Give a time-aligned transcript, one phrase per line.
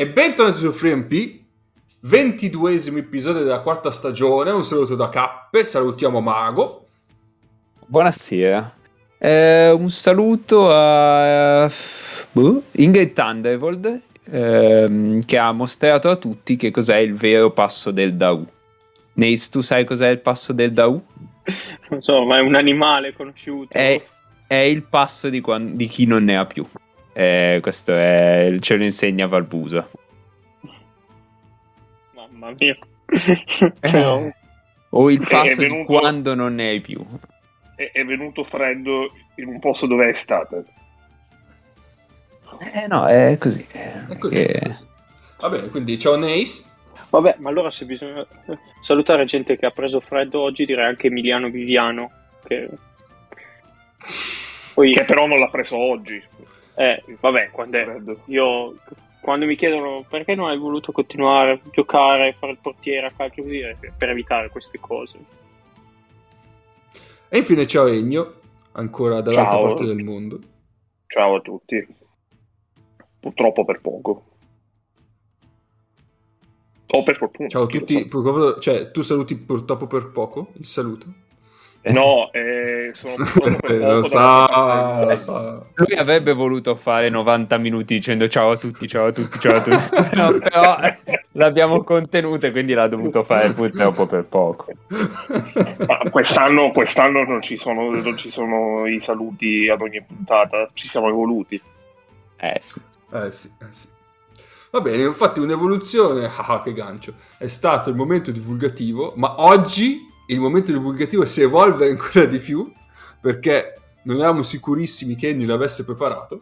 [0.00, 1.40] E bentornati su FreeMP,
[2.06, 4.52] 22esimo episodio della quarta stagione.
[4.52, 6.84] Un saluto da Cappe, salutiamo Mago.
[7.84, 8.76] Buonasera.
[9.18, 16.98] Eh, un saluto a uh, Ingrid Thunderbolt eh, che ha mostrato a tutti che cos'è
[16.98, 18.46] il vero passo del Dau.
[19.14, 21.04] Neis, tu sai cos'è il passo del Dau?
[21.88, 23.76] Non so, ma è un animale conosciuto.
[23.76, 24.00] È,
[24.46, 26.64] è il passo di, quando, di, chi non ne ha più.
[27.18, 29.90] Eh, questo è, ce lo insegna Valbusa.
[32.12, 32.78] Mamma mia.
[33.80, 34.34] eh,
[34.90, 37.04] o il passo venuto, di quando non ne hai più.
[37.74, 40.64] È, è venuto freddo in un posto dove è estate.
[42.72, 43.66] Eh no, è così.
[43.68, 44.86] È così, è così.
[45.38, 46.62] Va bene, quindi ciao Nace.
[47.10, 48.24] Vabbè, ma allora se bisogna
[48.80, 52.12] salutare gente che ha preso freddo oggi, direi anche Emiliano Viviano.
[52.44, 52.68] Che,
[54.72, 54.92] Poi...
[54.92, 56.22] che però non l'ha preso oggi.
[56.78, 58.00] Eh, vabbè, quando, è...
[58.26, 58.76] io,
[59.20, 63.42] quando mi chiedono perché non hai voluto continuare a giocare, fare il portiere a calcio
[63.42, 63.62] così,
[63.96, 65.18] per evitare queste cose.
[67.28, 68.34] E infine ciao Egno,
[68.72, 69.66] ancora dall'altra ciao.
[69.66, 70.38] parte del mondo.
[71.08, 71.84] Ciao a tutti.
[73.18, 74.24] Purtroppo per poco.
[76.90, 77.48] O per fortuna.
[77.48, 78.08] Ciao a tutti,
[78.60, 81.06] cioè tu saluti purtroppo per poco, il saluto.
[81.80, 83.14] No, eh, sono
[83.68, 85.62] lo sa, lo sa.
[85.74, 89.60] Lui avrebbe voluto fare 90 minuti dicendo ciao a tutti, ciao a tutti, ciao a
[89.60, 89.76] tutti.
[90.16, 90.76] no, però
[91.32, 94.66] l'abbiamo contenuto e quindi l'ha dovuto fare purtroppo per poco.
[96.10, 101.08] Quest'anno, quest'anno non, ci sono, non ci sono i saluti ad ogni puntata, ci siamo
[101.08, 101.60] evoluti.
[102.36, 102.80] Eh sì.
[103.12, 103.86] Eh sì, eh sì.
[104.70, 110.40] Va bene, infatti un'evoluzione, ah che gancio, è stato il momento divulgativo, ma oggi il
[110.40, 112.70] momento divulgativo si evolve ancora di più
[113.20, 116.40] perché non eravamo sicurissimi che Ennio l'avesse preparato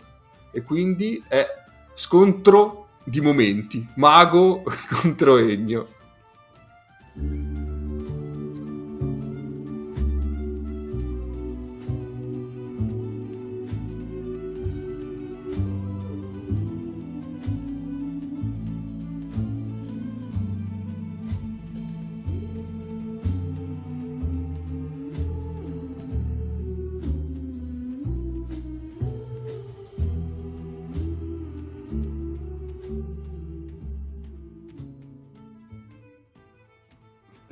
[0.52, 1.46] e quindi è
[1.94, 5.88] scontro di momenti, mago contro Ennio.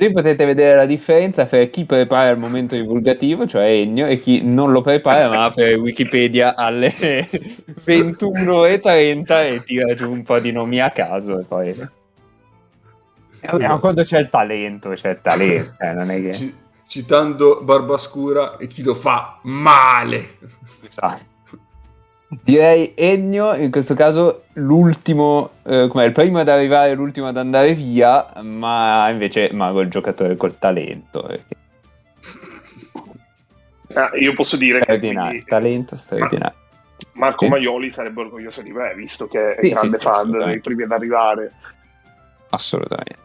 [0.05, 4.45] Così potete vedere la differenza tra chi prepara il momento divulgativo, cioè Ennio, e chi
[4.45, 6.93] non lo prepara ma apre Wikipedia alle
[7.87, 11.75] 21.30 e tira giù un po' di nomi a caso e poi...
[13.41, 16.29] Vediamo quando c'è il talento, c'è il talento, eh, non è che...
[16.29, 16.53] C-
[16.87, 20.37] citando Barbascura e chi lo fa male.
[20.87, 21.33] Esatto.
[22.43, 27.75] Direi Ennio, in questo caso l'ultimo, eh, come il primo ad arrivare, l'ultimo ad andare
[27.75, 31.23] via, ma invece Mago è il giocatore col talento.
[31.23, 31.57] Perché...
[33.95, 35.45] Ah, io posso dire straordinario, che...
[35.45, 35.45] Quindi...
[35.49, 36.59] Talento straordinario.
[37.13, 37.51] Marco sì.
[37.51, 40.93] Maioli sarebbe orgoglioso di me, visto che è sì, grande sì, fan dei primi ad
[40.93, 41.53] arrivare.
[42.51, 43.23] Assolutamente.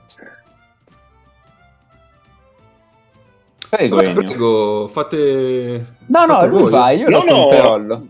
[3.69, 5.86] Prego, prego, fate...
[6.08, 8.08] No, fate no, lui vai, io no, lo no, controllo.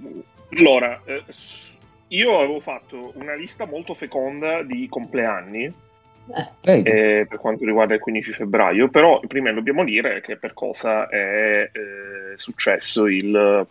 [0.51, 1.23] Allora, eh,
[2.09, 5.73] io avevo fatto una lista molto feconda di compleanni
[6.61, 11.07] eh, eh, per quanto riguarda il 15 febbraio, però prima dobbiamo dire che per cosa
[11.07, 13.65] è eh, successo il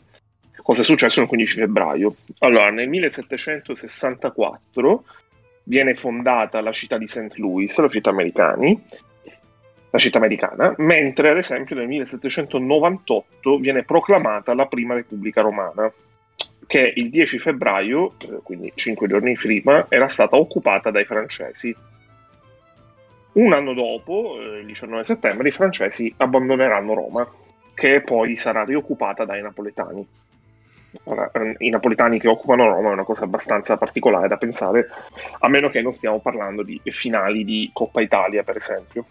[0.62, 2.16] cosa è successo il 15 febbraio.
[2.40, 5.04] Allora, nel 1764
[5.64, 7.36] viene fondata la città di St.
[7.36, 14.94] Louis, la città, la città americana, mentre ad esempio nel 1798 viene proclamata la prima
[14.94, 15.90] Repubblica Romana
[16.68, 21.74] che il 10 febbraio, eh, quindi cinque giorni prima, era stata occupata dai francesi.
[23.32, 27.26] Un anno dopo, eh, il 19 settembre, i francesi abbandoneranno Roma,
[27.72, 30.06] che poi sarà rioccupata dai napoletani.
[31.04, 34.88] Ora, eh, I napoletani che occupano Roma è una cosa abbastanza particolare da pensare,
[35.38, 39.06] a meno che non stiamo parlando di finali di Coppa Italia, per esempio.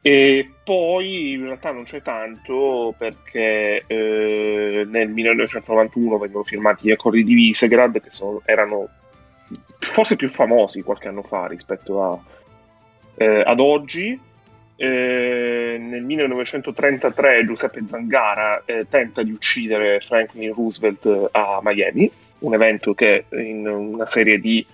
[0.00, 7.24] E poi in realtà non c'è tanto perché eh, nel 1991 vengono firmati gli accordi
[7.24, 8.88] di Visegrad che sono, erano
[9.80, 12.18] forse più famosi qualche anno fa rispetto a,
[13.16, 14.26] eh, ad oggi.
[14.80, 22.08] Eh, nel 1933 Giuseppe Zangara eh, tenta di uccidere Franklin Roosevelt a Miami,
[22.40, 24.64] un evento che in una serie di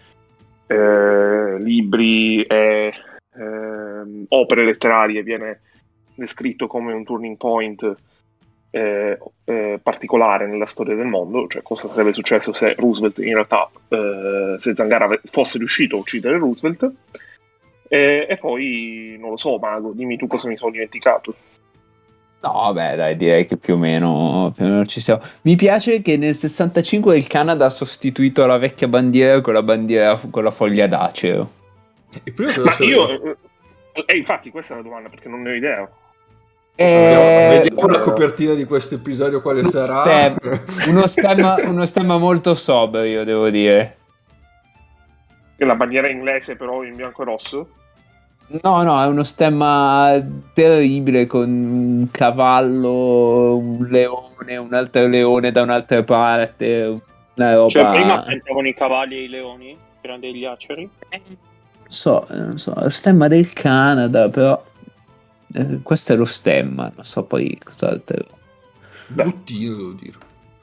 [0.66, 2.92] eh, libri e
[3.36, 5.60] eh, opere letterarie viene
[6.14, 7.96] descritto come un turning point
[8.70, 13.70] eh, eh, particolare nella storia del mondo, cioè cosa sarebbe successo se Roosevelt in realtà,
[13.88, 16.90] eh, se Zangara fosse riuscito a uccidere Roosevelt.
[17.86, 21.34] E, e poi, non lo so, Mago, dimmi tu cosa mi sono dimenticato.
[22.40, 25.22] No, vabbè, dai, direi che più o, meno, più o meno ci siamo.
[25.42, 30.20] Mi piace che nel 65 il Canada ha sostituito la vecchia bandiera con la bandiera
[30.31, 31.62] con la foglia d'acero.
[32.22, 33.37] E prima Ma io...
[34.06, 35.88] Eh, infatti questa è la domanda, perché non ne ho idea.
[36.76, 40.02] Eh, vediamo la copertina di questo episodio quale sarà.
[40.02, 43.96] Stem, uno, stemma, uno stemma molto sobrio, devo dire.
[45.56, 47.69] Che la bandiera inglese però in bianco e rosso?
[48.46, 50.20] No, no, è uno stemma
[50.52, 57.00] terribile con un cavallo, un leone, un altro leone da un'altra parte.
[57.37, 57.69] Una roba...
[57.69, 60.90] Cioè, prima pensavano i cavalli e i leoni, erano degli aceri.
[61.10, 61.22] Non
[61.94, 64.62] so, non so, lo stemma del Canada, però
[65.55, 68.26] eh, questo è lo stemma, non so poi cos'altro.
[69.06, 70.19] Bruttino, devo dire.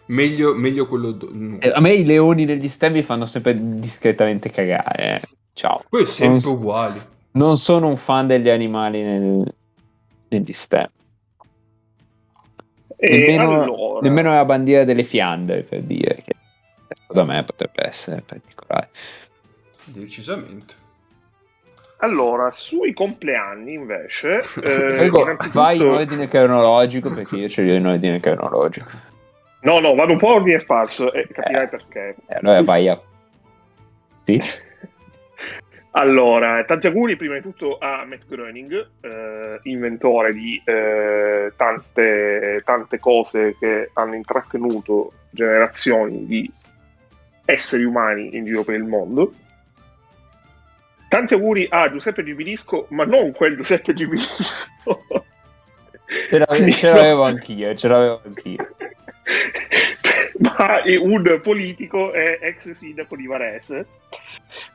[0.07, 1.11] Meglio, meglio quello.
[1.11, 1.59] Do- no.
[1.59, 5.15] eh, a me i leoni degli stemmi fanno sempre discretamente cagare.
[5.15, 5.21] Eh.
[5.53, 5.83] Ciao.
[5.89, 7.01] Poi è sempre non, uguali.
[7.31, 9.55] Non sono un fan degli animali nel,
[10.27, 10.99] negli stemmi.
[12.97, 13.99] Nemmeno, allora...
[14.01, 16.35] nemmeno, la bandiera delle Fiandre per dire che
[16.87, 18.89] secondo me potrebbe essere particolare.
[19.85, 20.75] Decisamente.
[22.03, 24.41] Allora, sui compleanni invece...
[24.61, 25.59] Eh, Prego, innanzitutto...
[25.59, 28.89] vai in ordine cronologico perché io ce li ho in ordine cronologico.
[29.61, 32.15] No, no, vado un po' ordine sparso e capirai eh, perché.
[32.27, 32.99] Eh, allora vai a...
[34.23, 34.41] Sì?
[35.91, 42.99] allora, tanti auguri prima di tutto a Matt Groening, eh, inventore di eh, tante, tante
[42.99, 46.51] cose che hanno intrattenuto generazioni di
[47.45, 49.33] esseri umani in giro per il mondo.
[51.11, 55.03] Tanti auguri a Giuseppe Gibilisco, ma non quel Giuseppe Gibilisco.
[56.29, 58.55] Ce l'avevo, ce l'avevo anch'io, ce l'avevo anch'io.
[60.39, 63.85] ma un politico e ex sindaco di Varese.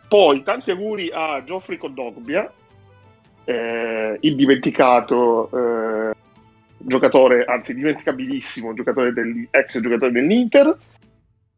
[0.06, 2.52] Poi tanti auguri a Geoffrey Condogbia,
[3.44, 5.48] eh, il dimenticato
[6.10, 6.14] eh,
[6.76, 10.76] giocatore, anzi dimenticabilissimo giocatore del, ex giocatore dell'Inter.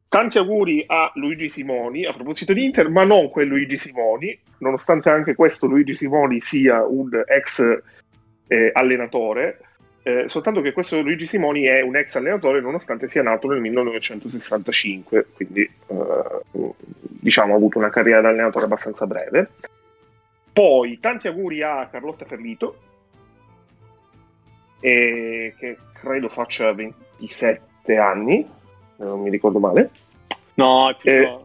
[0.08, 5.10] Tanti auguri a Luigi Simoni, a proposito di Inter, ma non quel Luigi Simoni, nonostante
[5.10, 7.60] anche questo Luigi Simoni sia un ex
[8.46, 9.60] eh, allenatore,
[10.02, 15.26] eh, soltanto che questo Luigi Simoni è un ex allenatore nonostante sia nato nel 1965,
[15.34, 16.72] quindi eh,
[17.02, 19.50] diciamo ha avuto una carriera da allenatore abbastanza breve.
[20.50, 22.78] Poi tanti auguri a Carlotta Ferlito,
[24.80, 28.56] che credo faccia 27 anni,
[29.06, 29.90] non mi ricordo male.
[30.54, 31.38] No, è più eh,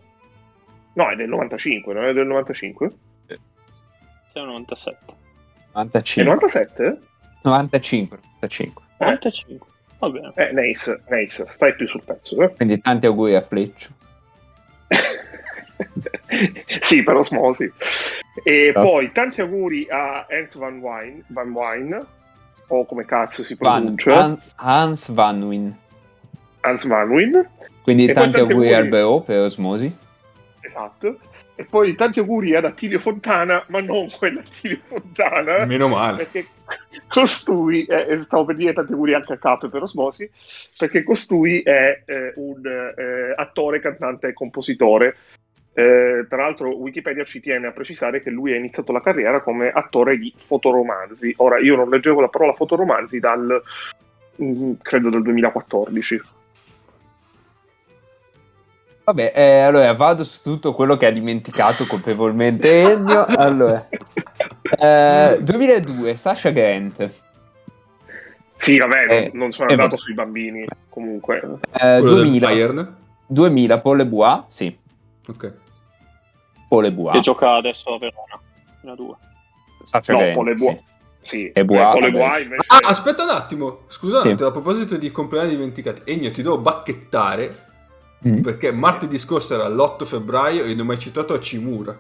[0.94, 2.92] No, è del 95, non è del 95?
[3.28, 3.34] Sì.
[4.34, 5.14] È 97.
[5.74, 6.22] 95.
[6.22, 7.00] È 97?
[7.42, 8.20] 95.
[8.42, 8.84] 95.
[9.00, 9.68] 95.
[10.00, 10.34] Va bene.
[10.36, 12.42] Eh, nice, nice, stai più sul pezzo.
[12.42, 12.54] Eh?
[12.54, 13.90] Quindi tanti auguri a Fleccio.
[16.80, 17.72] sì, per osmosi.
[18.44, 18.82] E no.
[18.82, 22.06] poi tanti auguri a Hans Van Wijn, Van Wijn
[22.68, 24.14] o come cazzo si pronuncia?
[24.14, 25.82] Van, Hans Van Wijn.
[26.64, 27.50] Hans Van Wijn.
[27.84, 29.94] Quindi tanti, tanti, auguri, auguri al BO per osmosi.
[30.62, 31.20] Esatto.
[31.56, 35.66] E poi tanti auguri ad Attilio Fontana, ma non quell'Attilio Fontana.
[35.66, 36.18] Meno male.
[36.18, 36.48] Perché
[37.08, 40.30] costui, eh, stavo per dire tanti auguri anche a Capo per osmosi,
[40.78, 45.16] perché costui è eh, un eh, attore, cantante e compositore.
[45.76, 49.70] Eh, tra l'altro Wikipedia ci tiene a precisare che lui ha iniziato la carriera come
[49.70, 51.34] attore di fotoromanzi.
[51.38, 53.62] Ora, io non leggevo la parola fotoromanzi dal,
[54.42, 56.22] mm, credo, dal 2014
[59.06, 63.26] Vabbè, eh, allora vado su tutto quello che ha dimenticato colpevolmente Ennio.
[63.36, 63.88] Allora,
[64.80, 67.10] eh, 2002, Sasha Grant.
[68.56, 71.60] Sì, vabbè, eh, non sono eh, andato sui bambini, comunque.
[71.72, 72.96] Eh, 2000,
[73.28, 74.78] 2000, Paul Le Bois, sì.
[75.28, 75.54] Ok.
[76.70, 77.14] Paul Le Bois.
[77.14, 78.40] Che gioca adesso a Verona,
[78.86, 79.16] a 2.
[79.84, 80.78] Sasha no, Grant, Paul Le Bois.
[80.78, 80.92] Sì.
[81.20, 82.68] Sì, e Bois, eh, Bois invece...
[82.68, 84.44] ah, aspetta un attimo, scusate, sì.
[84.44, 87.72] a proposito di compleanni dimenticati, Ennio, ti devo bacchettare
[88.28, 88.42] Mm.
[88.42, 91.98] Perché martedì scorso era l'8 febbraio e non ho mai citato a Cimura.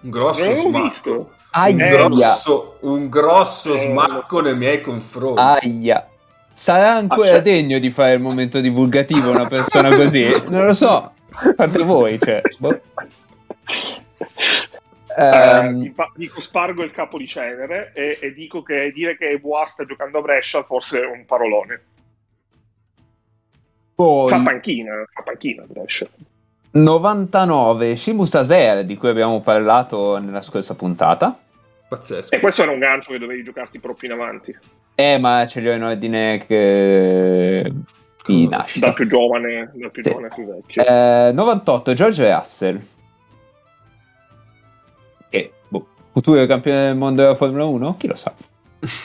[0.00, 1.32] Un grosso smacco.
[1.54, 5.40] Un grosso, un grosso eh, smacco nei miei confronti.
[5.40, 6.08] Aia.
[6.52, 10.28] Sarà ancora ah, degno di fare il momento divulgativo una persona così?
[10.50, 11.12] non lo so.
[11.30, 12.42] Fate voi, cioè.
[12.58, 12.80] Boh.
[15.16, 19.84] Um, dico spargo il capo di cenere e, e dico che dire che Bois sta
[19.84, 21.82] giocando a Brescia forse è un parolone.
[23.98, 26.06] Poi, fa panchina, fa panchina Brescia.
[26.70, 31.36] 99 Shimu Saser di cui abbiamo parlato nella scorsa puntata
[31.88, 32.32] Pazzesco.
[32.32, 34.56] E questo era un gancio che dovevi giocarti proprio in avanti.
[34.94, 37.72] Eh, ma ce li ho in ordine che...
[38.24, 38.86] di nascita.
[38.86, 40.10] Dal più giovane, dal più Sì.
[40.10, 40.84] giovane al più vecchio.
[40.84, 42.80] Eh, 98 George Russell.
[45.28, 47.96] Che, boh, futuro campione del mondo della Formula 1?
[47.96, 48.32] Chi lo sa.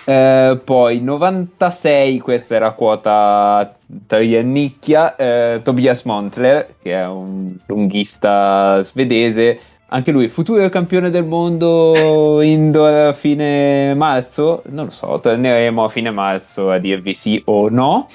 [0.06, 3.76] Eh, poi 96, questa era quota
[4.08, 12.42] triennicchia, eh, Tobias Montler, che è un lunghista svedese, anche lui futuro campione del mondo
[12.42, 17.70] indoor a fine marzo, non lo so, torneremo a fine marzo a dirvi sì o
[17.70, 18.08] no.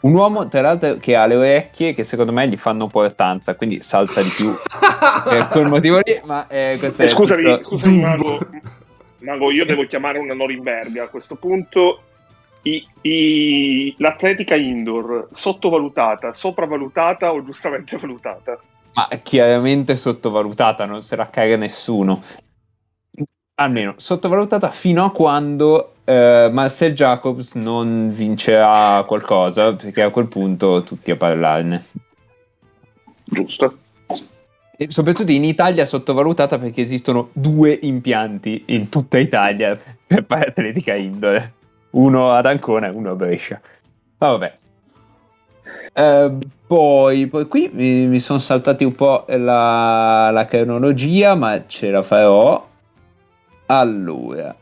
[0.00, 3.82] Un uomo, tra l'altro, che ha le orecchie che secondo me gli fanno portanza, quindi
[3.82, 4.50] salta di più
[5.28, 8.16] per quel motivo lì, ma eh, questo Eh, è scusami, tutto- scusami.
[9.20, 12.02] Mago, io devo chiamare una Norimberga a questo punto.
[12.62, 18.58] I- i- l'atletica indoor sottovalutata, sopravvalutata o giustamente valutata?
[18.92, 22.22] ma chiaramente sottovalutata, non se la caga nessuno.
[23.54, 30.82] Almeno sottovalutata fino a quando eh, Marcel Jacobs non vincerà qualcosa, perché a quel punto
[30.82, 31.84] tutti a parlarne.
[33.24, 33.78] Giusto.
[34.80, 40.94] E soprattutto in Italia sottovalutata perché esistono due impianti in tutta Italia per fare atletica
[40.94, 41.50] indoor.
[41.90, 43.60] Uno ad Ancona e uno a Brescia.
[44.16, 44.58] Ma vabbè.
[45.92, 46.32] Eh,
[46.66, 52.02] poi, poi qui mi, mi sono saltati un po' la, la cronologia, ma ce la
[52.02, 52.66] farò.
[53.66, 54.56] Allora,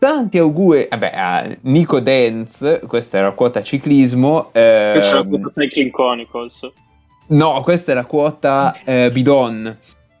[0.00, 4.48] tanti auguri vabbè, a Nico Denz, questa era quota ciclismo.
[4.50, 6.72] ehm, Questa è la quota Cycling Chronicles.
[7.28, 9.76] No, questa è la quota eh, Bidon.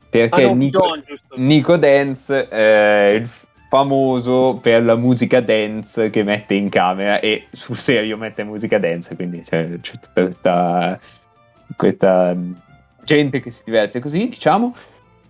[0.08, 1.46] Perché Ah, no, Nico, Bidon.
[1.46, 3.28] Nico Dance è il
[3.68, 9.14] famoso per la musica dance che mette in camera e sul serio mette musica dance,
[9.16, 11.00] quindi c'è, c'è tutta questa,
[11.76, 12.36] questa
[13.04, 14.74] gente che si diverte così, diciamo.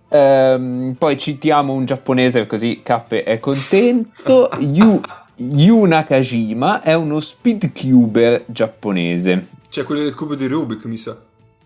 [0.09, 4.49] Ehm, poi citiamo un giapponese così K è contento.
[4.59, 5.01] Yu,
[5.35, 9.47] Yu Nakajima è uno speedcuber giapponese.
[9.69, 11.17] C'è quello del cubo di Rubik, mi sa.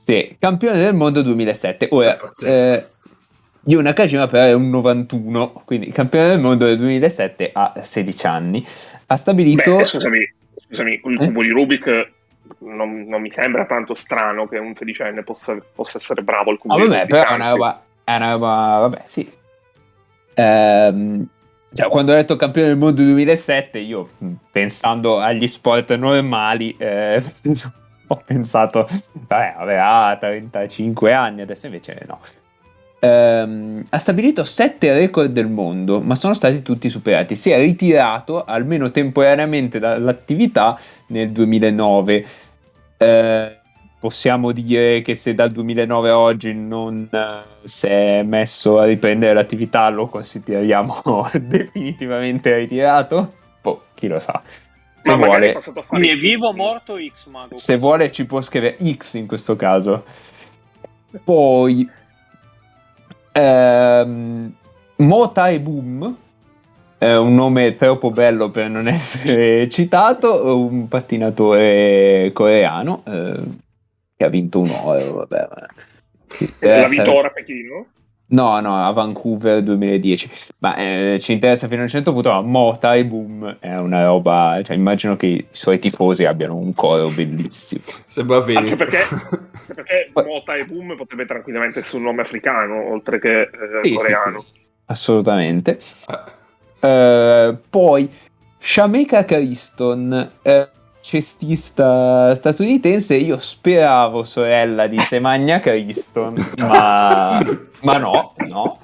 [0.04, 1.88] Sì, campione del mondo 2007.
[1.92, 2.86] Ora, eh,
[3.66, 8.66] Yu Nakajima però è un 91, quindi campione del mondo del 2007 a 16 anni.
[9.06, 9.76] Ha stabilito...
[9.76, 10.20] Beh, scusami,
[10.68, 11.26] scusami, il Eh?
[11.28, 12.12] cubo di Rubik
[12.60, 16.74] non, non mi sembra tanto strano che un sedicenne possa, possa essere bravo al cubo
[16.74, 17.06] Ah, di Rubik.
[17.08, 17.84] però è una roba...
[18.04, 18.48] È una roba...
[18.80, 19.32] Vabbè, sì.
[20.34, 21.28] Ehm,
[21.74, 24.10] cioè, quando ho detto campione del mondo 2007, io
[24.52, 27.22] pensando agli sport normali, eh,
[28.12, 32.20] ho pensato, vabbè, aveva 35 anni, adesso invece no.
[33.00, 37.36] Ehm, ha stabilito 7 record del mondo, ma sono stati tutti superati.
[37.36, 40.78] Si è ritirato almeno temporaneamente dall'attività
[41.08, 42.26] nel 2009.
[42.98, 43.58] Eh,
[44.00, 49.34] possiamo dire che se dal 2009 a oggi non eh, si è messo a riprendere
[49.34, 51.02] l'attività, lo consideriamo
[51.40, 53.34] definitivamente ritirato?
[53.62, 54.42] Boh, chi lo sa.
[55.02, 57.56] Se Ma vuole, Quindi è vivo o morto X Mago?
[57.56, 60.04] se vuole ci può scrivere X in questo caso.
[61.24, 61.90] Poi
[63.32, 64.54] ehm,
[64.98, 66.16] Mota e Boom
[66.98, 73.40] è un nome troppo bello per non essere citato, un pattinatore coreano eh,
[74.16, 75.48] che ha vinto un oro, vabbè.
[76.28, 77.86] sì, la essere- vittoria a Pechino.
[78.32, 80.30] No, no, a Vancouver 2010.
[80.60, 84.06] Ma eh, ci interessa fino a un certo punto, ma Mota e Boom è una
[84.06, 87.84] roba, cioè immagino che i suoi tifosi abbiano un coro bellissimo.
[88.06, 88.76] Sembra Anche Veneto.
[88.76, 93.50] perché, anche perché Mota e Boom potrebbe tranquillamente essere un nome africano, oltre che eh,
[93.84, 94.46] Sì, sì, coreano.
[94.54, 95.80] sì, assolutamente.
[96.06, 96.24] Ah,
[96.88, 98.10] Eh, poi
[98.60, 100.70] Shameka Cariston, eh,
[101.02, 107.42] cestista statunitense, io speravo sorella di Semagna Cariston, ma,
[107.82, 108.80] ma no, no.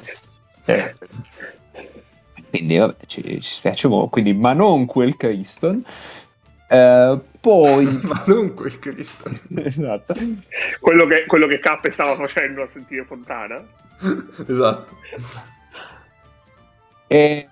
[0.66, 0.96] Eh,
[2.50, 5.84] quindi vabbè, ci, ci spiace molto, quindi ma non quel Cariston.
[6.70, 9.32] Eh, poi Ma non quel Cristo.
[9.56, 10.14] esatto.
[10.80, 13.64] Quello che, quello che K stava facendo a sentire Fontana.
[14.46, 14.96] esatto.
[17.08, 17.48] E...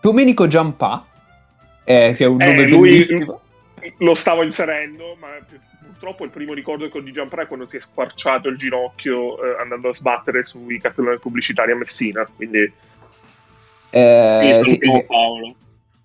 [0.00, 1.04] Domenico Giampà,
[1.84, 3.40] eh, che è un Eh, nome lui- bellissimo.
[3.98, 5.28] Lo stavo inserendo, ma
[5.86, 9.42] purtroppo il primo ricordo che ho di Giampra è quando si è squarciato il ginocchio
[9.42, 12.26] eh, andando a sbattere sui cartelloni pubblicitari a Messina.
[12.34, 12.72] Quindi
[13.90, 15.54] Eh, sì, che- Paolo.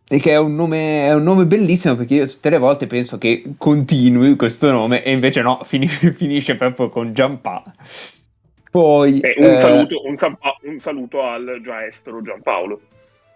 [0.06, 3.44] che è un, nome, è un nome bellissimo perché io tutte le volte penso che
[3.58, 7.64] continui questo nome e invece no, fini- finisce proprio con Giampà.
[8.70, 10.16] Poi eh, un, eh, saluto, un,
[10.64, 12.82] un saluto al già estero Giampaolo.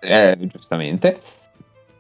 [0.02, 1.18] eh, giustamente.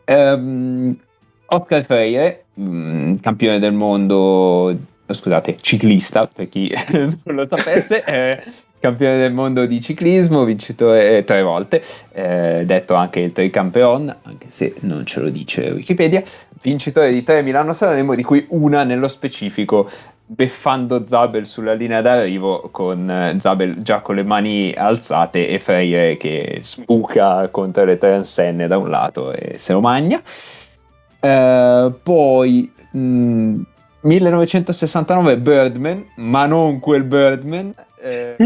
[0.05, 0.98] Ehm,
[1.45, 4.75] Oscar Freire, mh, campione del mondo,
[5.07, 8.43] scusate, ciclista per chi non lo sapesse, eh,
[8.79, 11.81] campione del mondo di ciclismo, vincitore eh, tre volte,
[12.12, 16.22] eh, detto anche il tricampeon, anche se non ce lo dice Wikipedia,
[16.62, 19.89] vincitore di tre Milano Sanremo, di cui una nello specifico
[20.33, 26.17] beffando Zabel sulla linea d'arrivo con eh, Zabel già con le mani alzate e Freire
[26.17, 30.21] che sbuca contro le transenne da un lato e se lo magna.
[31.19, 33.61] Eh, poi mh,
[34.01, 38.35] 1969 Birdman, ma non quel Birdman, eh,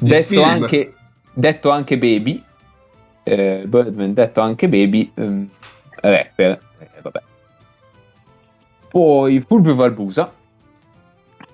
[0.00, 0.94] detto, anche,
[1.32, 2.42] detto, anche, Baby,
[3.24, 5.48] eh, Birdman detto anche Baby, um,
[6.00, 6.66] rapper.
[8.88, 10.32] Poi Fulvio Valbusa,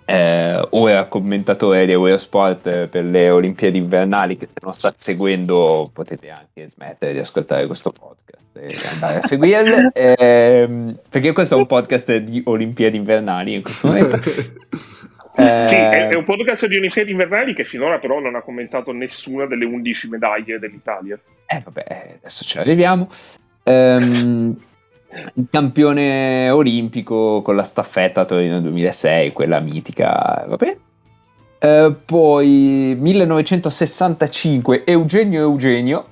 [0.06, 6.28] eh, ora commentatore di Eurosport per le Olimpiadi invernali che se non state seguendo potete
[6.28, 11.66] anche smettere di ascoltare questo podcast e andare a seguirle eh, perché questo è un
[11.66, 14.16] podcast di Olimpiadi invernali in questo momento.
[14.16, 14.20] Eh,
[15.66, 19.46] sì, è, è, un podcast di Olimpiadi invernali che finora però non ha commentato nessuna
[19.46, 21.18] delle 11 medaglie dell'Italia.
[21.46, 23.08] Eh vabbè adesso ci arriviamo.
[23.62, 24.54] Ehm
[25.34, 30.76] il campione olimpico con la staffetta Torino 2006, quella mitica, vabbè.
[31.58, 36.06] Eh, poi 1965 Eugenio Eugenio.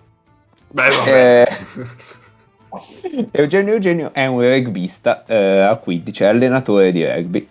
[0.69, 1.43] Beh, vabbè.
[1.43, 7.47] Eh, Eugenio Eugenio è un rugbista eh, a 15, è allenatore di rugby.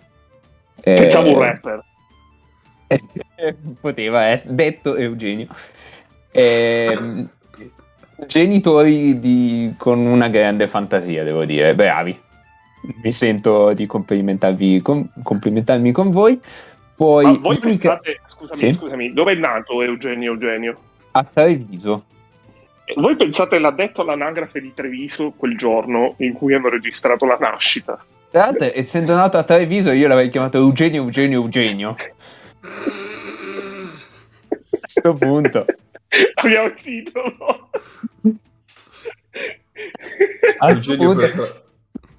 [0.80, 1.84] Eh, Pensavo un rapper.
[3.80, 5.46] poteva essere detto Eugenio.
[8.22, 12.18] Eh, genitori di, con una grande fantasia, devo dire, bravi.
[13.02, 16.40] Mi sento di complimentarvi con, complimentarmi con voi.
[16.94, 17.98] Poi, Ma voi unica...
[17.98, 18.72] pensate, scusami, sì?
[18.72, 20.78] scusami, dove è nato Eugenio Eugenio?
[21.12, 22.04] A Treviso.
[22.96, 28.04] Voi pensate l'ha detto all'anagrafe di Treviso quel giorno in cui hanno registrato la nascita?
[28.30, 31.96] Tra l'altro, essendo nato a Treviso, io l'avrei chiamato Eugenio Eugenio Eugenio.
[34.72, 35.64] a questo punto.
[36.34, 37.70] Abbiamo il titolo.
[40.60, 41.64] Eugenio punto,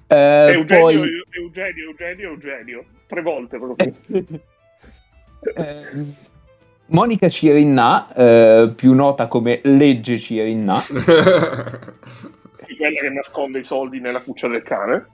[0.08, 0.94] eh, Eugenio, poi...
[1.30, 3.94] Eugenio, Eugenio, Eugenio, tre volte proprio.
[5.54, 6.04] eh,
[6.86, 10.82] Monica Cirinna, eh, più nota come Legge Cirinna.
[12.76, 15.06] quella che nasconde i soldi nella cuccia del cane.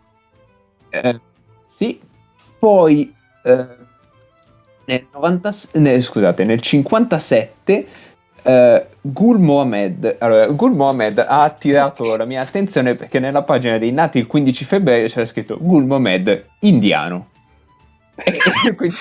[0.88, 1.20] Eh,
[1.62, 2.00] sì,
[2.58, 3.14] poi
[3.44, 3.66] eh,
[4.86, 7.86] nel, 90, nel, scusate, nel 57
[8.42, 13.92] Uh, Gul Mohamed, allora, Gul Mohamed ha attirato la mia attenzione perché nella pagina dei
[13.92, 17.28] nati il 15 febbraio c'era scritto Gul Mohamed indiano.
[18.76, 18.98] Quindi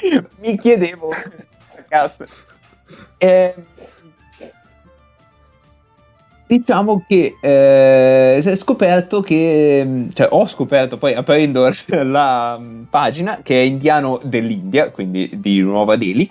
[0.40, 1.10] mi chiedevo,
[1.88, 2.24] cazzo.
[3.18, 3.54] Eh,
[6.46, 12.60] diciamo che eh, si è scoperto che, cioè ho scoperto poi aprendo la
[12.90, 16.28] pagina che è indiano dell'India, quindi di Nuova Delhi,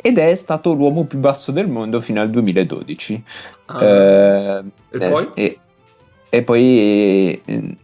[0.00, 3.24] ed è stato l'uomo più basso del mondo fino al 2012.
[3.66, 5.28] Ah, eh, e, eh, poi?
[5.34, 5.58] E,
[6.30, 7.76] e poi eh,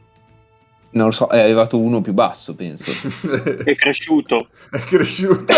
[0.90, 2.90] non lo so, è arrivato uno più basso, penso.
[3.64, 4.48] è cresciuto.
[4.70, 5.52] È cresciuto.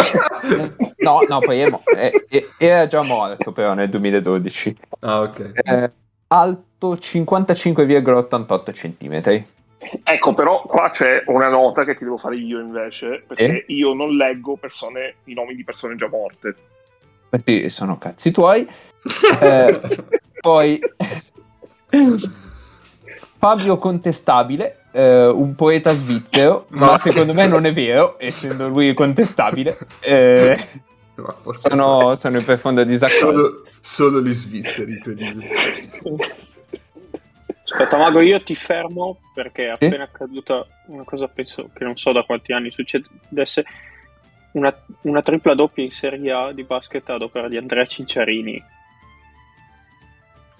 [0.98, 1.70] no, no, poi è,
[2.28, 4.76] è, era già morto però nel 2012.
[5.00, 5.50] Ah, ok.
[5.62, 5.90] Eh,
[6.28, 9.44] alto 55,88 cm.
[10.02, 13.64] Ecco, però qua c'è una nota che ti devo fare io invece, perché eh?
[13.68, 16.54] io non leggo persone, i nomi di persone già morte.
[17.28, 18.66] Perché sono cazzi tuoi.
[19.40, 19.80] eh,
[20.40, 20.80] poi
[23.38, 26.86] Fabio Contestabile, eh, un poeta svizzero, ma...
[26.86, 29.76] ma secondo me non è vero, essendo lui contestabile.
[30.00, 30.58] Eh,
[31.54, 33.38] sono, sono in profondo disaccordo.
[33.38, 35.48] Solo, solo gli svizzeri, incredibile.
[37.68, 42.12] Aspetta, Mago, io ti fermo perché è appena accaduta una cosa, penso che non so
[42.12, 43.64] da quanti anni succedesse.
[44.52, 48.62] Una, una tripla doppia in Serie A di basket ad opera di Andrea Cinciarini.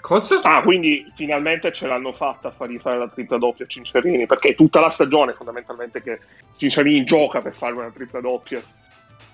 [0.00, 0.40] Cosa?
[0.42, 4.50] Ah, quindi finalmente ce l'hanno fatta a fargli fare la tripla doppia a Cinciarini, perché
[4.50, 6.20] è tutta la stagione fondamentalmente che
[6.56, 8.60] Cinciarini gioca per fare una tripla doppia,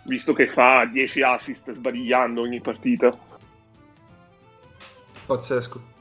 [0.05, 3.11] visto che fa 10 assist sbadigliando ogni partita.
[5.27, 5.92] Pazzesco.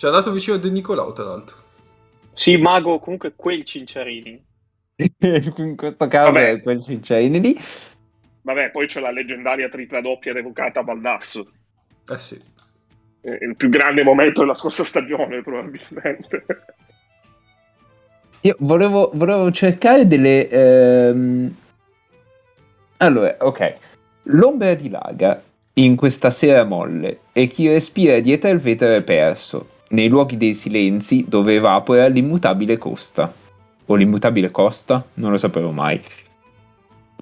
[0.00, 1.56] Ci è andato vicino De Nicolau, tra l'altro.
[2.32, 4.42] Sì, Mago, comunque quel Cinciarini.
[4.96, 6.52] In questo caso Vabbè.
[6.52, 7.60] è quel Cinciarini lì.
[8.40, 11.52] Vabbè, poi c'è la leggendaria tripla doppia revocata a Baldasso.
[12.08, 12.40] Eh sì.
[13.20, 16.46] È il più grande momento della scorsa stagione, probabilmente.
[18.40, 20.48] Io volevo, volevo cercare delle...
[20.48, 21.54] Ehm...
[22.96, 23.74] Allora, ok.
[24.22, 25.42] L'ombra di Laga
[25.74, 30.54] in questa sera molle e chi respira dietro il vetro è perso nei luoghi dei
[30.54, 33.32] silenzi dove evapora l'immutabile costa.
[33.86, 35.04] O l'immutabile costa?
[35.14, 36.00] Non lo sapevo mai.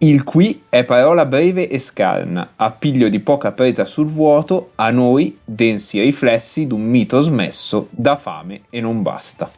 [0.00, 5.36] Il qui è parola breve e scarna, appiglio di poca presa sul vuoto, a noi
[5.44, 9.50] densi riflessi d'un mito smesso da fame e non basta.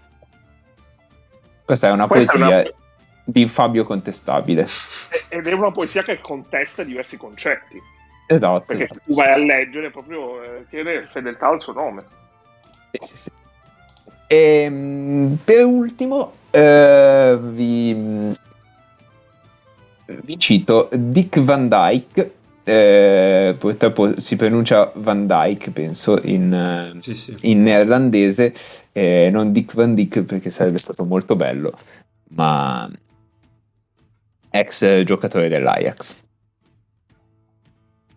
[1.62, 2.75] Questa è una Questa poesia è una...
[3.25, 4.66] di Fabio Contestabile.
[5.29, 7.79] Ed è una poesia che contesta diversi concetti.
[8.27, 8.64] Esatto.
[8.66, 9.01] Perché esatto.
[9.05, 12.03] se tu vai a leggere proprio eh, tiene fedeltà al suo nome.
[12.98, 13.31] Sì, sì.
[14.26, 18.35] E, ehm, per ultimo eh, vi,
[20.07, 22.35] vi, cito Dick Van Dyke.
[22.62, 27.35] Eh, purtroppo si pronuncia Van Dyke, penso, in, sì, sì.
[27.42, 28.55] in neerlandese,
[28.92, 31.76] eh, non Dick Van Dyke perché sarebbe stato molto bello,
[32.29, 32.88] ma
[34.50, 36.29] ex giocatore dell'Ajax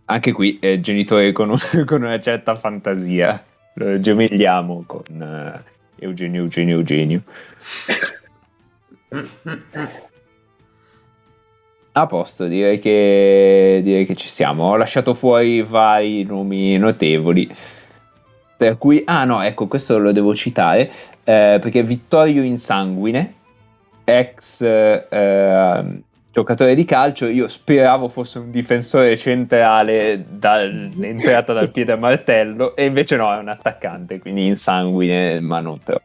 [0.05, 3.43] anche qui è genitore con, un, con, una certa fantasia.
[3.75, 5.59] Lo gemelliamo con uh,
[6.03, 7.23] Eugenio, Eugenio, Eugenio.
[11.95, 14.65] A posto, direi che, direi che ci siamo.
[14.65, 17.49] Ho lasciato fuori vari nomi notevoli.
[18.57, 20.89] Per cui, ah no, ecco, questo lo devo citare
[21.23, 23.33] eh, perché Vittorio Insanguine,
[24.03, 26.03] ex eh,
[26.33, 32.85] giocatore di calcio, io speravo fosse un difensore centrale entrata dal piede a martello e
[32.85, 36.01] invece no, è un attaccante, quindi in sanguine, ma non troppo.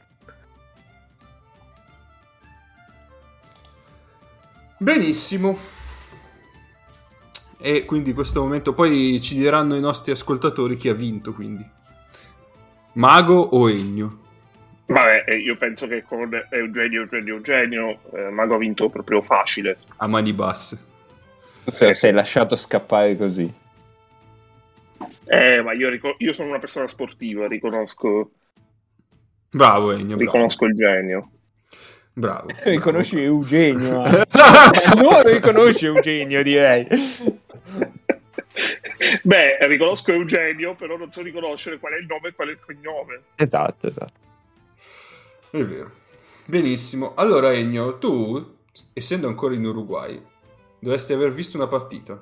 [4.77, 5.57] Benissimo.
[7.59, 11.67] E quindi in questo momento poi ci diranno i nostri ascoltatori chi ha vinto, quindi.
[12.93, 14.27] Mago o Egno?
[14.91, 19.79] Vabbè, eh, io penso che con Eugenio, Eugenio, Eugenio, eh, Mago ha vinto proprio facile.
[19.97, 20.79] A mani basse.
[21.67, 23.53] Se sei lasciato scappare così.
[25.27, 28.31] Eh, ma io, ricor- io sono una persona sportiva, riconosco...
[29.51, 30.73] Bravo Ennio, Riconosco bravo.
[30.73, 31.31] il genio.
[32.15, 32.47] Bravo.
[32.65, 33.29] Riconosci bravo.
[33.29, 34.03] Eugenio.
[34.39, 34.95] Eh.
[34.95, 36.87] non riconosci Eugenio, direi.
[39.23, 42.59] Beh, riconosco Eugenio, però non so riconoscere qual è il nome e qual è il
[42.59, 43.21] cognome.
[43.37, 44.27] Esatto, esatto.
[45.51, 45.91] È vero.
[46.45, 47.15] Benissimo.
[47.15, 48.57] Allora, Ennio, tu,
[48.93, 50.21] essendo ancora in Uruguay,
[50.79, 52.21] dovresti aver visto una partita.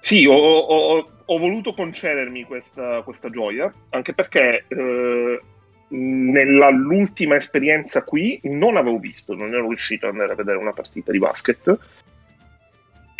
[0.00, 5.40] Sì, ho, ho, ho voluto concedermi questa, questa, gioia, anche perché eh,
[5.88, 11.12] nell'ultima esperienza qui non avevo visto, non ero riuscito ad andare a vedere una partita
[11.12, 11.78] di basket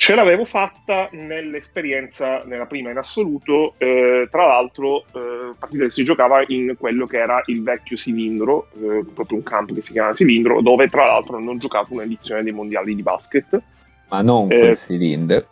[0.08, 6.02] Ce l'avevo fatta nell'esperienza, nella prima in assoluto, eh, tra l'altro eh, partita che si
[6.02, 10.14] giocava in quello che era il vecchio Silindro, eh, proprio un campo che si chiama
[10.14, 13.60] Silindro, dove tra l'altro hanno giocato un'edizione dei mondiali di basket.
[14.08, 15.44] Ma non quel Silindro.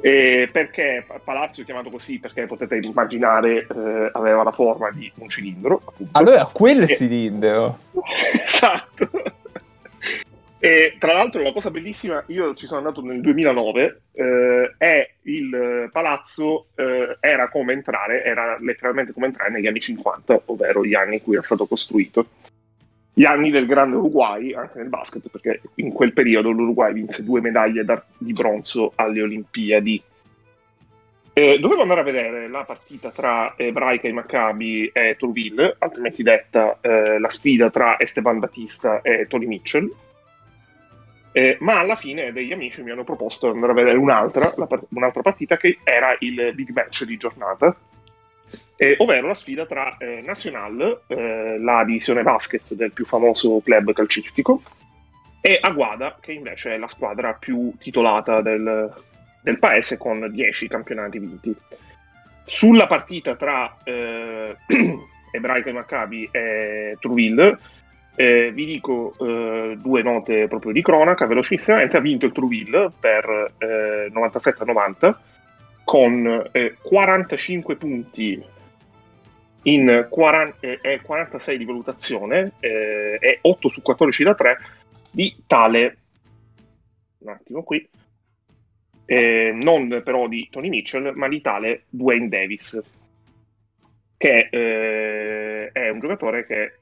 [0.00, 2.20] E perché Palazzo è chiamato così?
[2.20, 5.80] Perché potete immaginare eh, aveva la forma di un cilindro.
[5.84, 6.16] Appunto.
[6.16, 6.86] Allora, quel e...
[6.86, 7.78] cilindro.
[8.44, 9.10] esatto.
[10.64, 15.90] E tra l'altro la cosa bellissima, io ci sono andato nel 2009, eh, è il
[15.92, 21.16] palazzo eh, era come entrare, era letteralmente come entrare negli anni 50, ovvero gli anni
[21.16, 22.28] in cui era stato costruito.
[23.12, 27.42] Gli anni del grande Uruguay, anche nel basket, perché in quel periodo l'Uruguay vinse due
[27.42, 27.84] medaglie
[28.16, 30.02] di bronzo alle Olimpiadi.
[31.34, 36.78] Eh, dovevo andare a vedere la partita tra Ebraica e Maccabi e Trouville, altrimenti detta
[36.80, 39.94] eh, la sfida tra Esteban Battista e Tony Mitchell
[41.36, 44.86] eh, ma alla fine degli amici mi hanno proposto di andare a vedere un'altra, part-
[44.90, 47.76] un'altra partita che era il big match di giornata,
[48.76, 53.92] eh, ovvero la sfida tra eh, Nacional, eh, la divisione basket del più famoso club
[53.92, 54.62] calcistico,
[55.40, 58.94] e Aguada, che invece è la squadra più titolata del,
[59.42, 61.52] del paese con 10 campionati vinti.
[62.44, 64.54] Sulla partita tra eh,
[65.32, 67.58] Ebraica e Maccabi e Trouville
[68.16, 71.96] eh, vi dico eh, due note proprio di cronaca, velocissimamente.
[71.96, 75.14] Ha vinto il Trouville per eh, 97-90
[75.84, 76.50] con
[76.82, 78.44] 45 eh, punti
[79.66, 84.56] in 40, eh, 46 di valutazione eh, e 8 su 14 da 3
[85.10, 85.96] di tale
[87.18, 87.88] un attimo qui
[89.06, 92.82] non però di Tony Mitchell ma di tale Dwayne Davis
[94.16, 96.72] che è un giocatore che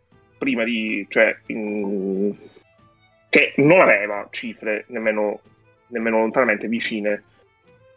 [0.42, 1.06] prima di...
[1.08, 2.34] Cioè, in,
[3.28, 5.40] che non aveva cifre nemmeno,
[5.86, 7.22] nemmeno lontanamente vicine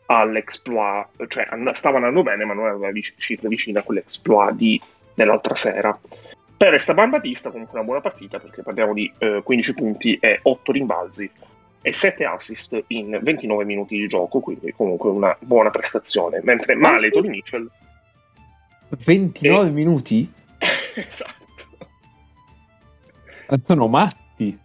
[0.05, 4.79] all'exploit, cioè stava andando bene ma non aveva vic- cifre vicine a quell'exploit di,
[5.13, 5.99] dell'altra sera.
[6.55, 10.71] Per Esteban Batista comunque una buona partita perché parliamo di eh, 15 punti e 8
[10.71, 11.29] rimbalzi
[11.81, 16.39] e 7 assist in 29 minuti di gioco, quindi comunque una buona prestazione.
[16.43, 17.69] Mentre male Tony Mitchell...
[18.87, 19.71] 29 e...
[19.71, 20.31] minuti?
[20.95, 21.44] esatto.
[23.65, 24.57] Sono matti.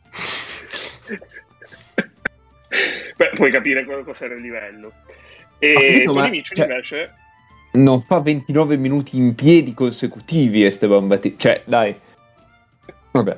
[3.17, 4.93] Beh, puoi capire cos'era il livello.
[5.59, 7.13] E capito, ma- cioè- invece
[7.73, 11.39] Non fa 29 minuti in piedi consecutivi Esteban Battista.
[11.39, 11.95] Cioè, dai.
[13.11, 13.37] Vabbè.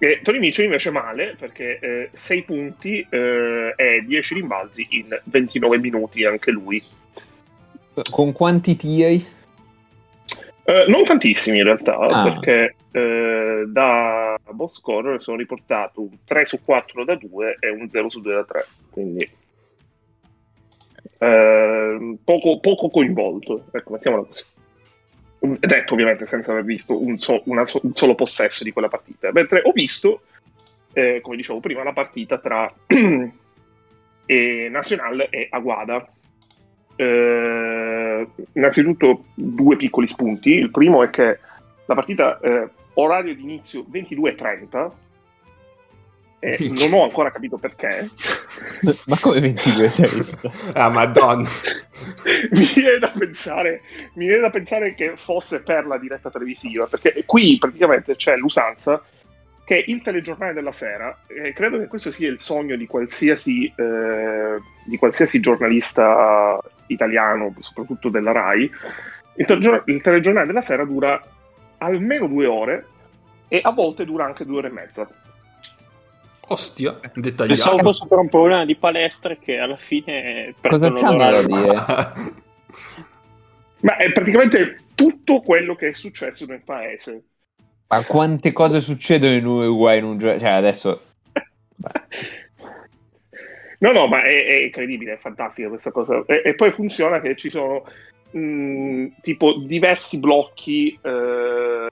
[0.00, 6.24] E Tony Mitchell invece male perché 6 punti eh, e 10 rimbalzi in 29 minuti
[6.24, 6.82] anche lui.
[8.10, 9.26] Con quanti tiri?
[10.68, 12.22] Eh, non tantissimi in realtà Ah.
[12.24, 17.88] perché eh, da box scorer sono riportato un 3 su 4 da 2 e un
[17.88, 18.66] 0 su 2 da 3.
[18.90, 19.26] Quindi
[21.20, 24.44] eh, poco, poco coinvolto, ecco, mettiamola così.
[25.40, 29.30] Detto ovviamente senza aver visto un, so- so- un solo possesso di quella partita.
[29.32, 30.20] Mentre ho visto,
[30.92, 32.66] eh, come dicevo prima, la partita tra
[34.26, 36.06] Nacional e Aguada.
[37.00, 40.50] Eh, innanzitutto due piccoli spunti.
[40.50, 41.38] Il primo è che
[41.86, 44.90] la partita eh, orario di inizio 22.30
[46.40, 48.10] e non ho ancora capito perché.
[49.06, 50.52] Ma come 22 testa?
[50.72, 51.48] Ah, madonna.
[52.50, 53.82] mi, viene da pensare,
[54.14, 59.02] mi viene da pensare che fosse per la diretta televisiva, perché qui praticamente c'è l'usanza
[59.68, 64.58] che il telegiornale della sera, e credo che questo sia il sogno di qualsiasi, eh,
[64.86, 68.70] di qualsiasi giornalista italiano, soprattutto della RAI,
[69.34, 71.22] il, telegior- il telegiornale della sera dura
[71.76, 72.86] almeno due ore
[73.46, 75.06] e a volte dura anche due ore e mezza.
[76.46, 77.78] Ostia, Pensavo dettagliato.
[77.78, 81.46] fosse per un problema di palestre che alla fine perdono l'orario.
[81.46, 81.74] dire?
[83.80, 87.22] Ma è praticamente tutto quello che è successo nel paese.
[87.88, 90.38] Ma quante cose succedono in Uruguay in un gioco?
[90.38, 91.02] Cioè, adesso...
[93.80, 96.24] No, no, ma è, è incredibile, è fantastica questa cosa.
[96.26, 97.84] E, e poi funziona che ci sono
[98.32, 101.86] mh, tipo diversi blocchi, eh,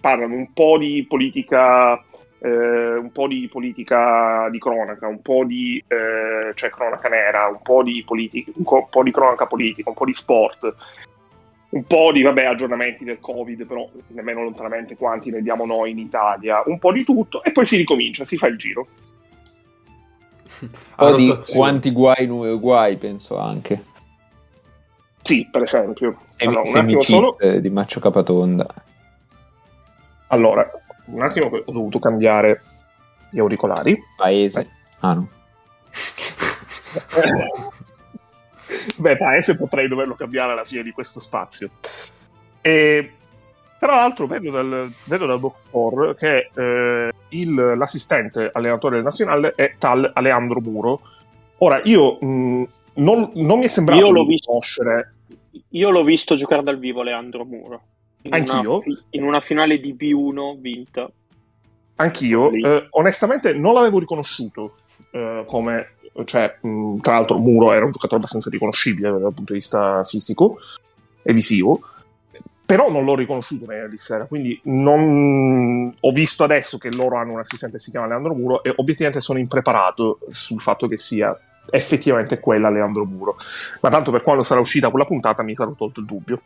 [0.00, 1.98] parlano un po' di politica,
[2.38, 7.62] eh, un po' di politica di cronaca, un po' di eh, cioè cronaca nera, un
[7.62, 10.74] po' di politica, un co- po' di cronaca politica, un po' di sport,
[11.74, 15.98] un po' di vabbè, aggiornamenti del Covid, però nemmeno lontanamente quanti ne diamo noi in
[15.98, 18.86] Italia, un po' di tutto, e poi si ricomincia, si fa il giro.
[20.60, 23.82] Un po' di quanti guai in Uruguay, penso anche.
[25.20, 26.20] Sì, per esempio.
[26.28, 27.38] Semi, Allora, un attimo solo.
[27.40, 28.66] eh, di Maccio Capatonda.
[30.28, 30.70] Allora,
[31.06, 32.62] un attimo ho dovuto cambiare
[33.30, 33.98] gli auricolari.
[34.16, 34.70] Paese.
[35.00, 35.28] Ah no.
[38.96, 41.70] Beh, paese potrei doverlo cambiare alla fine di questo spazio.
[42.60, 43.12] E
[43.78, 49.52] tra l'altro vedo dal, vedo dal box score che eh, il- l'assistente allenatore del nazionale
[49.54, 51.00] è tal Alejandro Muro.
[51.58, 54.50] Ora, io mh, non, non mi è sembrato Io l'ho di visto.
[54.50, 55.14] conoscere
[55.70, 57.82] Io l'ho visto giocare dal vivo Leandro Muro.
[58.22, 58.82] In Anch'io?
[58.84, 61.10] Una, in una finale di B1 vinta.
[61.96, 64.74] Anch'io, eh, onestamente, non l'avevo riconosciuto
[65.10, 69.58] eh, come, cioè, mh, tra l'altro, Muro era un giocatore abbastanza riconoscibile dal punto di
[69.58, 70.58] vista fisico
[71.22, 71.80] e visivo,
[72.66, 75.94] però non l'ho riconosciuto negli sera, quindi non...
[75.98, 79.20] ho visto adesso che loro hanno un assistente che si chiama Leandro Muro e obiettivamente
[79.20, 81.36] sono impreparato sul fatto che sia
[81.70, 83.36] effettivamente quella Leandro Muro,
[83.80, 86.42] ma tanto per quando sarà uscita quella puntata mi sarò tolto il dubbio.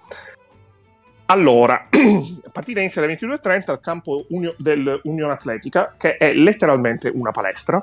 [1.27, 1.87] Allora,
[2.51, 7.79] partita inizia alle 22.30 al campo Unio- dell'Unione Atletica, che è letteralmente una palestra,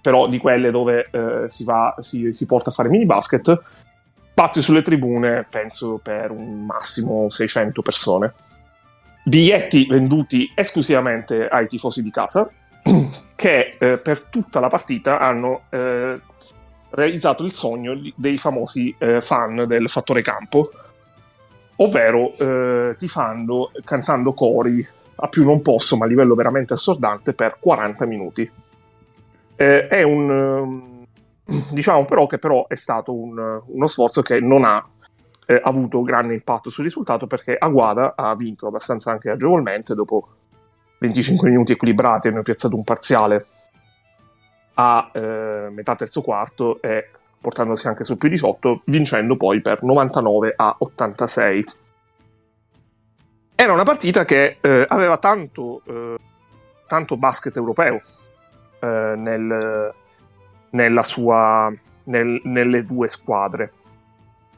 [0.00, 3.60] però di quelle dove eh, si, va, si, si porta a fare mini basket.
[4.30, 8.32] Spazio sulle tribune, penso per un massimo 600 persone.
[9.24, 12.50] Biglietti venduti esclusivamente ai tifosi di casa,
[13.36, 16.18] che eh, per tutta la partita hanno eh,
[16.90, 20.70] realizzato il sogno dei famosi eh, fan del fattore campo,
[21.76, 24.86] ovvero eh, tifando, cantando cori
[25.22, 28.50] a più non posso, ma a livello veramente assordante, per 40 minuti.
[29.60, 31.06] Eh, è un ehm,
[31.72, 34.82] diciamo però che però è stato un- uno sforzo che non ha
[35.44, 40.28] eh, avuto grande impatto sul risultato perché Aguada ha vinto abbastanza anche agevolmente dopo
[41.00, 43.46] 25 minuti equilibrati hanno piazzato un parziale
[44.74, 50.54] a eh, metà terzo quarto e portandosi anche su più 18 vincendo poi per 99
[50.56, 51.64] a 86
[53.56, 56.16] era una partita che eh, aveva tanto, eh,
[56.86, 58.00] tanto basket europeo
[58.80, 59.92] eh, nel,
[60.70, 61.72] nella sua,
[62.04, 63.72] nel- nelle due squadre.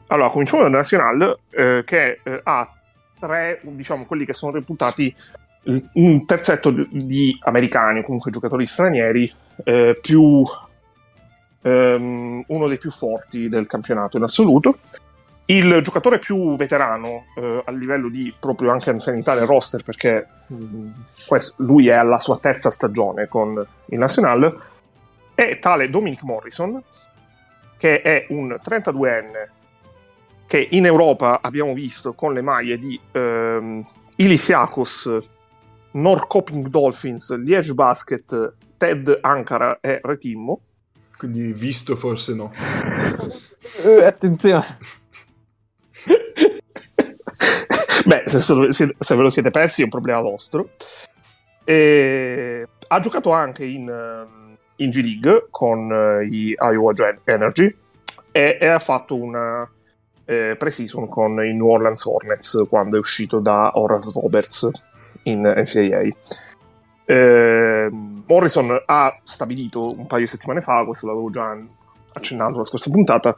[0.07, 2.71] Allora, cominciamo dal Nacional, eh, che eh, ha
[3.19, 5.15] tre, diciamo, quelli che sono reputati
[5.93, 9.31] un terzetto di, di americani, comunque giocatori stranieri,
[9.63, 10.43] eh, più
[11.61, 14.79] ehm, uno dei più forti del campionato in assoluto.
[15.45, 20.87] Il giocatore più veterano eh, a livello di proprio anche anzianità del roster, perché mh,
[21.27, 24.61] questo, lui è alla sua terza stagione con il Nacional,
[25.35, 26.81] è tale Dominic Morrison,
[27.77, 29.49] che è un 32enne
[30.47, 33.85] che in Europa abbiamo visto con le maglie di ehm,
[34.17, 35.17] Ilisiakos,
[35.91, 40.59] Norrköping Dolphins, Liege Basket, Ted Ankara e Retimmo.
[41.17, 42.51] Quindi visto forse no.
[43.75, 44.77] Eh, attenzione.
[48.05, 48.39] Beh, se,
[48.71, 50.69] se, se, ve lo siete persi è un problema vostro.
[51.63, 54.27] E ha giocato anche in,
[54.75, 57.75] in G League con gli Iowa Energy
[58.31, 59.69] e, e, ha fatto una
[60.25, 64.69] eh, pre-season con i New Orleans Hornets quando è uscito da Oral Roberts
[65.23, 66.09] in NCAA.
[67.05, 71.55] Eh, Morrison ha stabilito un paio di settimane fa, questo l'avevo già
[72.13, 73.35] accennato la scorsa puntata,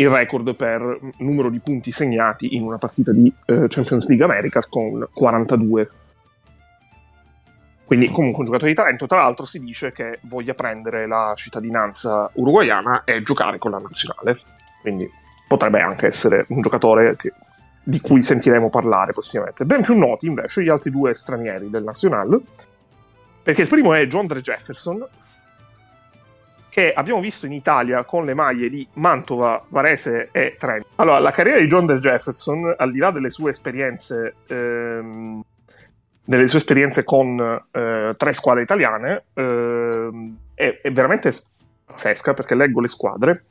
[0.00, 4.66] il record per numero di punti segnati in una partita di eh, Champions League Americas
[4.66, 5.90] con 42.
[7.84, 12.30] Quindi comunque un giocatore di talento, tra l'altro si dice che voglia prendere la cittadinanza
[12.34, 14.38] uruguayana e giocare con la nazionale.
[14.80, 15.10] Quindi
[15.46, 17.32] potrebbe anche essere un giocatore che,
[17.82, 19.66] di cui sentiremo parlare prossimamente.
[19.66, 22.40] Ben più noti invece gli altri due stranieri del Nacional,
[23.42, 25.04] perché il primo è John Dre Jefferson,
[26.70, 30.86] che abbiamo visto in Italia con le maglie di Mantova, Varese e Trento.
[30.94, 35.42] Allora, la carriera di John Del Jefferson, al di là delle sue esperienze, ehm,
[36.24, 37.40] delle sue esperienze con
[37.72, 41.32] eh, tre squadre italiane, ehm, è, è, veramente
[41.84, 43.44] pazzesca perché leggo le squadre.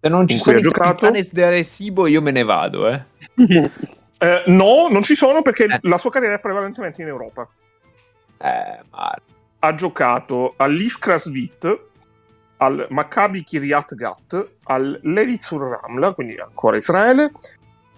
[0.00, 1.10] Se non ci sono i giocato...
[1.10, 3.04] del Resibo, io me ne vado, eh.
[3.36, 5.78] eh no, non ci sono perché eh.
[5.82, 7.46] la sua carriera è prevalentemente in Europa.
[8.38, 9.14] Eh, ma...
[9.64, 11.90] Ha giocato all'Iskra Svit,
[12.62, 17.32] al Maccabi Kiryat Gat, al Levitsur Ramla, quindi ancora Israele.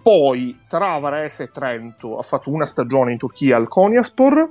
[0.01, 4.49] Poi tra Varese e Trento ha fatto una stagione in Turchia al Konyaspor.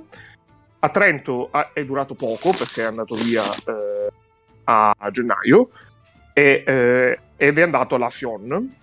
[0.79, 4.11] A Trento è durato poco perché è andato via eh,
[4.65, 5.69] a gennaio
[6.33, 8.73] e, eh, ed è andato alla Fion.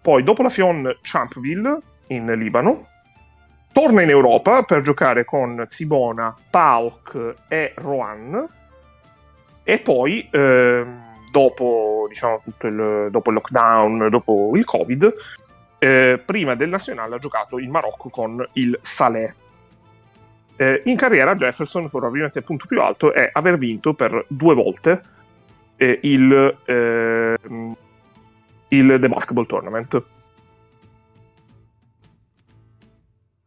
[0.00, 2.88] Poi dopo la Fion, Champville in Libano.
[3.72, 8.60] Torna in Europa per giocare con Zibona, PAOK e Rohan
[9.64, 10.86] e poi, eh,
[11.30, 15.12] dopo, diciamo, il, dopo, il, lockdown, dopo il Covid,
[15.78, 19.34] eh, prima del nazionale ha giocato in Marocco con il Saleh.
[20.56, 25.02] Eh, in carriera Jefferson, probabilmente il punto più alto, è aver vinto per due volte
[25.76, 27.76] eh, il, ehm,
[28.68, 30.10] il The Basketball Tournament.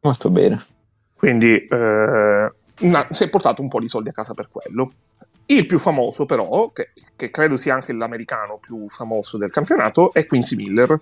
[0.01, 0.65] Molto bene.
[1.15, 2.51] Quindi eh,
[3.09, 4.91] si è portato un po' di soldi a casa per quello.
[5.47, 10.25] Il più famoso, però, che, che, credo sia anche l'americano più famoso del campionato, è
[10.25, 10.99] Quincy Miller,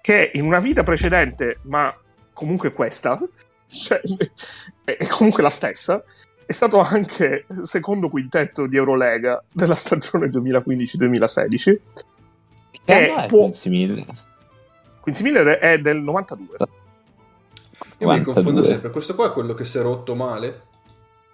[0.00, 1.94] che in una vita precedente, ma
[2.32, 3.20] comunque questa,
[3.66, 4.00] cioè,
[4.84, 6.02] è comunque la stessa,
[6.44, 11.78] è stato anche secondo quintetto di Eurolega della stagione 2015-2016.
[12.70, 13.42] Che è può...
[13.42, 14.06] Quincy Miller?
[15.00, 16.56] Quincy Miller è del 92.
[17.98, 20.62] Io mi confondo sempre, questo qua è quello che si è rotto male?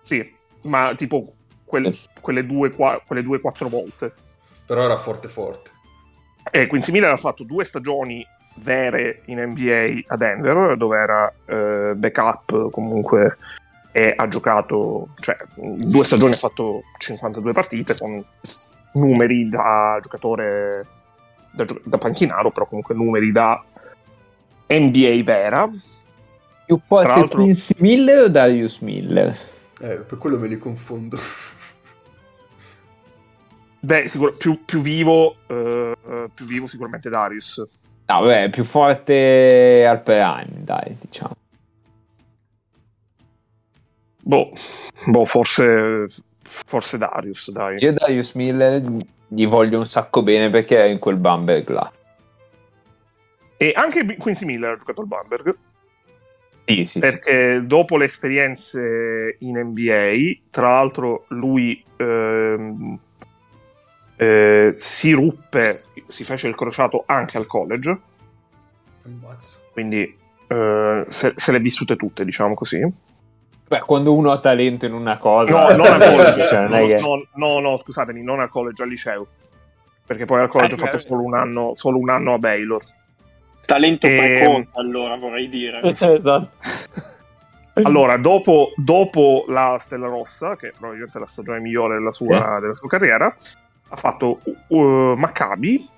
[0.02, 1.34] Sì, ma tipo
[1.68, 4.12] quelle, quelle, due, quelle due quattro volte.
[4.66, 5.70] Però era forte forte.
[6.50, 8.26] E Quincy Miller ha fatto due stagioni
[8.56, 13.36] vere in NBA a Denver, dove era eh, backup comunque
[13.92, 18.24] e ha giocato, cioè due stagioni ha fatto 52 partite con
[18.94, 20.86] numeri da giocatore
[21.52, 23.62] da, da panchinaro, però comunque numeri da
[24.66, 25.70] NBA vera.
[26.66, 29.36] Più forte Quincy Miller o Darius Miller?
[29.80, 31.18] Eh, per quello me li confondo.
[33.80, 37.66] Beh, sicur- più, più, vivo, uh, più vivo sicuramente Darius.
[38.06, 41.34] No, beh, più forte al prime, dai, diciamo.
[44.22, 44.52] Boh,
[45.06, 46.08] boh forse,
[46.42, 47.78] forse Darius, dai.
[47.78, 48.82] Io Darius Miller
[49.28, 51.92] gli voglio un sacco bene perché è in quel Bamberg là.
[53.56, 55.56] E anche Quincy Miller ha giocato al Bamberg.
[56.64, 57.66] Sì, sì, perché sì.
[57.66, 61.82] dopo le esperienze in NBA, tra l'altro lui...
[61.96, 62.98] Ehm,
[64.18, 67.98] eh, si ruppe, si fece il crociato anche al college.
[69.72, 72.84] Quindi eh, se, se, le vissute tutte, diciamo così.
[73.68, 75.52] Beh, quando uno ha talento in una cosa...
[75.52, 76.48] No, non al college.
[76.48, 77.00] cioè, no, che...
[77.00, 79.28] no, no, no, scusatemi, non al college, al liceo.
[80.04, 82.82] Perché poi al college eh, ho fatto solo un, anno, solo un anno a Baylor.
[83.64, 84.16] Talento e...
[84.16, 85.80] preconta, allora, vorrei dire.
[85.84, 86.50] esatto.
[87.80, 92.60] Allora, dopo, dopo, la Stella Rossa, che probabilmente è la stagione migliore della sua, eh.
[92.60, 93.32] della sua carriera,
[93.88, 95.88] ha fatto uh, Maccabi,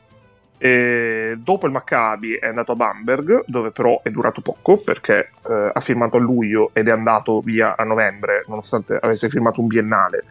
[0.62, 5.70] E dopo il Maccabi è andato a Bamberg, dove però è durato poco perché eh,
[5.72, 10.24] ha firmato a luglio ed è andato via a novembre, nonostante avesse firmato un biennale,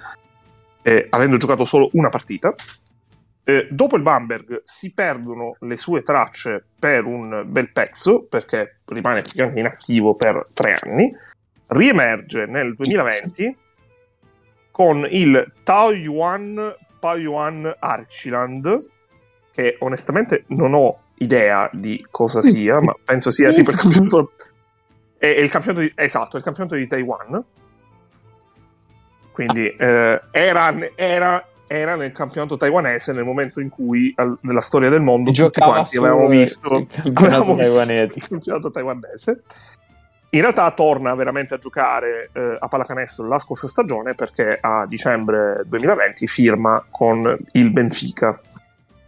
[0.84, 2.53] eh, avendo giocato solo una partita.
[3.43, 9.22] Eh, dopo il Bamberg si perdono le sue tracce per un bel pezzo, perché rimane
[9.22, 11.12] praticamente inattivo per tre anni.
[11.70, 13.57] Riemerge nel 2020
[14.70, 18.97] con il Taoyuan Taoyuan Archiland
[19.60, 24.32] che onestamente non ho idea di cosa sia, ma penso sia tipo il campionato.
[25.18, 27.43] È, il campionato di, esatto, è il campionato di Taiwan.
[29.32, 34.89] Quindi eh, era, era, era, nel campionato taiwanese nel momento in cui al, nella storia
[34.89, 39.43] del mondo tutti quanti avevamo visto, il campionato, visto il campionato taiwanese.
[40.32, 45.63] In realtà torna veramente a giocare eh, a pallacanestro la scorsa stagione perché a dicembre
[45.65, 48.39] 2020 firma con il Benfica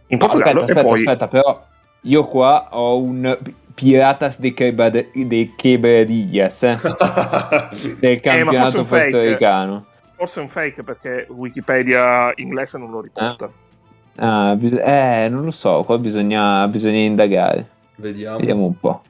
[0.08, 0.98] in Portogallo aspetta, aspetta, poi...
[1.00, 1.66] aspetta, però
[2.02, 3.38] io qua ho un
[3.74, 6.78] Piratas de, Quebad- de Quebradillas eh?
[7.98, 9.86] del campionato eh, portoricano.
[10.14, 13.50] Forse è un fake perché Wikipedia inglese non lo riporta.
[14.16, 17.66] Ah, ah eh, non lo so, qua bisogna, bisogna indagare.
[17.96, 18.38] Vediamo.
[18.38, 19.02] Vediamo un po'.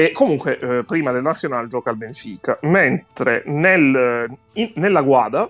[0.00, 5.46] E comunque, eh, prima del Nacional gioca al Benfica, mentre nel, in, nella Guada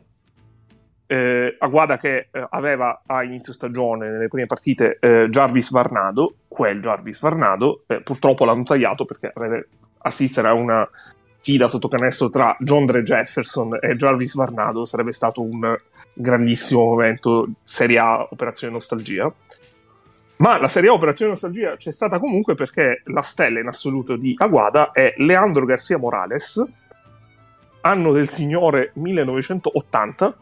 [1.06, 6.80] eh, Aguada che eh, aveva a inizio stagione, nelle prime partite, eh, Jarvis Varnado, quel
[6.80, 9.32] Jarvis Varnado, eh, purtroppo l'hanno tagliato perché
[9.98, 10.88] assistere a una
[11.38, 15.76] fida sotto canestro tra John Dre Jefferson e Jarvis Varnado sarebbe stato un
[16.12, 19.32] grandissimo momento Serie A Operazione Nostalgia.
[20.40, 24.90] Ma la Serie Operazione Nostalgia c'è stata comunque perché la stella in assoluto di Aguada
[24.90, 26.64] è Leandro Garcia Morales,
[27.82, 30.34] anno del signore 1980,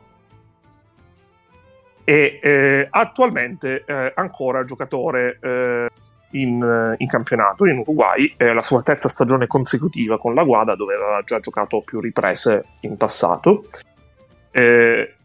[2.04, 5.88] e eh, attualmente eh, ancora giocatore eh,
[6.30, 10.94] in, in, campionato in Uruguay, è la sua terza stagione consecutiva con la Guada dove
[10.94, 13.64] aveva già giocato più riprese in passato.
[14.52, 15.17] Eh,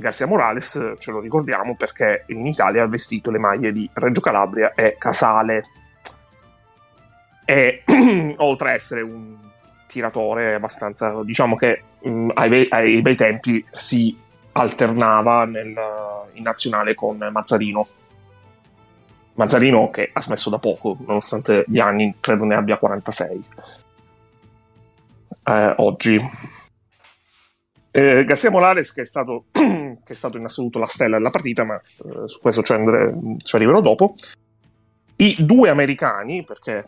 [0.00, 4.72] Garcia Morales ce lo ricordiamo perché in Italia ha vestito le maglie di Reggio Calabria
[4.74, 5.62] e Casale
[7.44, 7.84] e
[8.38, 9.36] oltre a essere un
[9.86, 14.16] tiratore abbastanza diciamo che mh, mm, ai, bei, ai bei tempi si
[14.52, 15.78] alternava nel,
[16.32, 17.86] in nazionale con Mazzarino.
[19.34, 23.44] Mazzarino che ha smesso da poco, nonostante gli anni, credo ne abbia 46
[25.44, 26.20] eh, oggi.
[27.92, 31.64] Eh, Garcia Morales, che è, stato, che è, stato, in assoluto la stella della partita,
[31.64, 34.14] ma eh, su questo ci, andre- ci arriverò dopo.
[35.16, 36.86] I due americani, perché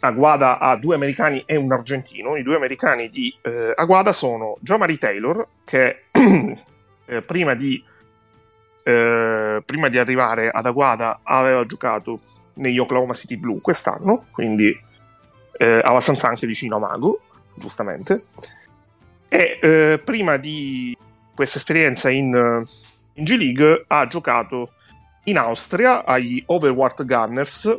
[0.00, 2.36] Aguada ha due americani e un argentino.
[2.36, 6.02] I due americani di eh, Aguada sono Jamari Taylor, che
[7.06, 7.82] eh, prima, di,
[8.84, 12.20] eh, prima, di, arrivare ad Aguada aveva giocato
[12.54, 14.76] negli Oklahoma City Blue quest'anno, quindi
[15.52, 17.20] eh, abbastanza anche vicino a Mago,
[17.54, 18.20] giustamente.
[19.34, 20.94] E eh, prima di
[21.34, 22.34] questa esperienza in,
[23.14, 24.74] in G League ha giocato
[25.24, 27.78] in Austria agli Overwart Gunners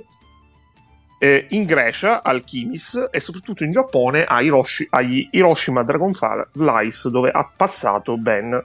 [1.20, 7.48] eh, in Grecia al Kimis e soprattutto in Giappone Hiroshi, agli Hiroshima Dragonflies dove ha
[7.56, 8.60] passato ben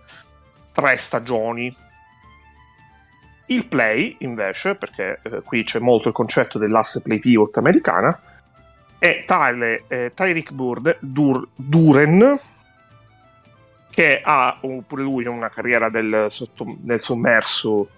[0.73, 1.77] tre stagioni.
[3.49, 8.19] Il play invece, perché eh, qui c'è molto il concetto dell'asse play pivot americana,
[8.99, 10.53] è tale eh, Tyreek
[11.01, 12.41] Dur, Duren
[13.91, 17.89] che ha pure lui una carriera del, sotto, del sommerso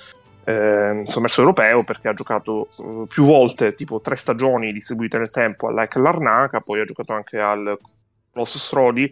[0.44, 5.68] eh, sommerso europeo perché ha giocato eh, più volte, tipo tre stagioni distribuite nel tempo
[5.68, 7.78] all'Aik Larnaca, poi ha giocato anche al
[8.32, 9.10] Los Strodi,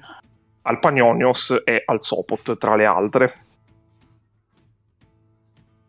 [0.62, 3.34] al Panionios e al Sopot, tra le altre.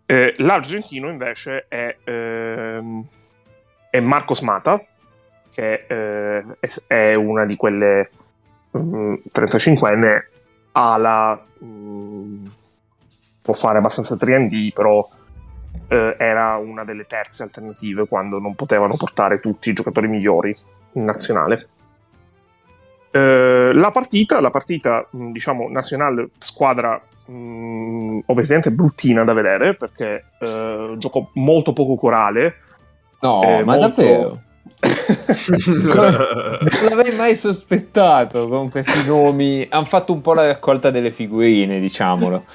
[0.05, 3.07] Eh, l'argentino invece è, ehm,
[3.91, 4.83] è Marcos Mata,
[5.51, 8.09] che eh, è, è, una di quelle
[8.71, 10.23] um, 35enne
[10.72, 12.51] ala, um,
[13.41, 15.07] può fare abbastanza 3D, però
[15.88, 20.55] eh, era una delle terze alternative quando non potevano portare tutti i giocatori migliori
[20.93, 21.67] in nazionale.
[23.11, 30.95] Eh, la partita, la partita diciamo nazionale squadra mh, ovviamente bruttina da vedere perché eh,
[30.97, 32.55] giocò molto poco corale.
[33.22, 34.01] No, eh, ma molto...
[34.01, 34.41] davvero?
[35.65, 39.67] non l'avrei mai sospettato con questi nomi.
[39.69, 42.45] Hanno fatto un po' la raccolta delle figurine, diciamolo.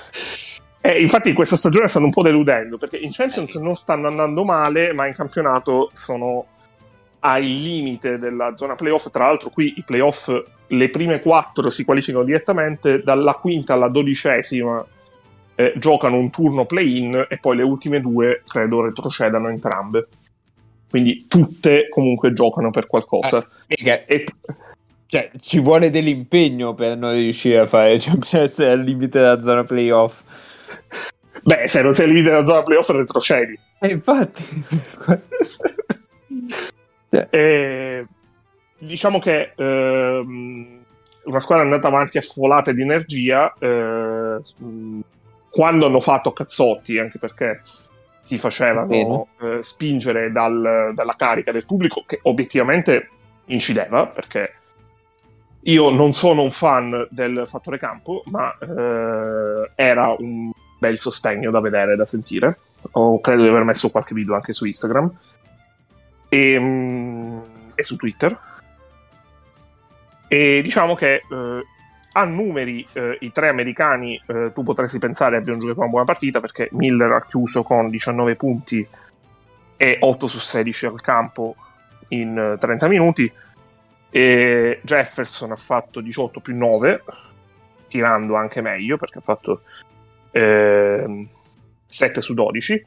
[0.81, 4.93] Eh, infatti questa stagione stanno un po' deludendo perché in Champions non stanno andando male,
[4.93, 6.47] ma in campionato sono
[7.21, 9.11] al limite della zona playoff.
[9.11, 10.31] Tra l'altro, qui i playoff,
[10.67, 14.85] le prime quattro si qualificano direttamente, dalla quinta alla dodicesima
[15.55, 20.09] eh, giocano un turno play-in e poi le ultime due credo retrocedano entrambe.
[20.95, 23.45] Quindi tutte comunque giocano per qualcosa.
[23.67, 24.25] Eh, e...
[25.07, 29.41] cioè, ci vuole dell'impegno per non riuscire a fare, cioè per essere al limite della
[29.41, 30.23] zona playoff.
[31.43, 33.59] Beh, se non sei al limite della zona playoff retrocedi.
[33.81, 34.65] Eh, infatti.
[37.11, 38.07] e, eh,
[38.79, 40.85] diciamo che ehm,
[41.25, 44.39] una squadra è andata avanti a folate di energia eh,
[45.51, 47.63] quando hanno fatto cazzotti, anche perché
[48.25, 53.11] si facevano eh, spingere dal, dalla carica del pubblico, che obiettivamente
[53.47, 54.55] incideva, perché
[55.61, 61.61] io non sono un fan del fattore campo, ma eh, era un bel sostegno da
[61.61, 62.59] vedere, da sentire.
[62.93, 65.11] O credo di aver messo qualche video anche su Instagram
[66.29, 67.41] e, mm,
[67.75, 68.39] e su Twitter.
[70.29, 71.65] E diciamo che eh,
[72.17, 76.41] a numeri eh, i tre americani eh, tu potresti pensare abbiano giocato una buona partita
[76.41, 78.87] perché Miller ha chiuso con 19 punti
[79.77, 81.57] e 8 su 16 al campo
[82.09, 83.33] in 30 eh, minuti.
[84.11, 87.03] E Jefferson ha fatto 18 più 9
[87.89, 89.63] tirando anche meglio perché ha fatto
[90.31, 91.29] eh,
[91.85, 92.87] 7 su 12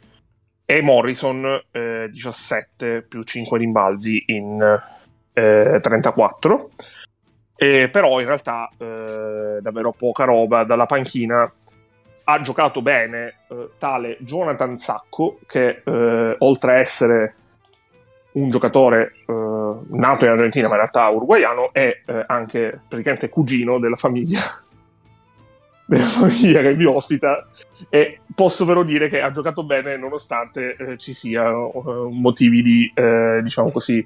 [0.65, 4.82] e Morrison eh, 17 più 5 rimbalzi in
[5.34, 6.69] 34
[7.58, 11.51] eh, però in realtà eh, davvero poca roba dalla panchina.
[12.30, 17.36] Ha giocato bene eh, tale Jonathan Sacco, che eh, oltre a essere
[18.34, 19.34] un giocatore eh,
[19.89, 24.41] nato in Argentina, ma in realtà uruguaiano, è eh, anche praticamente cugino della famiglia,
[25.88, 27.47] della famiglia che mi ospita.
[27.89, 31.72] E posso però dire che ha giocato bene nonostante ci siano
[32.12, 32.93] motivi di,
[33.41, 34.05] diciamo così,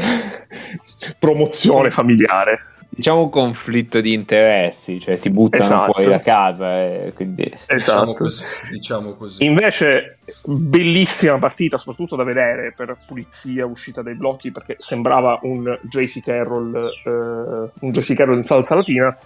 [1.18, 2.60] promozione familiare.
[2.88, 5.92] Diciamo un conflitto di interessi, cioè ti buttano esatto.
[5.92, 6.80] fuori da casa.
[6.80, 7.42] E quindi...
[7.66, 7.74] Esatto.
[7.74, 9.44] Diciamo così, diciamo così.
[9.44, 16.22] Invece, bellissima partita, soprattutto da vedere per pulizia, uscita dai blocchi, perché sembrava un JC
[16.22, 16.72] Carroll,
[17.04, 19.16] eh, un JC Carroll in salsa latina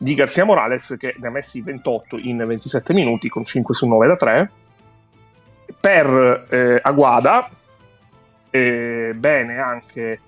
[0.00, 4.06] di Garzia Morales che ne ha messi 28 in 27 minuti con 5 su 9
[4.06, 4.50] da 3.
[5.80, 7.48] Per eh, Aguada,
[8.50, 10.20] eh, bene anche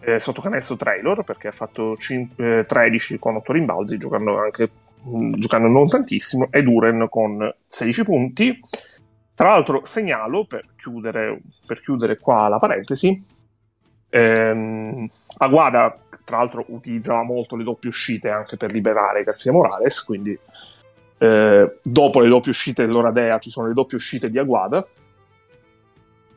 [0.00, 4.70] eh, sotto canestro Trailor perché ha fatto 5, eh, 13 con 8 rimbalzi giocando anche
[5.02, 8.60] mh, mm, giocando non tantissimo e Duren con 16 punti.
[9.34, 13.22] Tra l'altro segnalo per chiudere, per chiudere qua la parentesi
[14.08, 15.08] ehm,
[15.38, 20.36] Aguada tra l'altro utilizzava molto le doppie uscite anche per liberare Garzia Morales quindi
[21.18, 24.86] eh, dopo le doppie uscite dell'Oradea ci sono le doppie uscite di Aguada.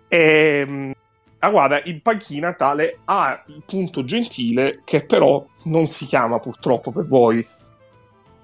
[0.07, 0.95] E
[1.39, 3.43] ehm, Aguada in panchina tale a
[4.05, 7.45] gentile che però non si chiama purtroppo per voi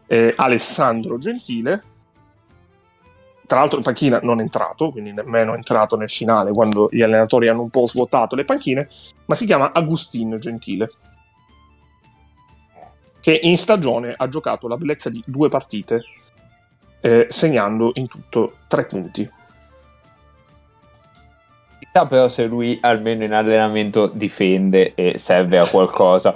[0.07, 1.83] eh, Alessandro Gentile.
[3.45, 7.01] Tra l'altro in panchina non è entrato quindi nemmeno è entrato nel finale quando gli
[7.01, 8.89] allenatori hanno un po' svuotato le panchine
[9.25, 10.89] ma si chiama Agustino Gentile
[13.21, 16.03] che in stagione ha giocato la bellezza di due partite
[17.01, 19.29] eh, segnando in tutto tre punti
[21.95, 26.35] Chissà però se lui almeno in allenamento difende e serve a qualcosa.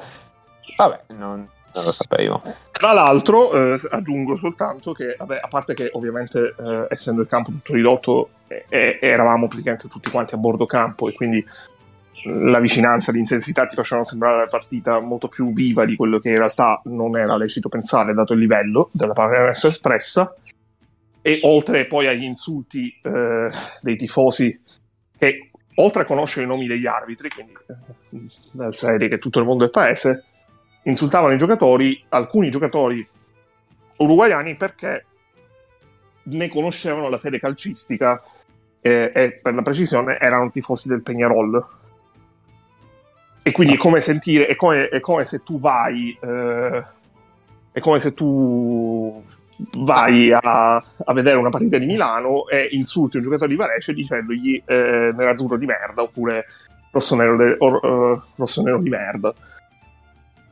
[0.78, 2.42] Vabbè, non, non lo sapevo.
[2.72, 7.52] Tra l'altro, eh, aggiungo soltanto che, vabbè, a parte che ovviamente eh, essendo il campo
[7.52, 11.46] tutto ridotto, eh eravamo praticamente tutti quanti a bordo campo e quindi
[12.24, 16.38] la vicinanza, l'intensità ti facevano sembrare la partita molto più viva di quello che in
[16.38, 20.34] realtà non era lecito pensare, dato il livello della pallacanestro espressa.
[21.22, 23.50] E oltre poi agli insulti eh,
[23.82, 24.58] dei tifosi
[25.18, 25.49] che
[25.80, 27.54] oltre a conoscere i nomi degli arbitri, quindi
[28.52, 30.24] dal eh, serie che tutto il mondo è paese,
[30.84, 33.08] insultavano i giocatori, alcuni giocatori
[33.98, 35.06] uruguayani perché
[36.24, 38.22] ne conoscevano la fede calcistica
[38.82, 41.66] eh, e per la precisione erano tifosi del Peñarol.
[43.42, 46.86] E quindi è come sentire, è come, è come se tu vai, eh,
[47.72, 49.24] è come se tu
[49.78, 54.62] vai a, a, vedere una partita di Milano e insulti un giocatore di Varese dicendogli
[54.66, 56.46] eh, nerazzurro di merda oppure
[56.92, 59.34] rosso-nero, de, or, uh, rosso-nero di merda.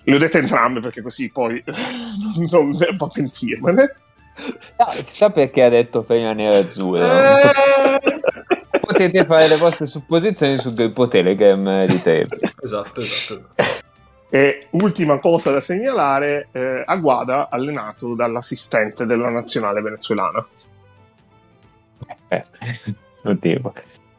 [0.03, 1.61] Le ho dette entrambe perché così poi
[2.51, 3.95] non devo pentirmene.
[4.77, 7.03] No, chissà perché ha detto prima nerazzurro.
[7.03, 8.21] Eh...
[8.79, 12.27] Potete fare le vostre supposizioni sul gruppo Telegram di te.
[12.61, 13.47] esatto, esatto.
[14.29, 20.45] E ultima cosa da segnalare, eh, Aguada allenato dall'assistente della nazionale venezuelana.
[22.27, 22.43] Eh,
[23.23, 23.73] oddio.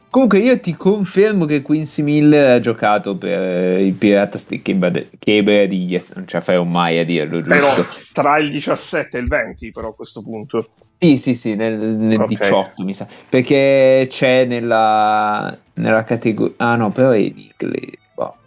[0.09, 6.27] Comunque io ti confermo che Quincy Miller ha giocato per il Piratas di Quebradillas, non
[6.27, 7.53] ce la farò mai a dirlo, giusto?
[7.53, 10.69] Però tra il 17 e il 20 però a questo punto.
[10.97, 12.27] Sì, sì, sì, nel, nel Ok.
[12.27, 13.07] 18 mi sa.
[13.29, 16.55] Perché c'è nella, nella categoria...
[16.57, 17.67] Ah no, però è boh,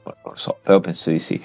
[0.04, 1.40] non lo so, però penso di sì.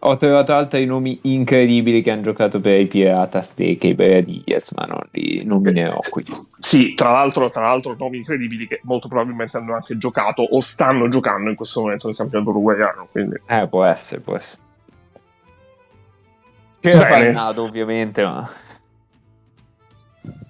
[0.00, 5.00] Ho trovato altri nomi incredibili che hanno giocato per i Piratas dei Caberadias, ma non
[5.10, 6.24] li nominerò qui.
[6.58, 11.08] Sì, tra l'altro, tra l'altro nomi incredibili che molto probabilmente hanno anche giocato o stanno
[11.08, 13.08] giocando in questo momento nel campionato uruguaiano.
[13.10, 13.40] Quindi.
[13.46, 14.62] Eh, può essere, può essere.
[16.80, 17.10] C'era Bene.
[17.10, 18.48] Palnado, ovviamente, ma...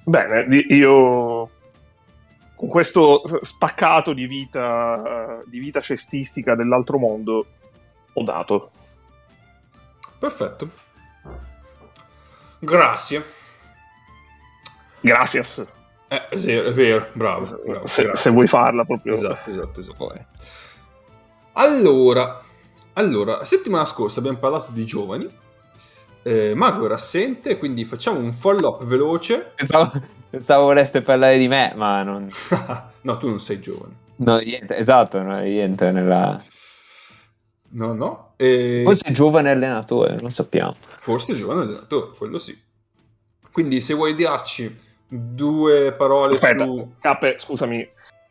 [0.05, 1.49] Bene, io
[2.57, 7.46] con questo spaccato di vita, di vita cestistica dell'altro mondo
[8.14, 8.70] ho dato.
[10.18, 10.70] Perfetto.
[12.59, 13.24] Grazie.
[15.00, 15.66] Gracias.
[16.09, 17.61] Eh, sì, è vero, bravo.
[17.64, 18.20] bravo, se, grazie.
[18.22, 19.14] se vuoi farla proprio.
[19.14, 20.24] Esatto, esatto, esatto.
[21.52, 22.42] Allora,
[22.94, 25.28] allora, settimana scorsa abbiamo parlato di giovani.
[26.22, 29.52] Eh, Mago era assente, quindi facciamo un follow up veloce.
[29.54, 29.92] Pensavo,
[30.31, 32.29] pensavo voleste parlare di me, ma non...
[33.03, 34.05] no, tu non sei giovane.
[34.16, 36.43] Non rientra, esatto, non rientra nella...
[37.70, 38.33] No, no.
[38.37, 38.83] E...
[38.85, 40.74] Forse è giovane allenatore, non sappiamo.
[40.99, 42.59] Forse giovane allenatore, quello sì.
[43.51, 46.93] Quindi se vuoi darci due parole Aspetta, su...
[47.01, 47.89] Cappe, scusami,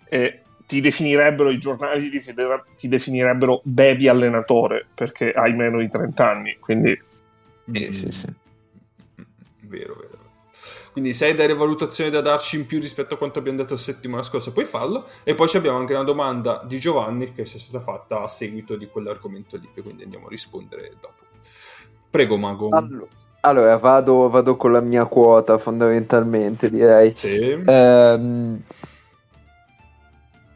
[0.10, 5.88] eh, ti definirebbero i giornali, ti definirebbero- ti definirebbero baby allenatore perché hai meno di
[5.88, 7.00] 30 anni, quindi
[7.72, 8.28] Sì, sì, sì.
[9.62, 10.15] Vero, vero.
[10.96, 13.80] Quindi se hai delle valutazioni da darci in più rispetto a quanto abbiamo detto la
[13.82, 15.06] settimana scorsa, puoi farlo.
[15.26, 18.30] E poi ci abbiamo anche una domanda di Giovanni che ci è stata fatta a
[18.30, 21.26] seguito di quell'argomento lì, che quindi andiamo a rispondere dopo.
[22.10, 22.70] Prego, Mago.
[22.70, 23.10] Allo-
[23.42, 27.14] Allora, vado, vado con la mia quota fondamentalmente, direi.
[27.14, 27.62] Sì.
[27.66, 28.62] Ehm,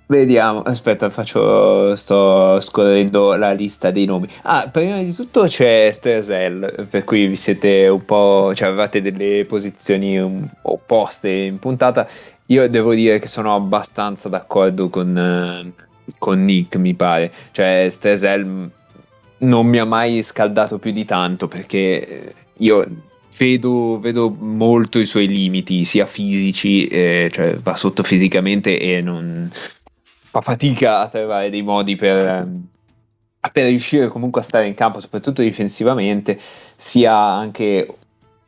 [0.09, 4.27] vediamo, aspetta, faccio, sto scorrendo la lista dei nomi.
[4.43, 9.45] Ah, prima di tutto c'è Stersel, per cui vi siete un po', cioè avevate delle
[9.45, 10.19] posizioni
[10.63, 12.07] opposte in puntata.
[12.47, 15.73] Io devo dire che sono abbastanza d'accordo con,
[16.17, 17.31] con Nick, mi pare.
[17.51, 18.71] Cioè, Stersel mh,
[19.39, 22.85] non mi ha mai scaldato più di tanto perché io
[23.37, 29.49] vedo, vedo molto i suoi limiti, sia fisici, eh, cioè va sotto fisicamente e non
[30.29, 32.67] fa fatica a trovare dei modi per, ehm,
[33.51, 37.95] per riuscire comunque a stare in campo, soprattutto difensivamente, sia anche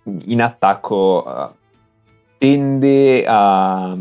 [0.03, 1.25] in attacco.
[1.25, 1.59] eh,
[2.37, 3.95] tende a,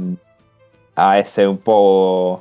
[0.94, 2.40] a essere un po'.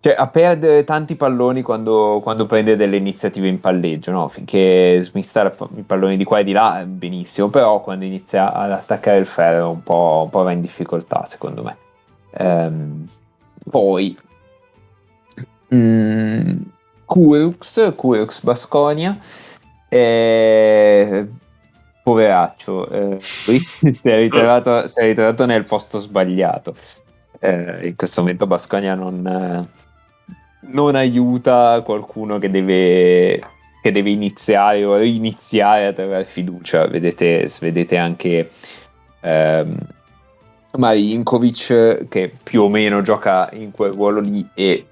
[0.00, 4.28] Cioè, a perdere tanti palloni quando, quando prende delle iniziative in palleggio, no?
[4.28, 9.18] Finché smistare i palloni di qua e di là, benissimo, però quando inizia ad attaccare
[9.18, 11.76] il ferro un po', un po' va in difficoltà, secondo me.
[12.32, 13.08] Ehm,
[13.70, 14.16] poi,
[15.74, 16.60] mm,
[17.04, 19.18] Kurux Basconia,
[19.88, 21.26] eh,
[22.02, 23.60] poveraccio, eh, si,
[24.02, 26.74] è ritrovato, si è ritrovato nel posto sbagliato.
[27.40, 29.60] Eh, in questo momento Basconia non, eh,
[30.72, 33.40] non aiuta qualcuno che deve,
[33.82, 36.86] che deve iniziare o riniziare a trovare fiducia.
[36.86, 38.50] Vedete, vedete anche
[39.20, 39.76] ehm,
[40.72, 44.86] Marinkovic che più o meno gioca in quel ruolo lì e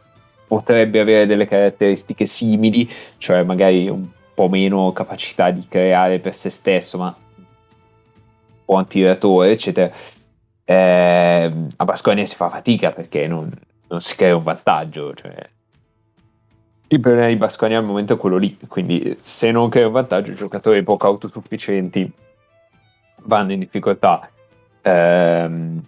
[0.46, 2.88] potrebbe avere delle caratteristiche simili,
[3.18, 7.16] cioè magari un po' meno capacità di creare per se stesso, ma
[8.64, 9.90] buon tiratore, eccetera.
[10.64, 13.50] Eh, a Basconia si fa fatica perché non,
[13.88, 15.14] non si crea un vantaggio.
[15.14, 15.34] Cioè.
[16.88, 20.32] Il problema di Basconia al momento è quello lì, quindi se non crea un vantaggio,
[20.32, 22.12] i giocatori poco autosufficienti
[23.22, 24.28] vanno in difficoltà.
[24.82, 25.82] Ehm,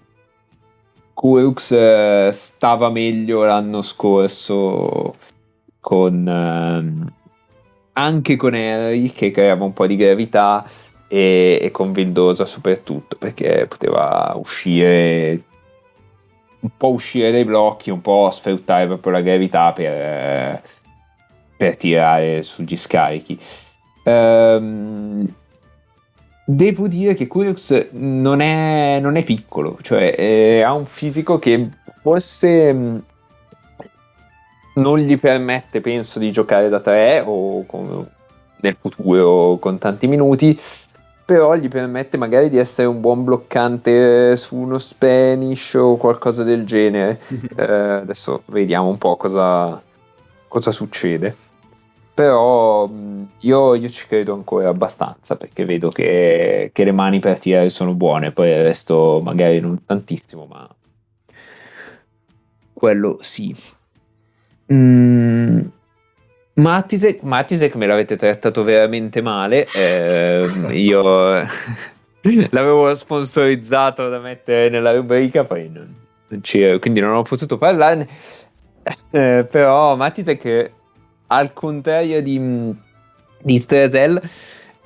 [1.18, 5.16] Kurux eh, stava meglio l'anno scorso
[5.80, 7.12] con ehm,
[7.94, 10.64] anche con Henry che creava un po' di gravità
[11.08, 15.42] e, e con Vildosa soprattutto perché poteva uscire
[16.60, 20.62] un po' uscire dai blocchi, un po' sfruttare proprio la gravità per,
[21.56, 23.36] per tirare sugli scarichi.
[24.04, 25.34] Ehm,
[26.50, 31.68] devo dire che Kurux non è, non è piccolo, cioè eh, ha un fisico che
[32.00, 33.02] forse mh,
[34.76, 38.08] non gli permette, penso, di giocare da 3 o con-
[38.60, 40.58] nel futuro con tanti minuti,
[41.22, 46.64] però gli permette magari di essere un buon bloccante su uno Spanish o qualcosa del
[46.64, 47.20] genere.
[47.58, 49.82] Eh, adesso vediamo un po' cosa,
[50.48, 51.47] cosa succede.
[52.18, 52.90] Però
[53.38, 57.94] io, io ci credo ancora abbastanza perché vedo che, che le mani per tirare sono
[57.94, 60.68] buone, poi il resto magari non tantissimo, ma
[62.72, 63.54] quello sì.
[64.72, 65.60] Mm,
[66.54, 69.68] Matisek, Matisek me l'avete trattato veramente male.
[69.72, 71.46] ehm, io
[72.50, 75.94] l'avevo sponsorizzato da mettere nella rubrica, poi non,
[76.26, 76.40] non
[76.80, 78.08] quindi non ho potuto parlarne.
[79.10, 80.72] Eh, però Matisek,
[81.28, 82.74] al contrario di,
[83.40, 84.20] di Stresel,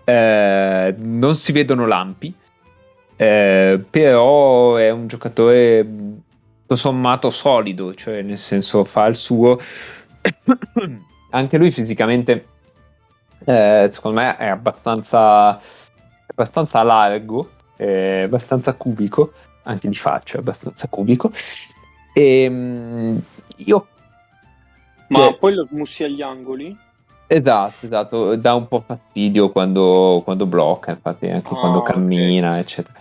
[0.05, 2.33] eh, non si vedono lampi,
[3.17, 5.87] eh, però è un giocatore
[6.73, 9.59] tutto sommato solido, cioè nel senso fa il suo.
[11.31, 12.45] Anche lui fisicamente,
[13.45, 15.59] eh, secondo me, è abbastanza,
[16.27, 19.33] abbastanza largo, è abbastanza cubico,
[19.63, 21.31] anche di faccia, abbastanza cubico.
[22.13, 23.23] E ehm,
[23.57, 23.87] io.
[25.13, 25.37] Ma che...
[25.39, 26.77] poi lo smussi agli angoli?
[27.27, 32.61] Esatto, esatto, dà un po' fastidio quando, quando blocca, infatti, anche oh, quando cammina, okay.
[32.61, 33.01] eccetera.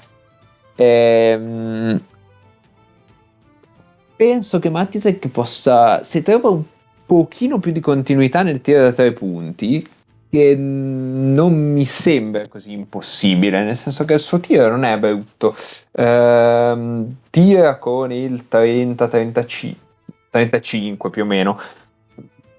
[0.75, 2.01] Ehm,
[4.15, 6.63] penso che Mattisek possa, se trova un
[7.05, 9.85] pochino più di continuità nel tiro da tre punti,
[10.29, 15.53] che non mi sembra così impossibile, nel senso che il suo tiro non è brutto.
[15.91, 19.73] Ehm, tira con il 30-35
[20.31, 21.59] 35 più o meno,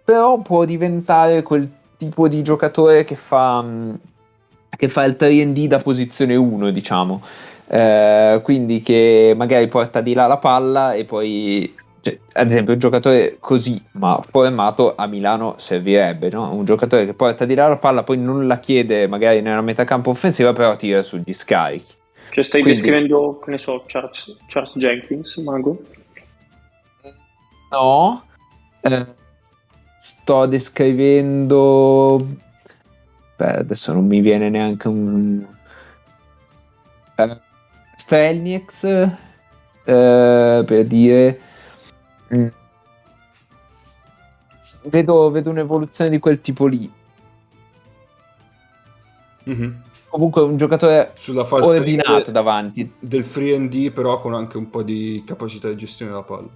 [0.05, 3.65] però può diventare quel tipo di giocatore che fa,
[4.77, 7.23] che fa il 3D da posizione 1, diciamo.
[7.69, 11.73] Eh, quindi che magari porta di là la palla e poi
[12.03, 16.53] cioè, ad esempio un giocatore così ma formato a Milano servirebbe no?
[16.53, 19.85] un giocatore che porta di là la palla poi non la chiede magari nella metà
[19.85, 21.95] campo offensiva però tira sugli scarichi
[22.31, 22.81] cioè stai Quindi...
[22.81, 25.81] descrivendo che ne so Charles, Charles Jenkins Mago?
[27.71, 28.25] no
[28.81, 29.07] eh,
[30.03, 32.27] sto descrivendo
[33.37, 35.47] Beh, adesso non mi viene neanche un
[37.15, 37.41] eh,
[37.95, 41.41] Strelnieks eh, per dire
[42.35, 42.47] mm,
[44.87, 46.93] vedo, vedo, un'evoluzione di quel tipo lì.
[49.49, 49.73] Mm-hmm.
[50.09, 51.15] comunque un giocatore
[51.51, 52.93] ordinato davanti.
[52.99, 56.49] del free and però con anche un po' di capacità di gestione della palla.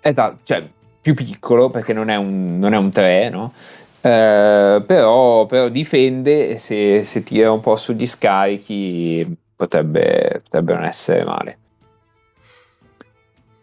[0.00, 0.68] Esatto cioè
[1.06, 3.52] più piccolo perché non è un, non è un 3 no?
[4.00, 11.22] Eh, però, però, difende se, se tira un po' sugli scarichi potrebbe, potrebbe non essere
[11.22, 11.58] male.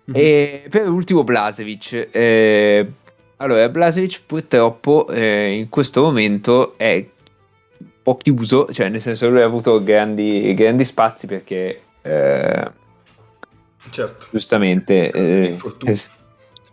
[0.10, 0.22] Mm-hmm.
[0.22, 2.08] E per ultimo Blasevic.
[2.12, 2.91] Eh,
[3.38, 7.06] allora, Blasevic purtroppo eh, in questo momento è
[7.78, 12.72] un po' chiuso, cioè nel senso lui ha avuto grandi, grandi spazi perché eh,
[13.89, 14.28] certo.
[14.32, 15.58] giustamente eh,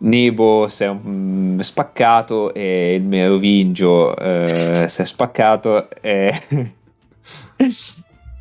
[0.03, 6.33] Nebo si è um, spaccato e il Merovingio eh, si è spaccato e,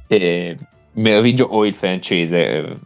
[0.06, 0.58] e
[0.92, 2.78] Merovingio o il francese.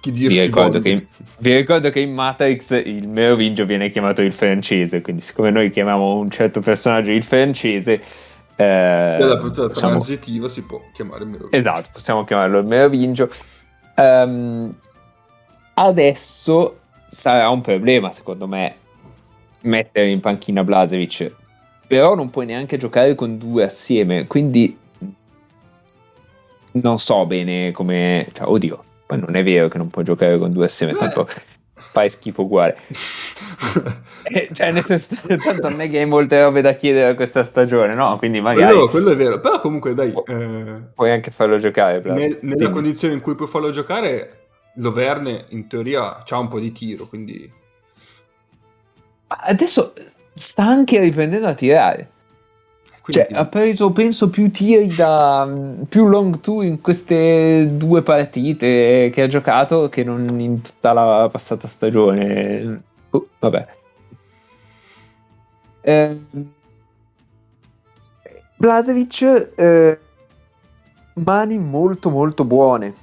[0.00, 1.06] Chi vi, ricordo che,
[1.38, 6.14] vi ricordo che in Matrix il Merovingio viene chiamato il francese, quindi siccome noi chiamiamo
[6.14, 8.00] un certo personaggio il francese...
[8.58, 9.68] Eh, dalla possiamo...
[9.68, 11.58] transitiva si può chiamare Merovingio.
[11.58, 13.28] Esatto, possiamo chiamarlo il Merovingio.
[13.96, 14.74] Um,
[15.74, 16.78] adesso
[17.08, 18.74] sarà un problema, secondo me,
[19.62, 21.32] mettere in panchina Blasevic.
[21.86, 24.76] Però non puoi neanche giocare con due assieme, quindi
[26.72, 28.26] non so bene come...
[28.32, 30.98] Cioè, oddio, poi non è vero che non puoi giocare con due assieme, Beh.
[30.98, 31.28] tanto
[31.74, 32.76] fai schifo uguale.
[34.24, 37.42] eh, cioè, nel senso, tanto non è che hai molte robe da chiedere a questa
[37.42, 38.18] stagione, no?
[38.18, 38.72] Quindi magari...
[38.72, 40.10] Quello, quello è vero, però comunque dai...
[40.10, 40.82] Pu- eh...
[40.94, 42.02] Puoi anche farlo giocare.
[42.04, 42.70] Nel, nella quindi...
[42.70, 44.45] condizione in cui puoi farlo giocare,
[44.76, 47.50] Loverne in teoria ha un po' di tiro, quindi...
[49.28, 49.92] Adesso
[50.34, 52.10] sta anche riprendendo a tirare.
[53.00, 53.28] Quindi...
[53.28, 55.48] Cioè, ha preso, penso, più tiri da
[55.88, 61.28] più long two in queste due partite che ha giocato che non in tutta la
[61.30, 62.82] passata stagione.
[63.10, 63.66] Uh, vabbè.
[65.82, 66.20] Eh,
[68.56, 70.00] Blasevic, eh,
[71.14, 72.94] mani molto molto buone.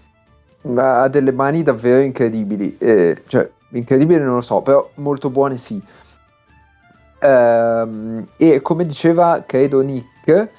[0.66, 2.78] Ha delle mani davvero incredibili.
[2.78, 5.82] Eh, cioè, incredibili non lo so, però molto buone sì.
[7.20, 10.50] Ehm, e come diceva, credo Nick,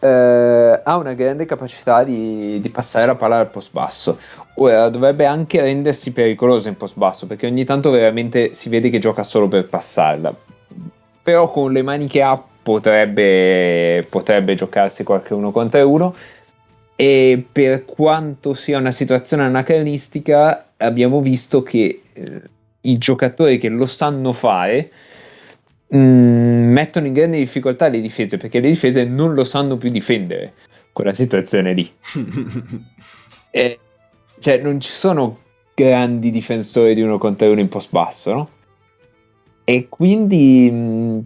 [0.00, 4.18] eh, ha una grande capacità di, di, passare la palla al post basso.
[4.56, 8.98] Ora dovrebbe anche rendersi pericoloso in post basso perché ogni tanto veramente si vede che
[8.98, 10.34] gioca solo per passarla.
[11.22, 16.14] Però con le mani che ha potrebbe, potrebbe giocarsi qualche uno contro uno.
[17.00, 22.42] E per quanto sia una situazione anacronistica, abbiamo visto che eh,
[22.82, 24.92] i giocatori che lo sanno fare
[25.86, 29.88] mh, mm, mettono in grande difficoltà le difese perché le difese non lo sanno più
[29.88, 30.52] difendere
[30.92, 31.90] quella situazione lì.
[33.50, 33.78] e,
[34.38, 35.38] cioè, non ci sono
[35.74, 38.50] grandi difensori di uno contro uno in post basso, no?
[39.64, 41.18] E quindi mh, mm,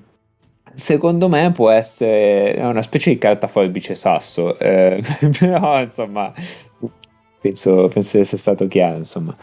[0.75, 5.03] secondo me può essere una specie di carta forbice sasso, eh,
[5.39, 6.33] però insomma
[7.45, 9.37] penso, penso di essere stato chiaro, insomma.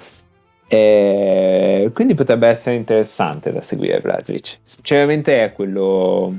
[0.67, 4.59] E quindi potrebbe essere interessante da seguire Vladic.
[4.63, 6.33] Sinceramente è quello...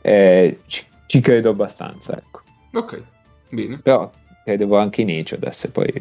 [0.00, 2.40] Eh, ci, ci, credo abbastanza, ecco.
[2.72, 3.02] Ok,
[3.50, 3.78] bene.
[3.78, 4.10] Però
[4.42, 5.92] credevo anche in Echodas, poi...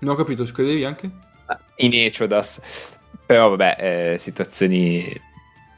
[0.00, 1.10] Non ho capito, ci credevi anche?
[1.46, 2.98] Ah, in Echodas.
[3.24, 3.76] Però vabbè,
[4.12, 5.08] eh, situazioni,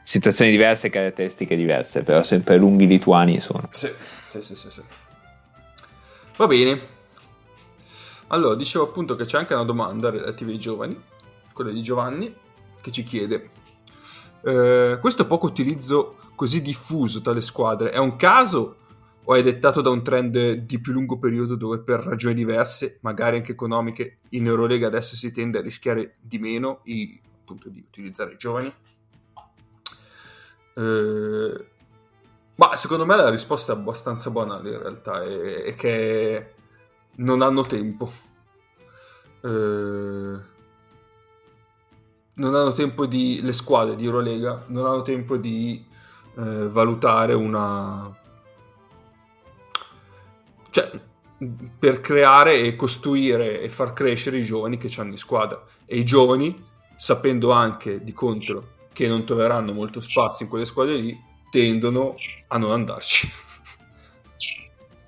[0.07, 3.69] situazioni diverse, caratteristiche diverse, però sempre lunghi lituani sono.
[3.73, 3.91] Sì,
[4.29, 4.71] sì, sì, sì.
[4.71, 4.83] sì.
[6.37, 6.81] Va bene.
[8.29, 10.97] Allora, dicevo appunto che c'è anche una domanda relativa ai giovani,
[11.53, 12.33] quella di Giovanni,
[12.81, 13.51] che ci chiede:
[14.45, 18.77] eh, Questo poco utilizzo così diffuso tra le squadre è un caso
[19.25, 23.39] o è dettato da un trend di più lungo periodo dove per ragioni diverse, magari
[23.39, 28.35] anche economiche, in Eurolega adesso si tende a rischiare di meno i, appunto di utilizzare
[28.35, 28.73] i giovani?
[30.79, 31.67] Eh,
[32.57, 36.55] ma secondo me la risposta è abbastanza banale in realtà, è, è che
[37.17, 38.11] non hanno tempo.
[39.43, 40.55] Eh,
[42.35, 43.41] non hanno tempo di...
[43.43, 45.85] le squadre di Eurolega non hanno tempo di
[46.37, 48.15] eh, valutare una...
[50.71, 51.01] Cioè,
[51.79, 55.63] per creare e costruire e far crescere i giovani che hanno in squadra.
[55.87, 56.55] E i giovani,
[56.97, 62.15] sapendo anche di contro che non troveranno molto spazio in quelle squadre lì, tendono
[62.49, 63.31] a non andarci.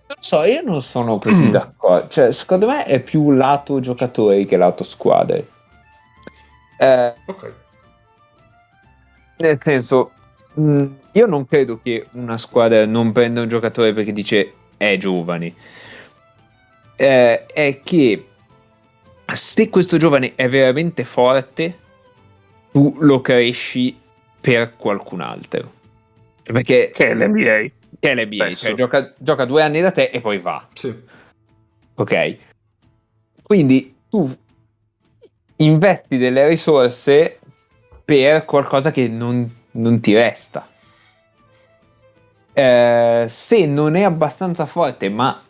[0.08, 1.50] Non so, io non sono così mm.
[1.50, 2.08] d'accordo.
[2.08, 5.48] Cioè, secondo me è più lato giocatori che lato squadre.
[6.78, 7.52] Eh, ok.
[9.38, 10.10] Nel senso,
[10.52, 14.98] mh, mm, io non credo che una squadra non prenda un giocatore perché dice è
[14.98, 15.54] giovane.
[16.94, 18.28] Eh, è che
[19.32, 21.86] se questo giovane è veramente forte,
[22.78, 23.98] tu lo cresci
[24.40, 25.72] per qualcun altro.
[26.44, 30.20] Perché che è l'NBA che è l'NBA, cioè gioca, gioca, due anni da te e
[30.20, 30.64] poi va.
[30.74, 30.94] Sì.
[31.96, 32.36] Ok.
[33.42, 34.32] Quindi tu
[35.56, 37.40] investi delle risorse
[38.04, 40.68] per qualcosa che non, non ti resta.
[42.52, 45.42] Eh, se non è abbastanza forte, ma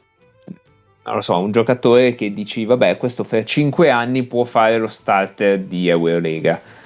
[1.05, 4.87] non lo so, un giocatore che dici, vabbè, questo fra 5 anni può fare lo
[4.89, 6.77] starter di Eurolega.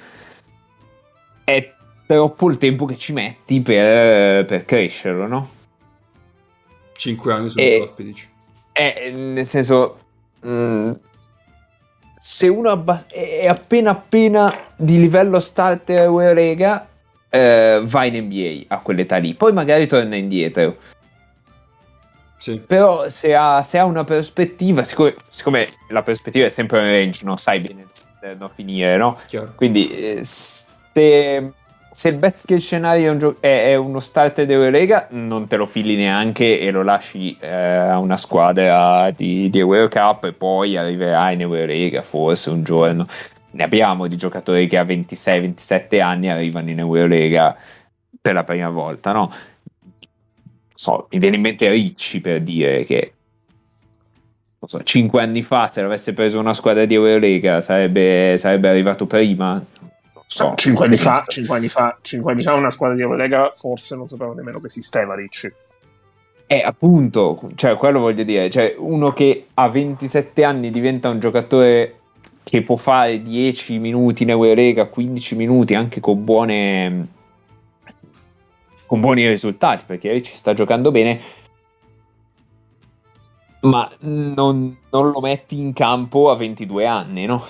[1.43, 1.71] È
[2.05, 5.49] troppo il tempo che ci metti per, per crescerlo, no?
[6.95, 8.27] 5 anni sono e, troppi, dici.
[8.71, 9.95] Eh, nel senso,
[10.41, 10.91] mh, mm,
[12.17, 16.87] se uno abba- è appena appena di livello starter Eurolega,
[17.29, 20.77] eh, va in NBA a quell'età lì, poi magari torna indietro.
[22.37, 22.57] Sì.
[22.59, 27.23] Però se ha, se ha, una prospettiva, siccome, siccome, la prospettiva è sempre un range,
[27.23, 27.37] no?
[27.37, 27.87] sai bene
[28.37, 29.17] da finire, no?
[29.27, 29.53] Chiaro.
[29.55, 30.19] Quindi eh,
[30.93, 31.51] se
[31.93, 35.57] se il best case scenario è, un gio- è, è uno starter dell'Eurolega, non te
[35.57, 40.33] lo fili neanche e lo lasci eh, a una squadra di, di Euro Cup e
[40.33, 43.05] poi arriverai in Eurolega forse un giorno.
[43.51, 47.55] Ne abbiamo di giocatori che a 26-27 anni arrivano in Eurolega
[48.19, 49.31] per la prima volta, no?
[50.73, 53.13] So, mi viene in mente Ricci per dire che
[54.65, 59.63] so, 5 anni fa se l'avesse preso una squadra di Eurolega sarebbe, sarebbe arrivato prima
[60.25, 60.53] so.
[60.55, 64.07] 5 anni, fa, 5 anni fa, 5 anni fa una squadra di Eurolega forse non
[64.07, 65.51] sapevano nemmeno che esisteva Ricci.
[66.45, 71.99] Eh, appunto, cioè, quello voglio dire, cioè, uno che a 27 anni diventa un giocatore
[72.43, 77.07] che può fare 10 minuti in Eurolega, 15 minuti anche con buone
[78.85, 81.19] con buoni risultati, perché ci sta giocando bene,
[83.61, 87.43] ma non, non lo metti in campo a 22 anni, no?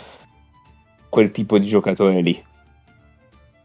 [1.10, 2.42] Quel tipo di giocatore lì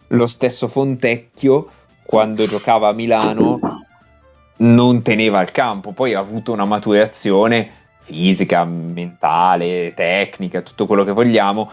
[0.09, 1.68] lo stesso Fontecchio
[2.04, 3.59] quando giocava a Milano
[4.59, 11.12] non teneva il campo, poi ha avuto una maturazione fisica, mentale, tecnica, tutto quello che
[11.12, 11.70] vogliamo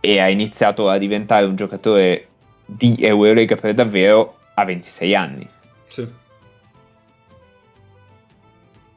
[0.00, 2.28] e ha iniziato a diventare un giocatore
[2.64, 5.48] di Eurolega per davvero a 26 anni.
[5.86, 6.06] Sì.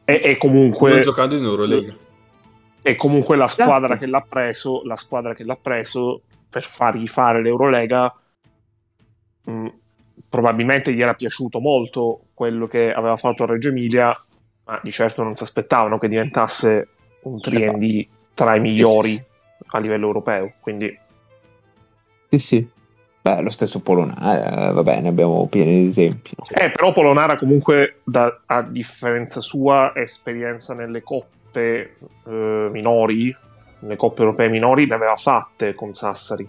[0.06, 0.92] E, e comunque...
[0.92, 1.94] Non giocando in Eurolega.
[2.84, 4.00] E comunque la squadra esatto.
[4.00, 8.14] che l'ha preso, la squadra che l'ha preso per fargli fare l'Eurolega
[9.46, 9.68] mh, mm,
[10.30, 14.16] probabilmente gli era piaciuto molto quello che aveva fatto a Reggio Emilia,
[14.66, 16.88] ma di certo non si aspettavano che diventasse
[17.24, 19.24] un triendy tra i migliori
[19.68, 20.54] a livello europeo.
[20.60, 21.00] Quindi...
[22.30, 22.70] Sì, sì.
[23.26, 26.36] Beh, lo stesso Polonara, eh, va bene, abbiamo pieni di esempi.
[26.54, 33.36] Eh, però Polonara comunque, da, a differenza sua, esperienza nelle coppe eh, minori,
[33.80, 36.48] nelle coppe europee minori, le aveva fatte con Sassari.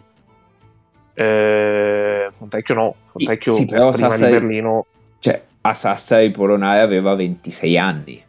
[1.14, 4.86] Eh, Fontecchio no, Fontecchio sì, prima Sassari, di Berlino.
[5.18, 8.24] Cioè, a Sassari Polonare aveva 26 anni.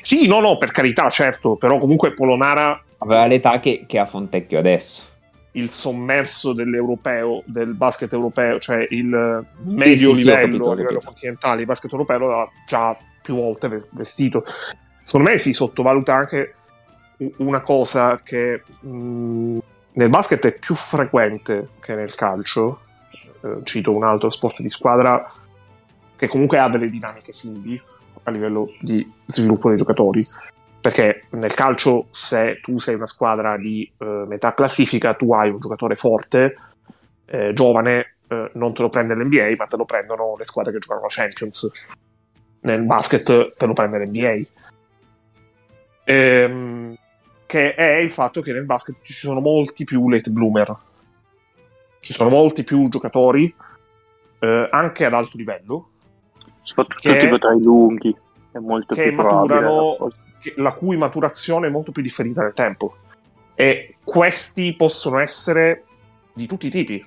[0.00, 4.58] Sì, no, no, per carità, certo, però comunque Polonara aveva l'età che, che ha Fontecchio
[4.58, 5.10] adesso.
[5.52, 11.60] Il sommerso dell'europeo, del basket europeo, cioè il medio sì, livello, sì, capito, livello continentale,
[11.60, 14.44] il basket europeo l'ha già più volte vestito.
[15.02, 16.54] Secondo me si sottovaluta anche
[17.38, 19.58] una cosa che mh,
[19.92, 22.80] nel basket è più frequente che nel calcio.
[23.42, 25.32] Eh, cito un altro sport di squadra
[26.16, 27.80] che comunque ha delle dinamiche simili
[28.24, 30.24] a livello di sviluppo dei giocatori.
[30.80, 35.60] Perché nel calcio se tu sei una squadra di eh, metà classifica tu hai un
[35.60, 36.56] giocatore forte
[37.24, 40.78] eh, giovane eh, non te lo prende l'NBA ma te lo prendono le squadre che
[40.78, 41.70] giocano la Champions.
[42.60, 44.46] Nel basket te lo prende l'NBA
[46.04, 46.96] ehm,
[47.46, 50.76] che è il fatto che nel basket ci sono molti più late bloomer
[52.02, 53.54] ci sono molti più giocatori
[54.40, 55.88] eh, anche ad alto livello
[56.62, 58.14] soprattutto che, tipo tra i lunghi
[58.50, 59.96] è molto che più maturano
[60.56, 62.96] la cui maturazione è molto più differita nel tempo.
[63.54, 65.84] E questi possono essere
[66.32, 67.04] di tutti i tipi.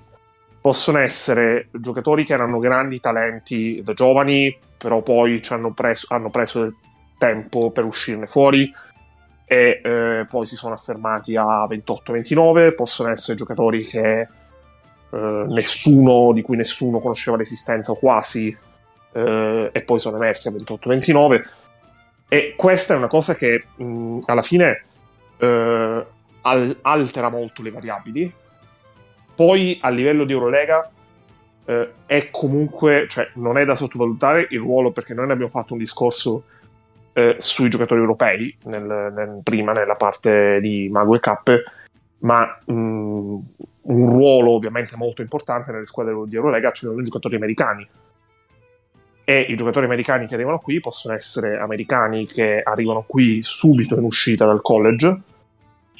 [0.62, 6.62] Possono essere giocatori che erano grandi talenti da giovani, però poi hanno preso, hanno preso
[6.62, 6.76] del
[7.18, 8.72] tempo per uscirne fuori
[9.48, 12.74] e eh, poi si sono affermati a 28-29.
[12.74, 14.28] Possono essere giocatori che
[15.16, 18.56] eh, nessuno, di cui nessuno conosceva l'esistenza o quasi,
[19.14, 21.44] eh, e poi sono emersi a 28-29
[22.28, 24.84] e questa è una cosa che mh, alla fine
[25.38, 26.06] eh,
[26.42, 28.34] al- altera molto le variabili.
[29.36, 30.90] Poi a livello di Eurolega
[31.66, 35.74] eh, è comunque, cioè non è da sottovalutare il ruolo perché noi ne abbiamo fatto
[35.74, 36.44] un discorso
[37.14, 41.64] eh, sui giocatori europei nel, nel, prima nella parte di Mago e Cap,
[42.20, 43.38] ma mh,
[43.88, 47.88] un ruolo ovviamente molto importante nelle squadre di Eurolega ce l'hanno i giocatori americani.
[49.28, 54.04] E i giocatori americani che arrivano qui possono essere americani che arrivano qui subito in
[54.04, 55.20] uscita dal college,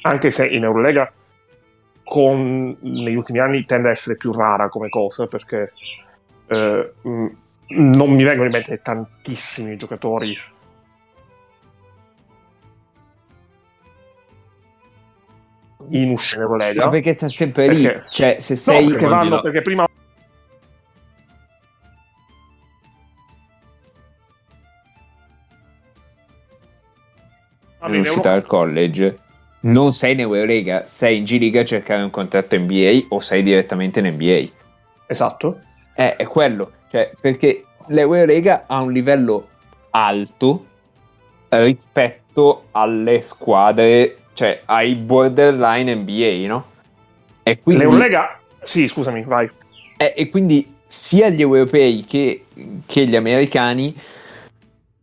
[0.02, 1.12] anche se in Eurolega
[2.04, 5.72] con, negli ultimi anni tende a essere più rara come cosa perché
[6.46, 10.36] eh, non mi vengono in mente tantissimi giocatori
[15.90, 16.84] in uscita in Eurolega.
[16.84, 18.06] Ma perché sta sempre lì, perché?
[18.10, 18.84] cioè se sei...
[18.84, 19.86] No, perché, vanno, perché prima
[27.88, 29.18] in uscita dal college,
[29.60, 34.00] non sei in Eurolega, sei in G-League a cercare un contratto NBA o sei direttamente
[34.00, 34.50] in NBA.
[35.06, 35.60] Esatto.
[35.94, 39.48] Eh, è quello, cioè, perché l'Eurolega ha un livello
[39.90, 40.64] alto
[41.48, 46.66] rispetto alle squadre, cioè ai borderline NBA, no?
[47.42, 49.50] E quindi, L'Eurolega, sì, scusami, vai.
[49.96, 52.44] Eh, e quindi sia gli europei che,
[52.84, 53.94] che gli americani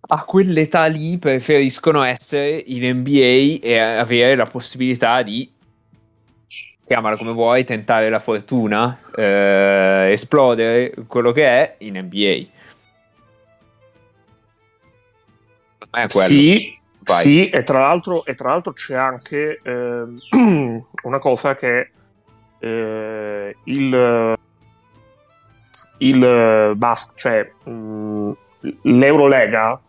[0.05, 5.51] a quell'età lì preferiscono essere in NBA e avere la possibilità di
[6.85, 12.51] chiamala come vuoi, tentare la fortuna, eh, esplodere quello che è in NBA.
[15.89, 20.03] È sì, sì e, tra l'altro, e tra l'altro c'è anche eh,
[21.03, 21.91] una cosa che
[22.59, 24.37] eh, il,
[25.97, 28.31] il basket, cioè mh, mm,
[28.83, 29.79] l'Eurolega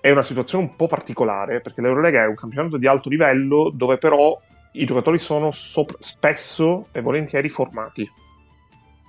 [0.00, 3.98] è una situazione un po' particolare perché l'Eurolega è un campionato di alto livello dove
[3.98, 4.38] però
[4.72, 8.10] i giocatori sono sopra- spesso e volentieri formati.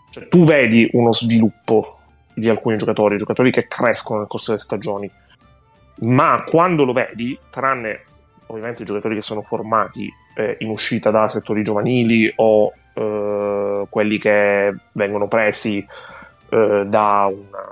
[0.09, 1.87] Cioè, tu vedi uno sviluppo
[2.35, 5.09] di alcuni giocatori, giocatori che crescono nel corso delle stagioni,
[5.95, 8.03] ma quando lo vedi, tranne
[8.47, 14.17] ovviamente i giocatori che sono formati eh, in uscita da settori giovanili o eh, quelli
[14.17, 15.85] che vengono presi
[16.49, 17.71] eh, da una,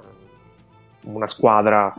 [1.14, 1.94] una squadra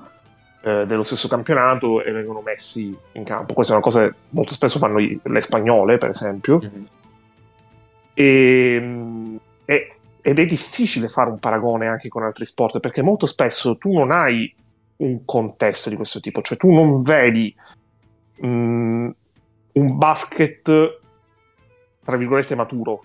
[0.63, 3.55] eh, dello stesso campionato e vengono messi in campo.
[3.55, 6.61] Questa è una cosa che molto spesso fanno le spagnole, per esempio.
[6.61, 6.85] Mm-hmm.
[8.15, 13.77] E, e, ed è difficile fare un paragone anche con altri sport perché molto spesso
[13.77, 14.55] tu non hai
[15.03, 17.55] un contesto di questo tipo, cioè tu non vedi
[18.39, 19.15] um,
[19.73, 21.01] un basket
[22.05, 23.05] tra virgolette maturo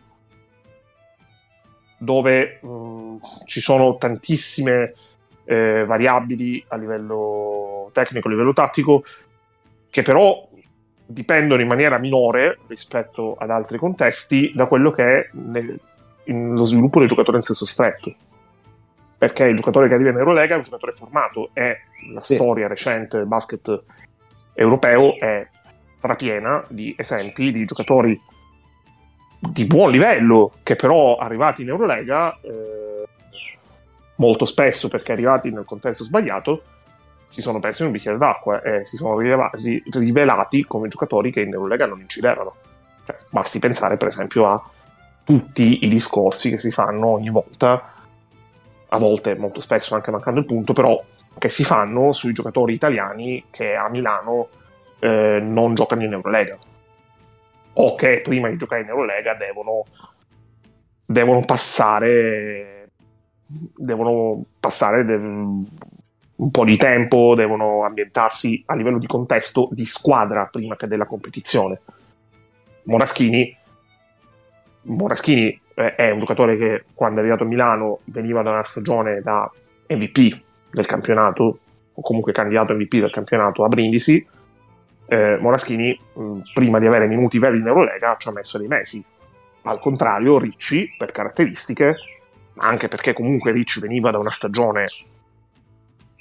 [1.99, 4.93] dove um, ci sono tantissime
[5.45, 9.03] eh, variabili a livello tecnico, a livello tattico,
[9.89, 10.47] che però
[11.05, 15.79] dipendono in maniera minore rispetto ad altri contesti da quello che è nel,
[16.25, 18.13] lo sviluppo del giocatore in senso stretto.
[19.17, 21.79] Perché il giocatore che arriva in Eurolega è un giocatore formato e
[22.13, 22.35] la sì.
[22.35, 23.83] storia recente del basket
[24.53, 25.47] europeo è
[25.97, 28.19] strapiena di esempi di giocatori
[29.39, 33.07] di buon livello che però arrivati in Eurolega eh,
[34.17, 36.63] molto spesso perché arrivati nel contesto sbagliato,
[37.27, 41.41] si sono persi in un bicchiere d'acqua e si sono rivelati, rivelati come giocatori che
[41.41, 42.55] in Eurolega non incidevano.
[43.05, 44.61] Cioè, basti pensare per esempio a
[45.23, 47.93] tutti i discorsi che si fanno ogni volta,
[48.89, 51.03] a volte molto spesso anche mancando il punto, però
[51.37, 54.49] che si fanno sui giocatori italiani che a Milano
[54.99, 56.57] eh, non giocano in Eurolega
[57.73, 59.83] o che prima di giocare in Eurolega devono,
[61.05, 62.77] devono passare
[63.75, 70.45] devono passare de- un po' di tempo, devono ambientarsi a livello di contesto di squadra
[70.45, 71.81] prima che della competizione.
[72.83, 73.57] Moraschini,
[74.83, 79.49] Moraschini è un giocatore che quando è arrivato a Milano veniva da una stagione da
[79.87, 81.59] MVP del campionato,
[81.93, 84.25] o comunque candidato MVP del campionato a Brindisi.
[85.05, 89.03] Eh, Moraschini, mh, prima di avere minuti veri in Eurolega, ci ha messo dei mesi.
[89.63, 91.95] Al contrario, Ricci, per caratteristiche,
[92.55, 94.87] anche perché comunque Ricci veniva da una stagione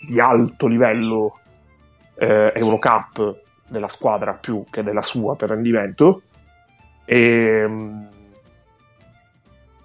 [0.07, 1.39] di alto livello
[2.19, 6.23] eh, Eurocup della squadra più che della sua per rendimento
[7.07, 7.67] e,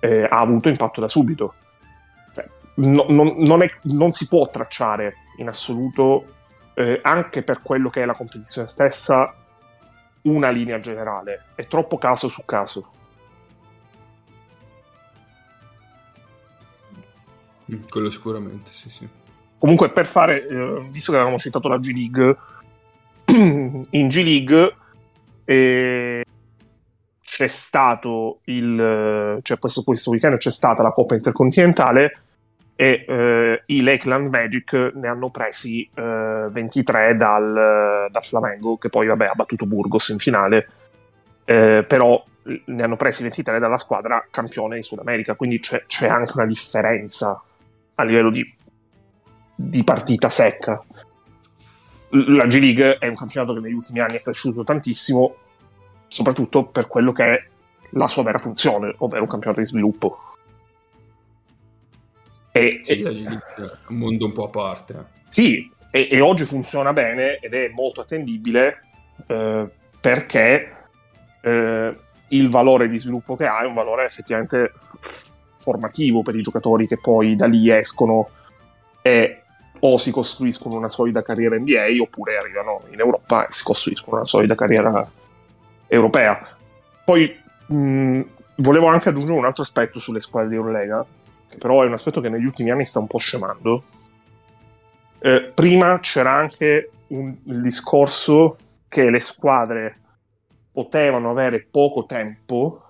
[0.01, 1.53] e ha avuto impatto da subito.
[2.33, 6.25] Cioè, no, non, non, è, non, si può tracciare in assoluto,
[6.73, 9.33] eh, anche per quello che è la competizione stessa,
[10.23, 11.45] una linea generale.
[11.55, 12.91] È troppo caso su caso.
[17.71, 19.07] Mm, quello sicuramente, sì, sì.
[19.59, 22.37] Comunque, per fare, eh, visto che avevamo citato la G League,
[23.91, 24.75] in G League
[25.45, 26.25] eh,
[27.31, 32.19] c'è stato il, cioè questo, questo weekend c'è stata la Coppa Intercontinentale
[32.75, 39.07] e eh, i Lakeland Magic ne hanno presi eh, 23 dal, dal, Flamengo, che poi
[39.07, 40.67] vabbè, ha battuto Burgos in finale,
[41.45, 46.09] eh, però ne hanno presi 23 dalla squadra campione in Sud America, quindi c'è, c'è
[46.09, 47.41] anche una differenza
[47.95, 48.43] a livello di
[49.55, 50.83] di partita secca.
[52.09, 55.35] La G League è un campionato che negli ultimi anni è cresciuto tantissimo,
[56.11, 57.45] soprattutto per quello che è
[57.91, 60.17] la sua vera funzione, ovvero un campionato di sviluppo.
[62.51, 63.07] E, sì, è
[63.87, 65.05] un mondo un po' a parte.
[65.29, 68.81] Sì, e, e oggi funziona bene ed è molto attendibile
[69.25, 69.69] eh,
[70.01, 70.75] perché
[71.41, 71.95] eh,
[72.27, 76.87] il valore di sviluppo che ha è un valore effettivamente f- formativo per i giocatori
[76.87, 78.29] che poi da lì escono
[79.01, 79.43] e
[79.79, 84.25] o si costruiscono una solida carriera NBA oppure arrivano in Europa e si costruiscono una
[84.25, 85.09] solida carriera
[85.91, 86.39] europea.
[87.03, 87.37] Poi
[87.67, 88.21] mh,
[88.57, 91.05] volevo anche aggiungere un altro aspetto sulle squadre di Eurolega,
[91.49, 93.83] che però è un aspetto che negli ultimi anni sta un po' scemando.
[95.19, 98.55] Eh, prima c'era anche un, il discorso
[98.87, 99.97] che le squadre
[100.71, 102.83] potevano avere poco tempo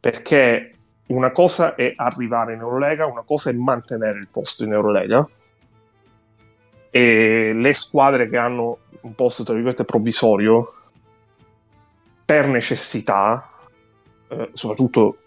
[0.00, 0.74] perché
[1.06, 5.28] una cosa è arrivare in Eurolega, una cosa è mantenere il posto in Eurolega
[6.90, 10.81] e le squadre che hanno un posto tra virgolette provvisorio
[12.24, 13.46] per necessità,
[14.28, 15.18] eh, soprattutto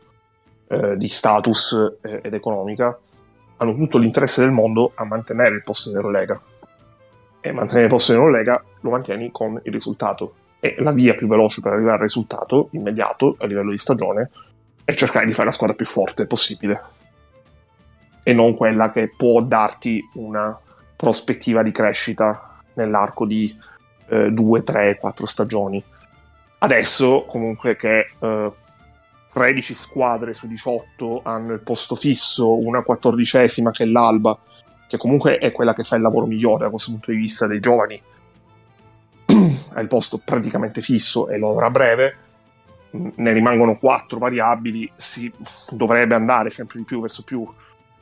[0.68, 2.98] eh, di status eh, ed economica,
[3.58, 6.40] hanno tutto l'interesse del mondo a mantenere il posto in Eurolega.
[7.40, 10.34] E mantenere il posto in Eurolega lo mantieni con il risultato.
[10.60, 14.32] E la via più veloce per arrivare al risultato immediato a livello di stagione
[14.84, 16.82] è cercare di fare la squadra più forte possibile.
[18.24, 20.58] E non quella che può darti una
[20.96, 23.56] prospettiva di crescita nell'arco di
[24.10, 25.84] eh, 2, 3, 4 stagioni.
[26.58, 28.52] Adesso comunque che eh,
[29.32, 34.38] 13 squadre su 18 hanno il posto fisso, una quattordicesima che è l'Alba,
[34.88, 37.60] che comunque è quella che fa il lavoro migliore da questo punto di vista dei
[37.60, 38.02] giovani,
[39.74, 42.18] ha il posto praticamente fisso e lo avrà a breve,
[42.92, 45.32] ne rimangono 4 variabili, si
[45.70, 47.46] dovrebbe andare sempre di più verso più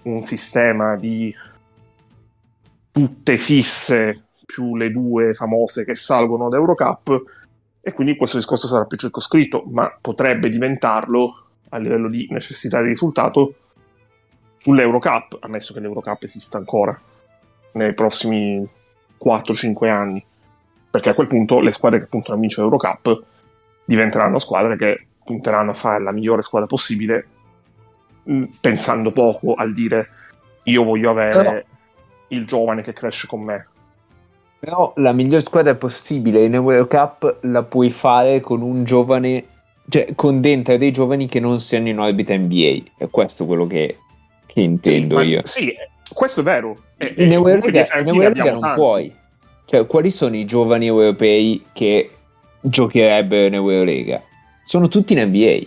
[0.04, 1.34] un sistema di
[2.92, 7.24] tutte fisse più le due famose che salgono ad Eurocup
[7.86, 12.88] e quindi questo discorso sarà più circoscritto, ma potrebbe diventarlo a livello di necessità di
[12.88, 13.56] risultato
[14.58, 16.98] sull'Eurocup, ammesso che l'Eurocup esista ancora
[17.74, 18.66] nei prossimi
[19.22, 20.24] 4-5 anni,
[20.90, 23.24] perché a quel punto le squadre che puntano a vincere l'Eurocup
[23.84, 27.28] diventeranno squadre che punteranno a fare la migliore squadra possibile,
[28.62, 30.08] pensando poco al dire
[30.64, 31.66] io voglio avere
[32.30, 33.68] il giovane che cresce con me.
[34.64, 39.44] Però la miglior squadra possibile in Eurocup la puoi fare con un giovane,
[39.90, 42.92] cioè con dentro dei giovani che non siano in orbita NBA.
[42.98, 43.98] È questo quello che,
[44.46, 45.42] che intendo sì, io.
[45.44, 45.76] sì,
[46.14, 46.78] questo è vero.
[46.96, 48.80] E, in in Eurolega non tanti.
[48.80, 49.14] puoi.
[49.66, 52.12] Cioè, quali sono i giovani europei che
[52.62, 54.24] giocherebbero in Eurolega?
[54.64, 55.60] Sono tutti in NBA.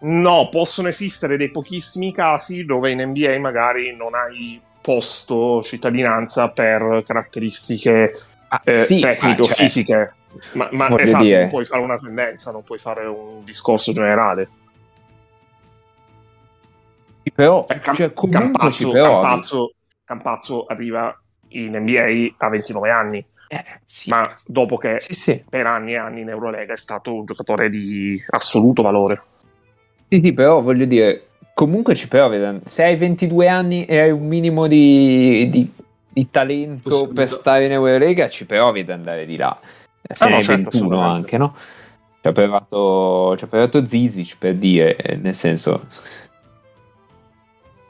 [0.00, 7.02] No, possono esistere dei pochissimi casi dove in NBA magari non hai posto cittadinanza per
[7.06, 9.94] caratteristiche Ah, eh, sì, tecnico-fisiche.
[9.94, 10.06] ah,
[10.40, 13.92] cioè, ma ma esatto, dire- non puoi fare una tendenza, non puoi fare un discorso
[13.92, 14.48] generale.
[17.34, 18.90] però, Eh, Cam- cioè, Campazzo.
[18.90, 21.14] Campazzo- Campazzo arriva
[21.48, 24.08] in NBA a 29 anni, Eh, sì.
[24.08, 25.44] ma dopo che Sì, sì.
[25.48, 29.22] per anni e anni in Eurolega è stato un giocatore di assoluto valore.
[30.08, 31.27] Sì, sì, però voglio dire,
[31.58, 32.60] comunque ci provi.
[32.66, 35.68] Se hai 22 anni e hai un minimo di, di-
[36.08, 39.58] di talento per stare in Eurolega, ci provi ad andare di là.
[40.00, 41.16] Eh, Se Ah, no, hai certo, 21 assolutamente.
[41.16, 41.56] anche, no?
[42.20, 45.86] Ci ha provato, ci ha provato Zizic per dire, nel senso...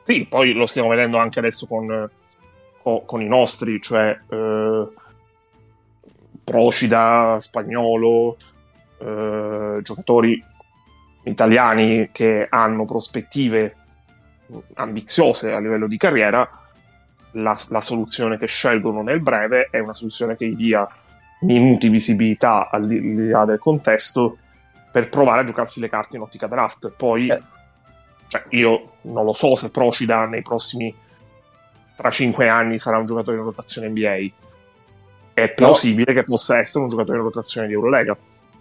[0.02, 2.08] Sì, poi lo stiamo vedendo anche adesso con,
[2.82, 4.86] co- con i nostri, cioè eh,
[6.42, 8.36] Procida, Spagnolo,
[8.98, 10.42] eh, giocatori
[11.28, 13.74] italiani che hanno prospettive
[14.74, 16.48] ambiziose a livello di carriera.
[17.32, 20.88] La, la soluzione che scelgono nel breve è una soluzione che gli dia
[21.40, 24.38] minuti, visibilità al di, là del contesto
[24.90, 26.90] per provare a giocarsi le carte in ottica draft.
[26.90, 27.42] Poi Eh.
[28.28, 30.94] cioè, io non lo so se Procida nei prossimi
[31.96, 34.34] tra 5 anni sarà un giocatore in rotazione NBA.
[35.34, 38.16] È plausibile che possa essere un giocatore in rotazione di Eurolega.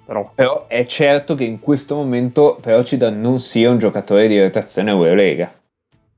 [0.08, 4.90] Però Però è certo che in questo momento Procida non sia un giocatore di rotazione
[4.90, 5.54] Eurolega.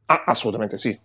[0.06, 0.98] ah, assolutamente sì.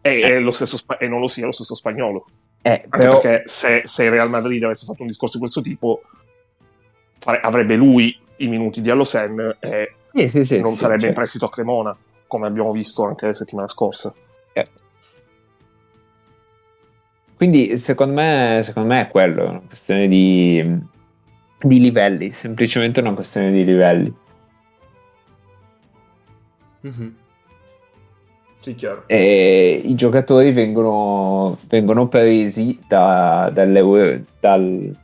[0.00, 2.24] E, è lo stesso e non lo sia lo stesso spagnolo.
[2.62, 5.60] Eh, Anche però, perché se, se il Real Madrid avesse fatto un discorso di questo
[5.60, 6.02] tipo,
[7.18, 11.08] fare- avrebbe lui i minuti di Allosen e sì, sì, sì, non sì, sarebbe cioè,
[11.10, 11.96] in prestito a Cremona,
[12.26, 14.14] come abbiamo visto anche la settimana scorsa.
[17.36, 20.64] Quindi secondo me, secondo me è quello, è una questione di,
[21.58, 24.14] di livelli, semplicemente una questione di livelli.
[26.80, 27.16] Mhm.
[28.60, 29.04] Sì, chiaro.
[29.06, 34.96] E i giocatori vengono, vengono presi da, dalle- dal,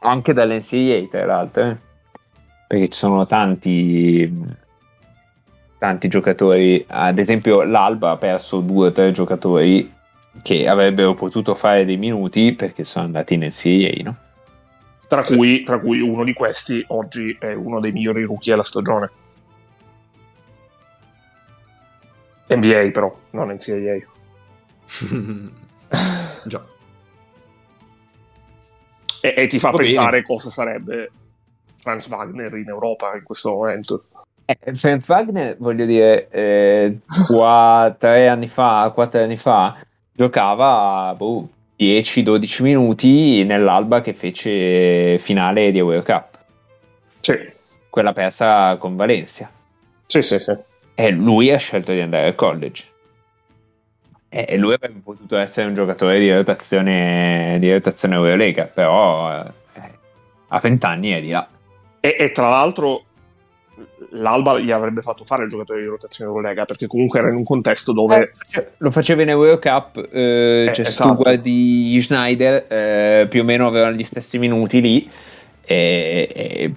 [0.00, 1.76] anche dall'NCAA tra l'altro, eh.
[2.68, 4.32] perché ci sono tanti,
[5.78, 9.92] tanti giocatori, ad esempio l'Alba ha perso due o tre giocatori
[10.42, 14.16] che avrebbero potuto fare dei minuti perché sono andati in NCAA, no?
[15.08, 19.10] Tra cui, tra cui uno di questi oggi è uno dei migliori rookie della stagione.
[22.48, 23.98] NBA però, non NCAA.
[26.44, 26.64] Già.
[29.20, 29.88] E, e ti fa Va bene.
[29.88, 31.10] pensare cosa sarebbe
[31.78, 34.04] Franz Wagner in Europa in questo momento.
[34.44, 39.76] Eh, Franz Wagner, voglio dire, eh, qua, tre anni fa, quattro anni fa,
[40.12, 46.38] giocava boh, 10-12 minuti nell'Alba che fece finale di Euro Cup,
[47.20, 47.38] Sì,
[47.90, 49.50] quella persa con Valencia.
[50.06, 50.38] sì, sì.
[50.38, 50.54] sì.
[50.94, 52.84] E lui ha scelto di andare al college.
[54.28, 59.50] E lui avrebbe potuto essere un giocatore di rotazione, di rotazione Eurolega, però eh,
[60.48, 61.46] a 20 anni è di là.
[62.00, 63.04] E, e tra l'altro
[64.10, 67.44] l'Alba gli avrebbe fatto fare il giocatore di rotazione Eurolega perché comunque era in un
[67.44, 71.10] contesto dove Eh, lo faceva in Eurocup, eh, Eh, cioè se esatto.
[71.10, 75.10] tu guardi Schneider eh, più o meno avevano gli stessi minuti lì
[75.62, 76.74] e, e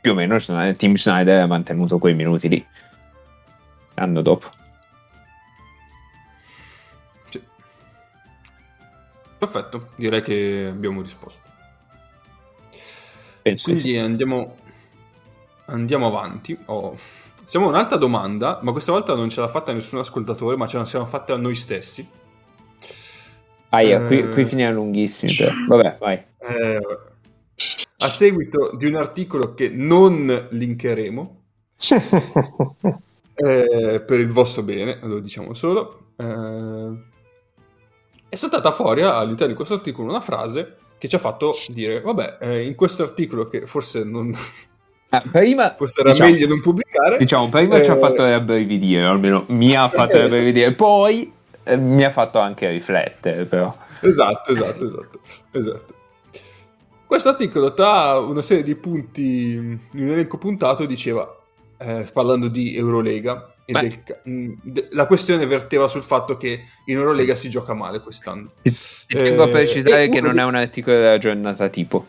[0.00, 2.66] più o meno il team Schneider ha mantenuto quei minuti lì
[3.94, 4.50] l'anno dopo.
[7.28, 7.40] Sì.
[9.38, 11.40] Perfetto, direi che abbiamo risposto.
[13.42, 14.56] Penso di Quindi andiamo,
[15.72, 16.56] andiamo avanti.
[16.66, 16.96] Oh.
[17.44, 20.78] Siamo a un'altra domanda, ma questa volta non ce l'ha fatta nessun ascoltatore, ma ce
[20.78, 22.08] la siamo fatta noi stessi.
[23.70, 24.28] Aia, qui, Eh.
[24.28, 25.52] qui finiamo lunghissimi però.
[25.68, 26.22] Vabbè, vai.
[26.38, 26.98] Eh,
[27.98, 31.42] a seguito di un articolo che non linkeremo,
[33.34, 37.10] eh, per il vostro bene, lo diciamo solo, eh,
[38.28, 42.38] è saltata fuori all'interno di questo articolo una frase che ci ha fatto dire, vabbè,
[42.40, 44.32] eh, in questo articolo che forse, non,
[45.14, 49.04] Ah, prima, forse era diciamo, meglio non pubblicare, diciamo, prima ci ha eh, fatto rabbrividire,
[49.04, 51.30] almeno mi ha fatto rabbrividire, poi
[51.64, 53.76] eh, mi ha fatto anche riflettere però.
[54.00, 55.20] Esatto, esatto, esatto,
[55.50, 55.94] esatto.
[57.04, 61.30] Questo articolo, tra una serie di punti in un elenco puntato, diceva,
[61.76, 66.96] eh, parlando di Eurolega, e del mh, de- la questione verteva sul fatto che in
[66.96, 68.52] Eurolega si gioca male quest'anno.
[68.62, 72.06] Ci tengo a Eh, precisare e che non è un articolo della giornata tipo.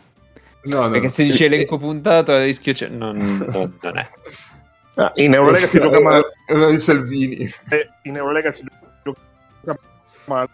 [0.64, 1.08] No, no, Perché no.
[1.12, 2.88] se dice elenco puntato a rischio c'è...
[2.88, 4.08] Non, non- non è.
[4.96, 6.32] Ah, in Eurolega si gioca male.
[6.46, 7.36] È una di Salvini.
[7.70, 8.64] eh, In Eurolega si
[9.02, 9.78] gioca
[10.26, 10.48] male.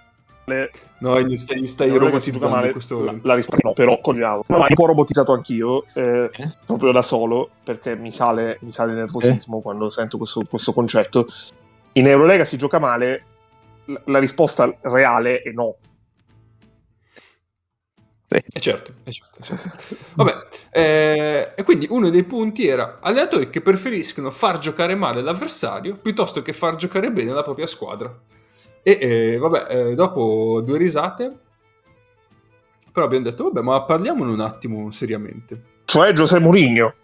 [0.98, 2.72] No, gli stai, gli stai robotizzando male.
[2.72, 4.42] questo La, la risposta no, però cogliamo.
[4.48, 6.50] Ma un po' robotizzato anch'io, eh, Eh?
[6.66, 11.26] proprio da solo, perché mi sale, mi sale il nervosismo quando sento questo, questo concetto.
[11.92, 13.24] In Eurolega si gioca male.
[14.06, 15.76] la risposta reale è no.
[18.30, 18.36] Sì.
[18.36, 19.96] E eh, certo, è certo, è certo.
[20.14, 25.96] Vabbè, eh, e quindi uno dei punti era allenatori che preferiscono far giocare male l'avversario
[25.96, 28.16] piuttosto che far giocare bene la propria squadra.
[28.84, 31.38] E eh, vabbè, eh, dopo due risate,
[32.92, 35.62] però abbiamo detto, vabbè, ma parliamone un attimo seriamente.
[35.86, 36.94] Cioè Giuseppe Mourinho.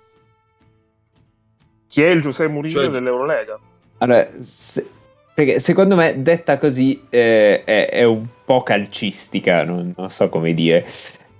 [1.89, 2.89] Chi è il Giuseppe Mourinho cioè...
[2.89, 3.59] dell'Eurolega?
[3.98, 4.89] Allora, se,
[5.36, 10.54] perché secondo me detta così eh, è, è, un po' calcistica, non, non so come
[10.54, 10.86] dire.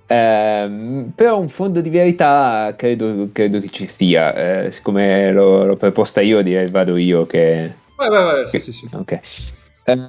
[0.05, 4.65] Eh, però un fondo di verità credo, credo che ci sia.
[4.65, 7.73] Eh, siccome l'ho, l'ho, proposta io, direi vado io che...
[7.95, 8.87] Vai, vai, vai, che, sì, sì, sì.
[8.93, 9.19] Ok.
[9.85, 10.07] Eh,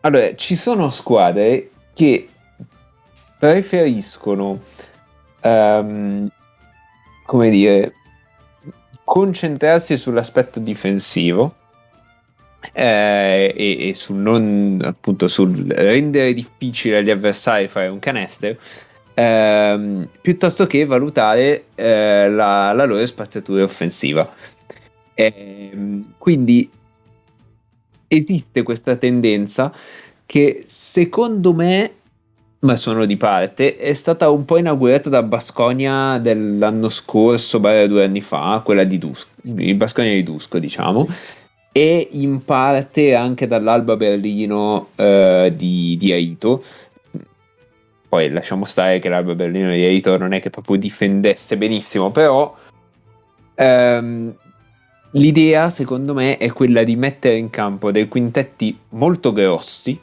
[0.00, 2.28] allora, ci sono squadre che
[3.38, 4.58] preferiscono,
[5.42, 6.26] um,
[7.26, 7.92] come dire,
[9.04, 11.56] concentrarsi sull'aspetto difensivo
[12.72, 18.56] eh, e, e sul non appunto sul rendere difficile agli avversari fare un canestro
[19.18, 24.32] ehm, piuttosto che valutare eh, la, la, loro spaziatura offensiva.
[25.14, 26.70] Ehm, quindi
[28.06, 29.72] esiste questa tendenza
[30.24, 31.92] che secondo me,
[32.60, 38.20] ma sono di parte, è stata un po' inaugurata da Basconia dell'anno scorso, due anni
[38.20, 41.08] fa, quella di Dusko, Basconia di Dusko, diciamo,
[41.78, 46.64] e in parte anche dall'Alba Berlino eh, di, di Aito.
[48.08, 52.52] Poi lasciamo stare che l'Alba Berlino di Aito non è che proprio difendesse benissimo, però
[53.54, 54.34] ehm,
[55.12, 59.98] L'idea, secondo me, è quella di mettere in campo dei quintetti molto grossi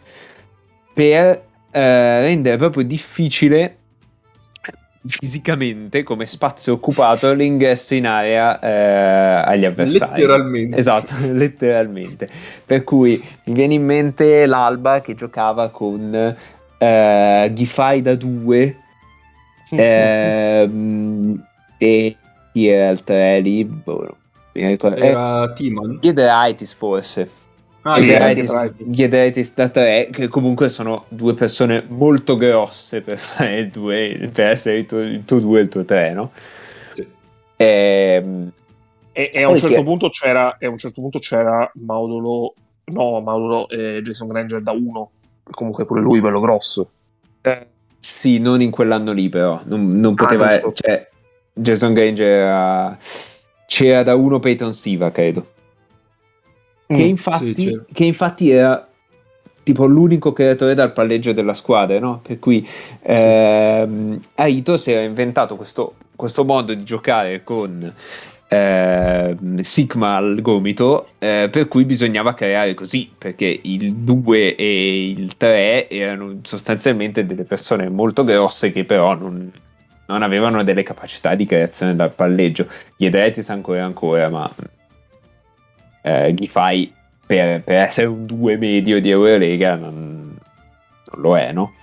[0.94, 3.78] per eh, rendere proprio difficile
[5.08, 10.22] fisicamente come spazio occupato l'ingresso in area eh, agli avversari.
[10.22, 10.78] Letteralmente.
[10.78, 12.30] Esatto, letteralmente.
[12.66, 16.36] Per cui mi viene in mente l'Alba che giocava con
[16.78, 18.78] eh, Gifai da 2
[19.72, 20.70] eh,
[21.78, 22.16] e
[22.52, 23.66] chi era il 3 lì?
[23.66, 24.18] Boh,
[24.54, 26.00] era eh, Timon?
[26.00, 27.30] Chiederaitis forse.
[27.88, 34.32] Ah, Chiederaitis da 3, che comunque sono due persone molto grosse per fare il 2,
[34.34, 36.32] per essere il tuo, il tuo 2 e il tuo 3, no?
[36.96, 37.08] Sì.
[37.58, 38.52] Ehm,
[39.12, 42.56] e, e, a un certo punto c'era, e a un certo punto c'era Maudolo,
[42.86, 45.12] no, Maudolo e Jason Granger da 1,
[45.52, 46.90] comunque pure lui bello grosso.
[47.42, 47.68] Eh,
[48.00, 50.48] sì, non in quell'anno lì però, non, non ah, poteva...
[50.48, 51.08] Ah, cioè,
[51.54, 52.98] Jason Granger era
[53.68, 55.54] c'era da uno Peyton Siva, credo.
[56.92, 58.88] Mm, che, infatti, sì, che infatti era
[59.64, 62.22] tipo l'unico creatore dal palleggio della squadra, no?
[62.22, 62.68] Per cui
[63.02, 67.92] ehm, Aito si era inventato questo, questo, modo di giocare con
[68.48, 75.36] eh, Sigma al gomito, eh, per cui bisognava creare così, perché il 2 e il
[75.36, 79.52] 3 erano sostanzialmente delle persone molto grosse che però non,
[80.06, 82.68] non avevano delle capacità di creazione dal palleggio.
[82.96, 84.48] Gli Edretis ancora ancora, ma
[86.06, 86.94] eh, Gifai
[87.26, 90.38] per, per essere un 2 medio di Eurolega non,
[91.12, 91.74] non lo è, no?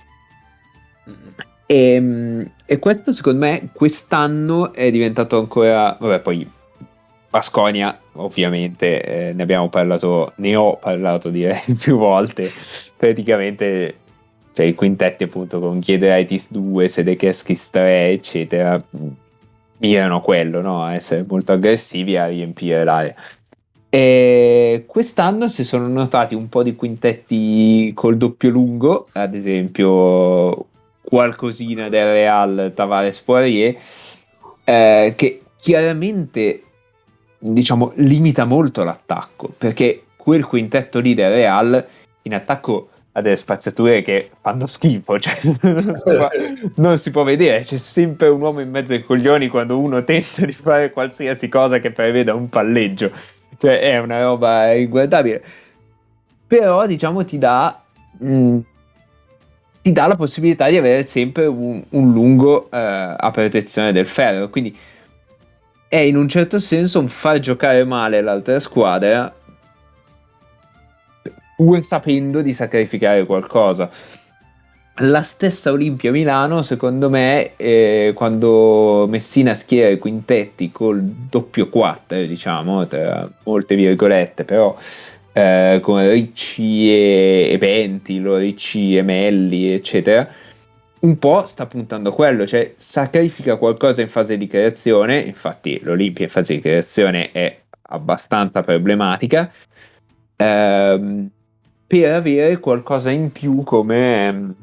[1.65, 6.49] E, ehm, e, questo secondo me quest'anno è diventato ancora, vabbè poi
[7.29, 12.49] Basconia ovviamente eh, ne abbiamo parlato, ne ho parlato direi più volte,
[12.95, 13.97] praticamente
[14.53, 18.81] cioè i quintetti appunto con Chiederitis 2, Sedekeskis 3 eccetera
[19.79, 20.83] mirano a quello, no?
[20.83, 23.15] a essere molto aggressivi a riempire l'area
[23.95, 30.65] e quest'anno si sono notati un po' di quintetti col doppio lungo ad esempio
[30.99, 33.75] qualcosina del Real Tavares Poirier
[34.63, 36.63] eh, che chiaramente
[37.37, 41.85] diciamo limita molto l'attacco perché quel quintetto lì del Real
[42.23, 45.39] in attacco a delle spaziature che fanno schifo, cioè
[46.77, 50.45] non si può vedere, c'è sempre un uomo in mezzo ai coglioni quando uno tenta
[50.45, 53.11] di fare qualsiasi cosa che preveda un palleggio,
[53.57, 55.43] cioè è una roba inguardabile.
[56.47, 57.81] Però diciamo ti dà,
[58.23, 58.59] mm,
[59.81, 64.49] ti dà la possibilità di avere sempre un, un lungo eh, a protezione del ferro,
[64.49, 64.75] quindi
[65.87, 69.33] è in un certo senso un far giocare male l'altra squadra
[71.55, 73.89] pur sapendo di sacrificare qualcosa.
[74.97, 82.25] La stessa Olimpia Milano, secondo me, eh, quando Messina schiera i quintetti col doppio 4,
[82.25, 84.77] diciamo, tra molte virgolette, però
[85.33, 90.29] eh, con Ricci e, e Pentilo, Ricci e Melli, eccetera,
[90.99, 96.25] un po' sta puntando a quello, cioè sacrifica qualcosa in fase di creazione, infatti l'Olimpia
[96.25, 99.51] in fase di creazione è abbastanza problematica.
[100.35, 101.29] Ehm,
[101.87, 104.55] per avere qualcosa in più come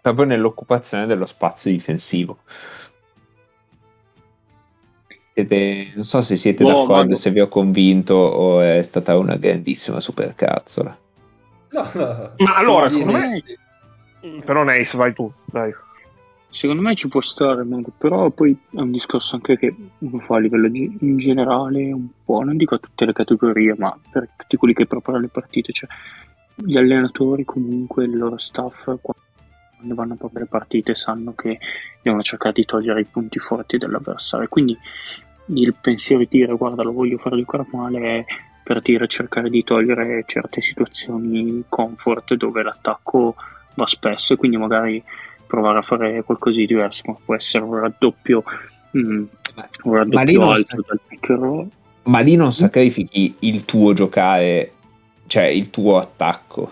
[0.00, 2.38] proprio nell'occupazione dello spazio difensivo.
[5.32, 9.16] Siete, non so se siete Boh, d'accordo, ma- se vi ho convinto o è stata
[9.16, 10.98] una grandissima supercazzola.
[11.72, 12.30] No, no.
[12.38, 13.58] Ma allora, No, secondo me- sì.
[14.44, 15.72] Però Nace, vai tu, dai.
[16.52, 20.34] Secondo me ci può stare, Mago, però poi è un discorso anche che uno fa
[20.34, 24.28] a livello ge- in generale un po', non dico a tutte le categorie, ma per
[24.36, 25.88] tutti quelli che preparano le partite, cioè
[26.56, 29.22] gli allenatori comunque, il loro staff, quando
[29.82, 31.58] vanno a proprio le partite sanno che
[32.02, 34.76] devono cercare di togliere i punti forti dell'avversario, quindi
[35.46, 38.24] il pensiero di dire guarda lo voglio fare giocare male è
[38.62, 43.34] per dire cercare di togliere certe situazioni comfort dove l'attacco
[43.74, 45.02] va spesso e quindi magari
[45.50, 48.44] provare a fare qualcosa di diverso, come può essere un raddoppio,
[48.96, 49.24] mm,
[49.82, 51.68] un Ma raddoppio alto sta- dal pick roll.
[52.04, 54.72] Ma lì non sacrifichi il tuo giocare,
[55.26, 56.70] cioè il tuo attacco.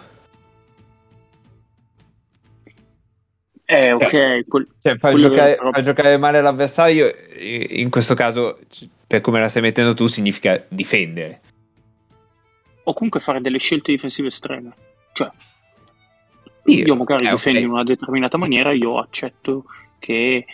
[3.70, 8.14] Eh, ok, quel- Cioè, far Quello giocare, però- far giocare male l'avversario, eh, in questo
[8.14, 8.58] caso,
[9.06, 11.40] per come la stai mettendo tu, significa difendere.
[12.84, 14.72] o comunque fare delle scelte difensive estreme.
[15.12, 15.30] Cioè,
[16.64, 17.64] Sì, io magari eh, difendo ok.
[17.66, 19.64] in una determinata maniera, io accetto
[19.98, 20.46] che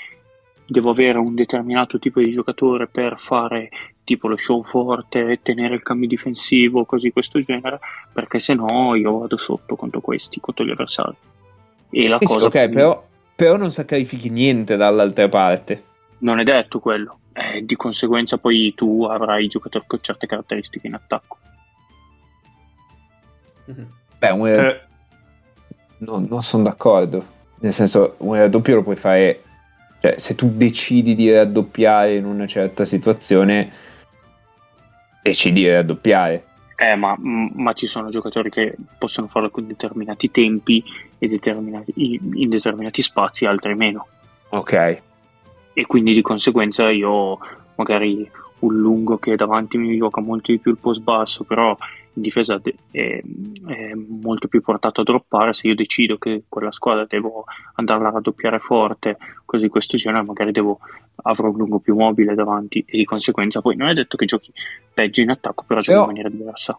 [0.66, 3.68] devo avere un determinato tipo di giocatore per fare
[4.02, 7.78] tipo lo show forte, tenere il cambio difensivo, così questo genere,
[8.12, 11.14] perché se no io vado sotto contro questi, contro gli avversari.
[11.96, 13.06] E la Sì, sì, cosa ok, più- però,
[13.36, 15.84] però non sacrifichi niente dall'altra parte.
[16.18, 17.18] non è detto quello.
[17.32, 21.36] Eh, di conseguenza poi tu avrai giocatori con certe caratteristiche in attacco.
[23.66, 23.86] Mhm.
[24.18, 24.80] Beh, un Eh,
[25.98, 27.24] no, non sono d'accordo.
[27.60, 29.42] Nel senso, un raddoppio lo puoi fare.
[30.00, 33.70] Cioè, se tu decidi di raddoppiare in una certa situazione,
[35.22, 36.44] decidi di raddoppiare.
[36.76, 40.82] Eh, ma, ma ci sono giocatori che possono farlo con determinati tempi
[41.24, 44.06] in determinati spazi, altri meno.
[44.51, 45.02] Ok.
[45.72, 47.38] E quindi di conseguenza io
[47.76, 48.30] magari
[48.60, 51.76] un lungo che davanti mi gioca molto di più il post basso, però
[52.14, 52.60] in difesa
[52.90, 53.20] è,
[53.66, 55.52] è molto più portato a droppare.
[55.52, 57.44] Se io decido che quella squadra devo
[57.74, 60.78] andarla a raddoppiare forte, così di questo genere, magari devo
[61.22, 64.52] avrò un lungo più mobile davanti e di conseguenza poi non è detto che giochi
[64.92, 66.78] peggio in attacco, però giochi Però- in maniera diversa.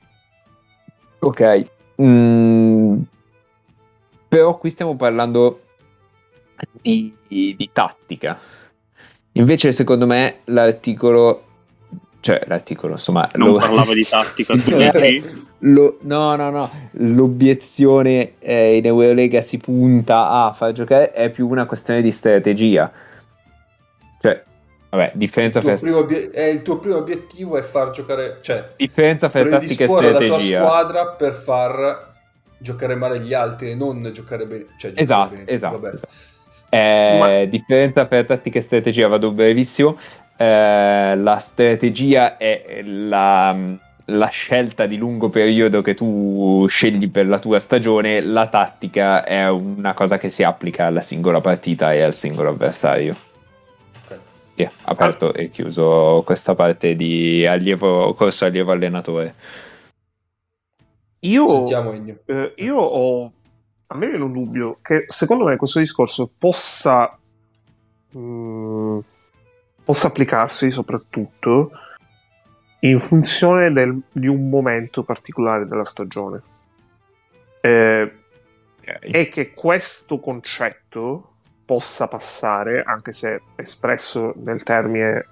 [1.20, 1.66] Ok.
[2.02, 2.75] Mm,
[4.28, 5.62] però qui stiamo parlando
[6.82, 8.38] di, di tattica.
[9.34, 11.44] Invece, secondo me, l'articolo.
[12.20, 13.30] Cioè, l'articolo, insomma.
[13.36, 14.72] Non lo- parlava di tattica, tu
[15.60, 16.70] lo- no, no, no.
[16.92, 22.92] L'obiezione eh, in Eurolega si punta a far giocare è più una questione di strategia.
[24.22, 24.44] Cioè,
[24.90, 28.40] vabbè, differenza Il tuo, fra, primo obie- eh, il tuo primo obiettivo è far giocare,
[28.42, 30.60] cioè differenza fra tattica e predisporre la tua strategia.
[30.62, 32.14] squadra per far
[32.58, 34.66] giocare male gli altri e non giocare bene.
[34.78, 35.48] Cioè, giocare Esatto, bene.
[35.48, 35.88] esatto.
[35.88, 36.08] Esatto.
[36.70, 39.98] Eh, Ma- Differenza per tattica e strategia, vado brevissimo.
[40.38, 43.56] Eh, la strategia è la,
[44.06, 49.48] la scelta di lungo periodo che tu scegli per la tua stagione, la tattica è
[49.50, 53.16] una cosa che si applica alla singola partita e al singolo avversario.
[54.06, 54.20] Ok.
[54.56, 59.36] Via, aperto e chiuso questa parte di allievo, corso allievo allenatore.
[61.30, 61.94] Io, Sentiamo
[62.26, 63.32] eh, io ho.
[63.88, 67.18] A me viene un dubbio che secondo me questo discorso possa.
[68.18, 69.00] mm,
[69.84, 71.70] possa applicarsi soprattutto
[72.80, 76.42] in funzione del- di un momento particolare della stagione.
[77.62, 78.12] Eh,
[79.00, 81.32] e che questo concetto
[81.66, 85.26] possa passare, anche se espresso nel termine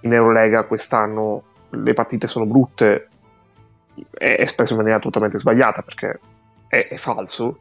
[0.00, 3.08] in Eurolega quest'anno le partite sono brutte,
[4.10, 6.18] è espresso in maniera totalmente sbagliata perché
[6.68, 7.60] è, è falso.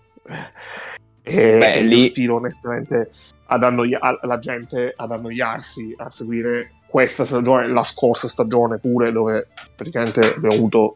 [1.21, 3.09] E Beh, io lì- sfilo onestamente
[3.47, 9.47] ad annoia- la gente ad annoiarsi a seguire questa stagione, la scorsa stagione pure, dove
[9.75, 10.95] praticamente abbiamo avuto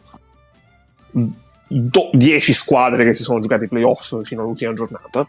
[1.67, 5.27] 10 squadre che si sono giocate i playoff fino all'ultima giornata,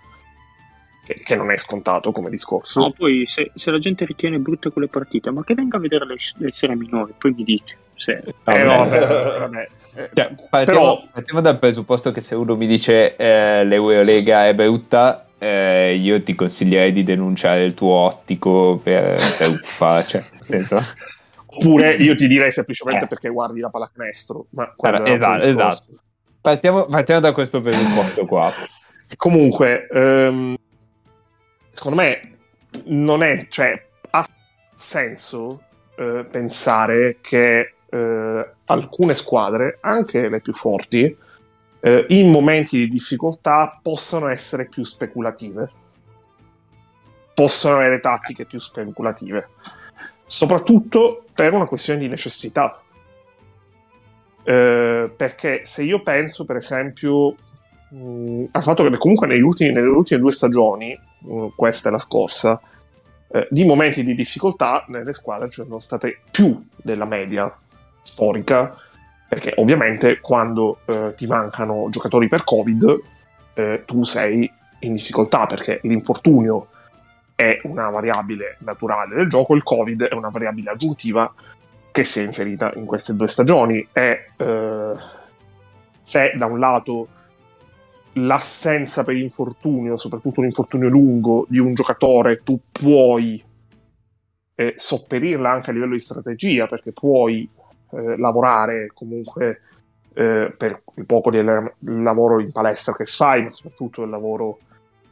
[1.04, 2.80] che, che non è scontato come discorso.
[2.80, 6.06] No, poi se, se la gente ritiene brutte quelle partite, ma che venga a vedere
[6.06, 7.76] le, le serie minori, poi mi dice.
[7.94, 8.12] Se,
[8.44, 9.38] Eh, no, Vabbè.
[9.40, 14.54] vabbè, Cioè, partiamo, però partiamo dal presupposto che se uno mi dice eh, l'Eurolega è
[14.54, 20.64] brutta, eh, io ti consiglierei di denunciare il tuo ottico per, per uffa, cioè, nel
[20.64, 21.08] senso-
[21.52, 23.08] Oppure io ti direi semplicemente Eh.
[23.08, 24.46] perché guardi la pallacanestro.
[24.50, 25.84] Ma Allora, esatto, discorso.
[26.40, 28.48] Partiamo, partiamo da questo presupposto qua.
[29.16, 30.54] Comunque, ehm,
[31.72, 32.36] secondo me
[32.84, 34.24] non è, cioè, ha
[34.74, 35.62] senso
[35.98, 41.16] eh, pensare che eh, alcune squadre, anche le più forti,
[41.80, 45.70] eh, in momenti di difficoltà possono essere più speculative,
[47.34, 49.48] possono avere tattiche più speculative,
[50.24, 52.80] soprattutto per una questione di necessità.
[54.42, 57.34] Eh, perché se io penso, per esempio,
[57.90, 62.60] mh, al fatto che comunque ultimi, nelle ultime due stagioni, mh, questa e la scorsa,
[63.32, 67.52] eh, di momenti di difficoltà nelle squadre ci sono state più della media
[68.10, 68.76] storica,
[69.28, 73.00] perché ovviamente quando eh, ti mancano giocatori per Covid,
[73.54, 74.50] eh, tu sei
[74.80, 76.68] in difficoltà perché l'infortunio
[77.34, 81.32] è una variabile naturale del gioco, il Covid è una variabile aggiuntiva
[81.90, 83.86] che si è inserita in queste due stagioni.
[83.92, 84.92] E eh,
[86.02, 87.08] se da un lato
[88.14, 93.42] l'assenza per infortunio, soprattutto un infortunio lungo di un giocatore, tu puoi
[94.54, 97.48] eh, sopperirla anche a livello di strategia, perché puoi
[97.92, 99.60] eh, lavorare comunque
[100.14, 104.58] eh, per il poco del lavoro in palestra che fai, ma soprattutto il lavoro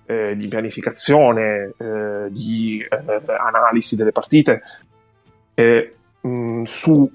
[0.06, 4.62] eh, di pianificazione, eh, di eh, analisi delle partite,
[5.55, 7.10] mh, mm, su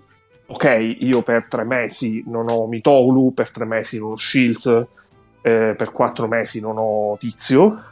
[0.45, 4.85] ok, io per tre mesi non ho Mitoglu, per tre mesi non ho Shields,
[5.41, 7.91] eh, per quattro mesi non ho Tizio.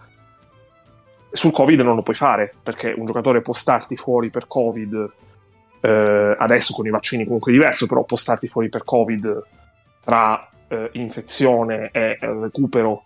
[1.32, 5.12] Sul Covid non lo puoi fare perché un giocatore può starti fuori per Covid
[5.82, 9.44] eh, adesso con i vaccini comunque diverso, però può starti fuori per Covid
[10.02, 13.04] tra eh, infezione e recupero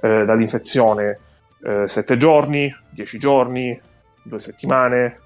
[0.00, 1.18] eh, dall'infezione
[1.64, 3.78] eh, sette giorni, dieci giorni,
[4.22, 5.18] due settimane,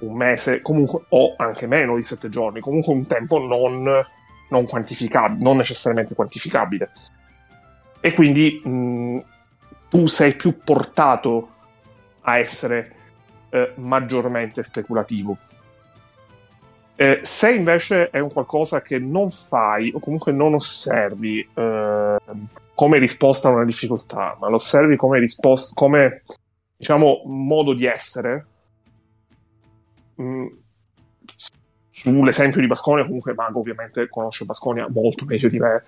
[0.00, 4.04] un mese, comunque, o anche meno di sette giorni, comunque un tempo non,
[4.48, 6.90] non quantificabile, non necessariamente quantificabile.
[8.00, 9.18] E quindi mh,
[9.88, 11.48] tu sei più portato
[12.22, 12.92] a essere
[13.50, 15.36] eh, maggiormente speculativo.
[16.96, 22.16] Eh, se invece è un qualcosa che non fai o comunque non osservi eh,
[22.74, 26.22] come risposta a una difficoltà, ma lo osservi come risposta, come
[26.76, 28.46] diciamo modo di essere,
[30.14, 30.46] mh, mm,
[31.90, 35.82] sull'esempio di Basconia, comunque Mago ovviamente conosce Basconia molto meglio di me,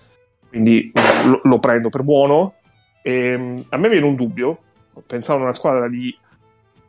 [0.48, 2.54] quindi mm, lo, lo prendo per buono.
[3.02, 4.58] E, mm, a me viene un dubbio,
[5.06, 6.16] pensando a una squadra di.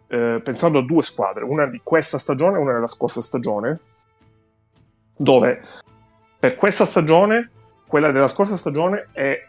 [0.10, 3.80] Eh, pensando a due squadre, una di questa stagione e una della scorsa stagione,
[5.18, 5.62] dove
[6.40, 7.50] per questa stagione,
[7.88, 9.46] quella della scorsa stagione è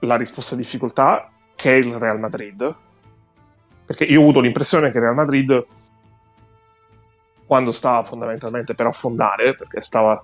[0.00, 2.76] la risposta a difficoltà che è il Real Madrid.
[3.84, 5.66] Perché io ho avuto l'impressione che il Real Madrid,
[7.44, 10.22] quando stava fondamentalmente per affondare, perché stava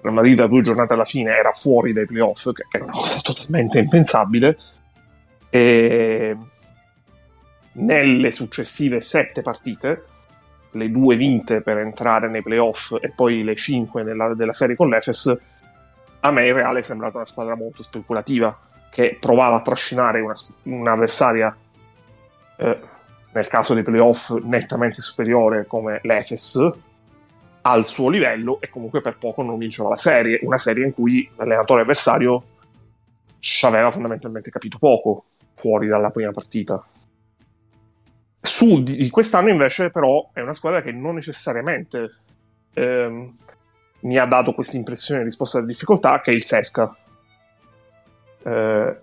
[0.00, 3.18] Real Madrid a due giornate alla fine era fuori dai playoff, che è una cosa
[3.20, 4.58] totalmente impensabile,
[5.50, 6.36] e
[7.72, 10.04] nelle successive sette partite
[10.74, 14.88] le due vinte per entrare nei playoff e poi le cinque nella, della serie con
[14.88, 15.40] l'Efes,
[16.20, 18.56] a me il Reale è sembrata una squadra molto speculativa
[18.90, 21.56] che provava a trascinare una, un'avversaria,
[22.56, 22.78] eh,
[23.32, 26.70] nel caso dei playoff, nettamente superiore come l'Efes
[27.62, 31.28] al suo livello e comunque per poco non vinceva la serie, una serie in cui
[31.36, 32.42] l'allenatore avversario
[33.38, 35.24] ci aveva fondamentalmente capito poco
[35.54, 36.82] fuori dalla prima partita.
[38.46, 42.14] Su di quest'anno invece però è una squadra che non necessariamente
[42.74, 43.36] ehm,
[44.00, 46.94] mi ha dato questa impressione di risposta alle difficoltà, che è il Sesca.
[48.42, 48.96] Eh,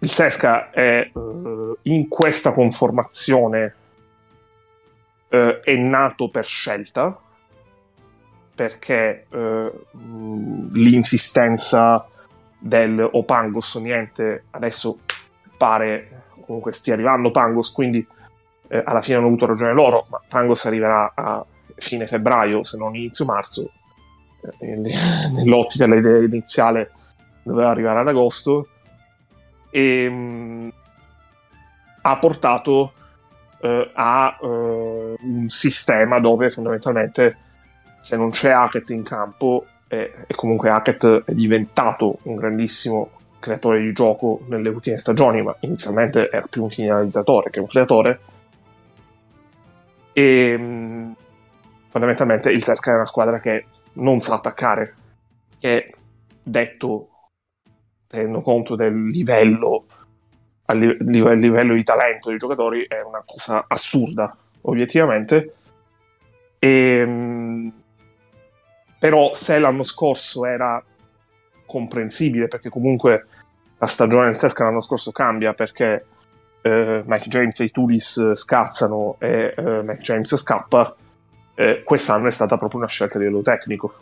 [0.00, 3.74] il Sesca è eh, in questa conformazione
[5.30, 7.18] eh, è nato per scelta,
[8.54, 9.72] perché eh,
[10.72, 12.06] l'insistenza
[12.58, 14.98] del o Pangos niente adesso
[15.56, 18.06] pare comunque stia arrivando Pangos, quindi
[18.68, 22.94] eh, alla fine hanno avuto ragione loro, ma Tangos arriverà a fine febbraio, se non
[22.94, 23.70] inizio marzo.
[24.60, 24.76] Eh,
[25.32, 26.90] nell'ottica l'idea iniziale
[27.42, 28.68] doveva arrivare ad agosto.
[29.70, 30.68] E mh, mm,
[32.02, 32.92] ha portato
[33.60, 37.36] eh, a uh, un sistema dove fondamentalmente
[38.00, 43.80] se non c'è Hackett in campo e, e comunque Hackett è diventato un grandissimo creatore
[43.80, 48.20] di gioco nelle ultime stagioni, ma inizialmente era più un finalizzatore che un creatore
[50.18, 51.12] e mm,
[51.86, 54.94] fondamentalmente il Sesca è una squadra che non sa attaccare,
[55.60, 55.94] che
[56.42, 57.10] detto
[58.08, 59.86] tenendo conto del livello,
[60.64, 65.54] a livello di talento dei giocatori, è una cosa assurda, obiettivamente.
[66.58, 67.68] E, mm,
[68.98, 70.82] però se l'anno scorso era
[71.64, 73.26] comprensibile, perché comunque
[73.78, 76.06] la stagione del Sesca l'anno scorso cambia, perché
[76.62, 80.94] eh, Mike James e i Tulis scazzano e eh, Mike James scappa,
[81.54, 83.94] eh, quest'anno è stata proprio una scelta di livello tecnico.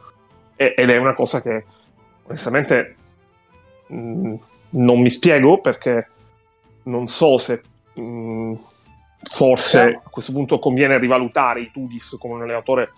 [0.57, 1.65] E, ed è una cosa che
[2.25, 2.97] onestamente
[3.87, 4.35] mh,
[4.71, 6.09] non mi spiego perché
[6.85, 7.63] non so se
[7.95, 8.55] mh,
[9.31, 12.93] forse a questo punto conviene rivalutare i Tudis come un allenatore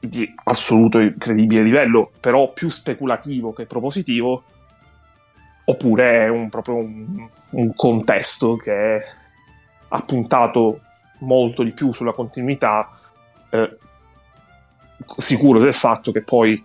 [0.00, 4.44] di assoluto e credibile livello, però più speculativo che propositivo,
[5.70, 9.02] oppure è un, proprio un, un contesto che
[9.88, 10.80] ha puntato
[11.20, 12.98] molto di più sulla continuità,
[13.50, 13.76] eh,
[15.16, 16.62] sicuro del fatto che poi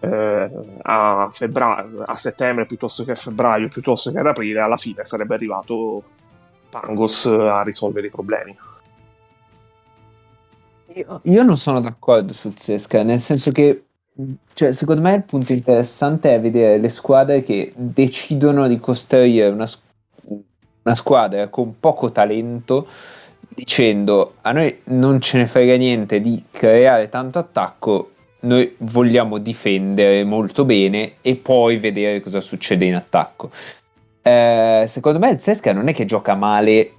[0.00, 0.50] eh,
[0.82, 5.34] a, febbraio, a settembre piuttosto che a febbraio, piuttosto che ad aprile, alla fine sarebbe
[5.34, 6.02] arrivato
[6.70, 8.56] Pangos a risolvere i problemi.
[10.94, 13.84] Io, io non sono d'accordo sul Sesca, nel senso che
[14.52, 19.66] cioè, secondo me il punto interessante è vedere le squadre che decidono di costruire una,
[20.82, 22.86] una squadra con poco talento
[23.54, 28.10] dicendo a noi non ce ne frega niente di creare tanto attacco,
[28.40, 33.50] noi vogliamo difendere molto bene e poi vedere cosa succede in attacco.
[34.22, 36.92] Eh, secondo me il Sesca non è che gioca male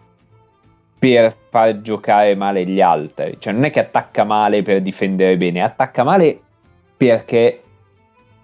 [0.98, 5.62] per far giocare male gli altri, cioè non è che attacca male per difendere bene,
[5.62, 6.43] attacca male
[7.08, 7.62] perché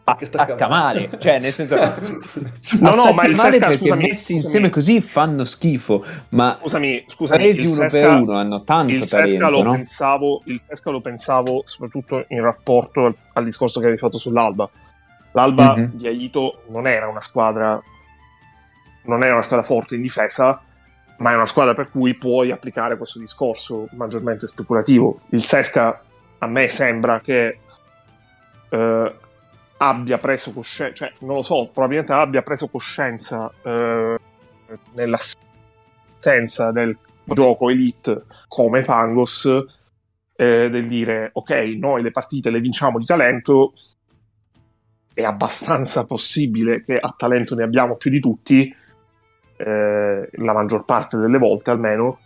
[0.03, 1.10] attacca, attacca male.
[1.19, 1.76] cioè nel senso
[2.80, 7.65] no no ma il Sesca scusami, messi insieme così fanno schifo ma scusami scusami presi
[7.65, 9.72] uno Sesca, per uno hanno tanto il talento Sesca lo no?
[9.73, 14.69] pensavo il Sesca lo pensavo soprattutto in rapporto al, al discorso che avevi fatto sull'Alba
[15.34, 15.91] l'Alba Mhm.
[15.94, 17.80] di Aito non era una squadra
[19.03, 20.60] non era una squadra forte in difesa
[21.18, 26.02] ma è una squadra per cui puoi applicare questo discorso maggiormente speculativo il Sesca
[26.40, 27.60] a me sembra che
[28.69, 29.15] eh,
[29.77, 34.17] abbia preso coscienza, cioè non lo so, probabilmente abbia preso coscienza eh,
[34.93, 39.45] nell'assenza del gioco elite come Pangos
[40.35, 43.73] eh, del dire ok, noi le partite le vinciamo di talento,
[45.13, 48.73] è abbastanza possibile che a talento ne abbiamo più di tutti,
[49.57, 52.19] eh, la maggior parte delle volte almeno,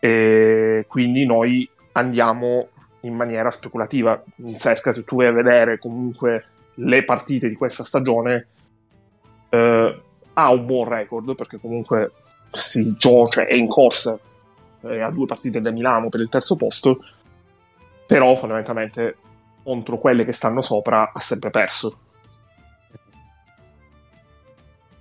[0.00, 2.68] e quindi noi andiamo
[3.02, 4.22] in maniera speculativa.
[4.36, 8.46] In Sesca, se tu vai a vedere comunque le partite di questa stagione,
[9.48, 10.02] eh,
[10.32, 12.12] ha un buon record perché comunque
[12.50, 14.18] si gioca, cioè è in corsa
[14.88, 17.04] è a due partite da Milano per il terzo posto,
[18.06, 19.16] però fondamentalmente
[19.62, 21.98] contro quelle che stanno sopra ha sempre perso.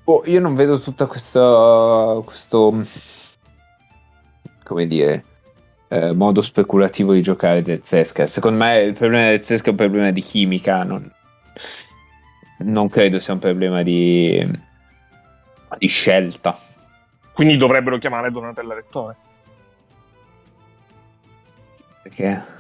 [0.04, 2.82] Boh, io non vedo tutta questa questo
[4.64, 5.26] come dire
[5.92, 8.26] eh, modo speculativo di giocare del Zesca.
[8.26, 11.12] Secondo me il problema del Zesca è un problema di chimica, non,
[12.60, 14.50] non credo sia un problema di,
[15.78, 16.58] di scelta.
[17.34, 19.16] Quindi dovrebbero chiamare Donatella Lettone.
[22.04, 22.60] Perché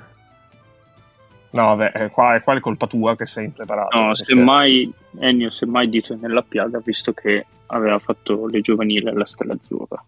[1.51, 3.97] No, vabbè, è qua, è qua è colpa tua che sei impreparato.
[3.97, 9.25] No, perché- semmai Ennio, semmai dito nella piaga, visto che aveva fatto le giovanili alla
[9.25, 10.03] Stella Azzurra.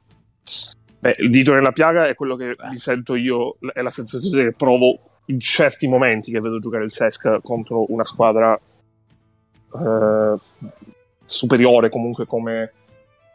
[1.03, 4.53] Beh, il dito nella piaga è quello che mi sento io, è la sensazione che
[4.53, 10.35] provo in certi momenti che vedo giocare il Sesca contro una squadra eh,
[11.25, 12.71] superiore comunque come,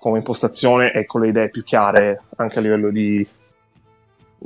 [0.01, 3.29] come impostazione e con le idee più chiare anche a livello di,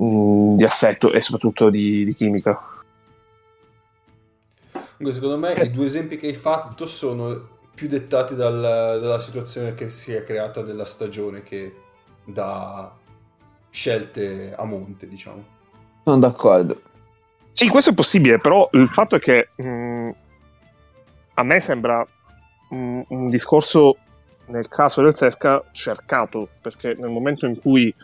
[0.02, 2.60] mm, di assetto e soprattutto di, di chimica.
[4.98, 9.90] Secondo me i due esempi che hai fatto sono più dettati dal- dalla situazione che
[9.90, 11.72] si è creata nella stagione che
[12.24, 12.98] da
[13.72, 15.42] scelte a monte, diciamo.
[16.04, 16.82] sono d'accordo.
[17.50, 20.10] Sì, questo è possibile, però il fatto è che mh,
[21.34, 22.06] a me sembra
[22.70, 23.96] mh, un discorso
[24.46, 27.94] nel caso del Sesca cercato, perché nel momento in cui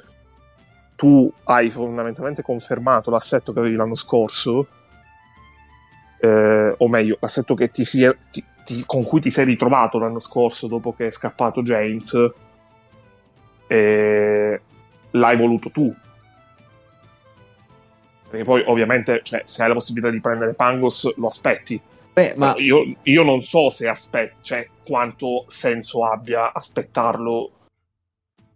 [0.97, 4.67] tu hai fondamentalmente confermato l'assetto che avevi l'anno scorso,
[6.21, 10.19] eh, o meglio, l'assetto che ti si ti- ti- con cui ti sei ritrovato l'anno
[10.19, 12.31] scorso dopo che è scappato James,
[13.67, 14.61] eh,
[15.13, 15.95] l'hai voluto tu,
[18.29, 21.81] perché poi ovviamente cioè, se hai la possibilità di prendere Pangos lo aspetti
[22.13, 27.53] Beh, ma io, io non so se aspetti cioè quanto senso abbia aspettarlo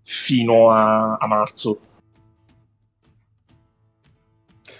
[0.03, 1.79] fino a, a marzo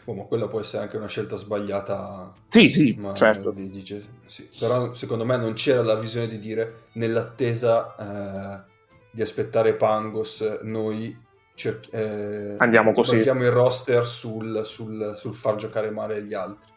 [0.05, 2.33] Oh, ma quella può essere anche una scelta sbagliata.
[2.47, 4.49] sì sì ma- certo di- di Ges- sì.
[4.59, 8.71] Però secondo me non c'era la visione di dire nell'attesa eh,
[9.13, 11.17] di aspettare Pangos, noi
[11.55, 13.17] cer- eh, Andiamo così.
[13.17, 16.71] Basiamo il roster sul, sul- sul far giocare male gli altri.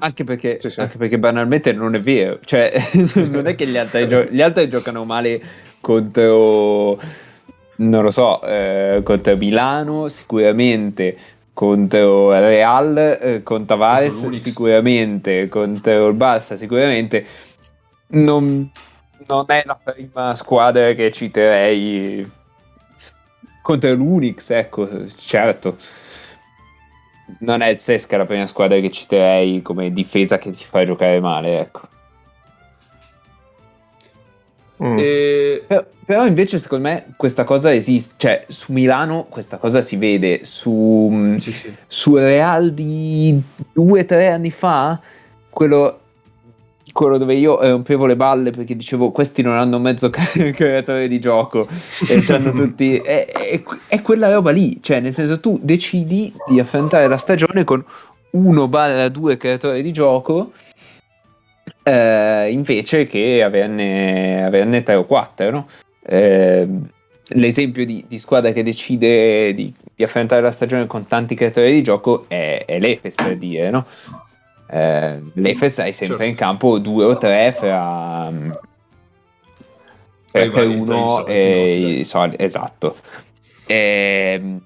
[0.00, 0.80] anche perché, Sì, sì.
[0.80, 2.72] anche perché banalmente non è vero, cioè
[3.30, 5.40] non è che gli altri, gio- gli altri giocano male
[5.80, 6.98] contro,
[7.76, 11.16] non lo so, eh, contro Milano sicuramente,
[11.52, 17.24] contro Real, eh, con Tavares sicuramente, contro il Barça sicuramente.
[18.08, 18.70] Non,
[19.26, 22.28] non è la prima squadra che citerei
[23.68, 25.76] contro l'Unix, ecco, certo.
[27.40, 31.20] Non è il Sesca la prima squadra che citerei come difesa che ti fa giocare
[31.20, 31.88] male, ecco.
[34.82, 34.96] Mm.
[34.98, 35.64] E...
[35.66, 40.46] Però, però, invece secondo me questa cosa esiste, cioè su Milano questa cosa si vede,
[40.46, 41.74] su, Sì, sì.
[41.86, 43.38] su Real di
[43.74, 44.98] due o tre anni fa,
[45.50, 46.00] quello,
[46.98, 51.20] quello dove io eh, rompevo le balle perché dicevo questi non hanno mezzo creatore di
[51.20, 51.68] gioco
[52.08, 52.96] e c'hanno tutti...
[52.96, 57.62] È, è- è quella roba lì, cioè nel senso tu decidi di affrontare la stagione
[57.62, 57.84] con
[58.30, 60.50] uno barra due creatori di gioco
[61.84, 65.68] eh, invece che averne, averne 3 o 4, no?
[66.04, 66.68] Eh,
[67.28, 71.82] l'esempio di, di squadra che decide di, di affrontare la stagione con tanti creatori di
[71.82, 73.86] gioco è, è l'Efes, per dire, no?
[74.70, 76.30] Eh, L'Efes hai sempre Certo.
[76.30, 78.30] in campo due o tre fra...
[80.30, 82.96] Per, per tra i uno e i soliti, esatto.
[83.66, 84.60] Ehm,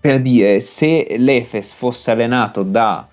[0.00, 3.06] per dire, se l'Efes fosse allenato da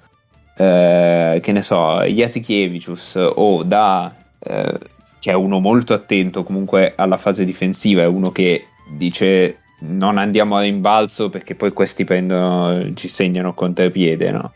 [0.57, 4.79] eh, che ne so, Jasikevicius o da eh,
[5.19, 10.57] che è uno molto attento comunque alla fase difensiva, è uno che dice non andiamo
[10.57, 14.53] a rimbalzo perché poi questi prendono, ci segnano contropiede, no?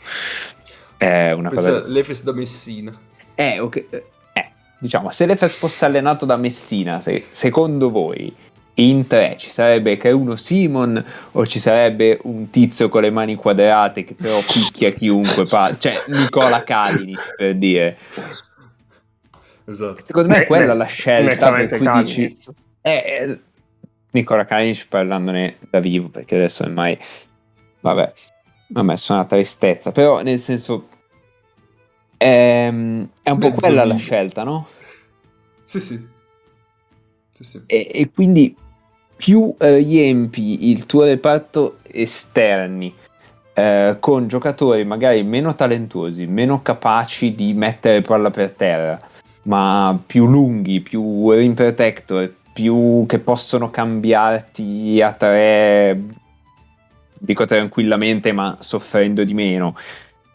[0.97, 1.87] È una Questa cosa...
[1.87, 2.93] l'Efes da Messina.
[3.35, 8.33] Eh, ok, eh, diciamo, se l'Efes fosse allenato da Messina, se- secondo voi
[8.75, 13.35] in tre ci sarebbe che uno Simon o ci sarebbe un tizio con le mani
[13.35, 17.97] quadrate che però picchia chiunque, pa- cioè Nicola Kalinic per dire.
[19.65, 20.03] Esatto.
[20.03, 22.35] Secondo me è quella la scelta per cui dici
[22.81, 23.39] eh,
[24.13, 26.97] Nicola Kalinic parlandone da vivo perché adesso ormai
[27.81, 28.13] vabbè
[28.67, 30.87] mi ha messo una tristezza però nel senso
[32.17, 33.97] ehm, è un po' Mezzo quella la vivo.
[33.97, 34.67] scelta no?
[35.65, 36.07] Sì, sì.
[37.31, 37.61] Sì, sì.
[37.65, 38.55] e, e quindi
[39.15, 42.93] più eh, riempi il tuo reparto esterni
[43.53, 48.99] eh, con giocatori magari meno talentuosi, meno capaci di mettere palla per terra,
[49.43, 55.99] ma più lunghi, più rim protector, più che possono cambiarti a tre,
[57.17, 59.75] dico tranquillamente, ma soffrendo di meno,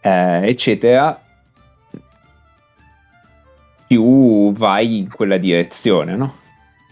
[0.01, 1.19] eh, eccetera,
[3.87, 6.35] più vai in quella direzione, no?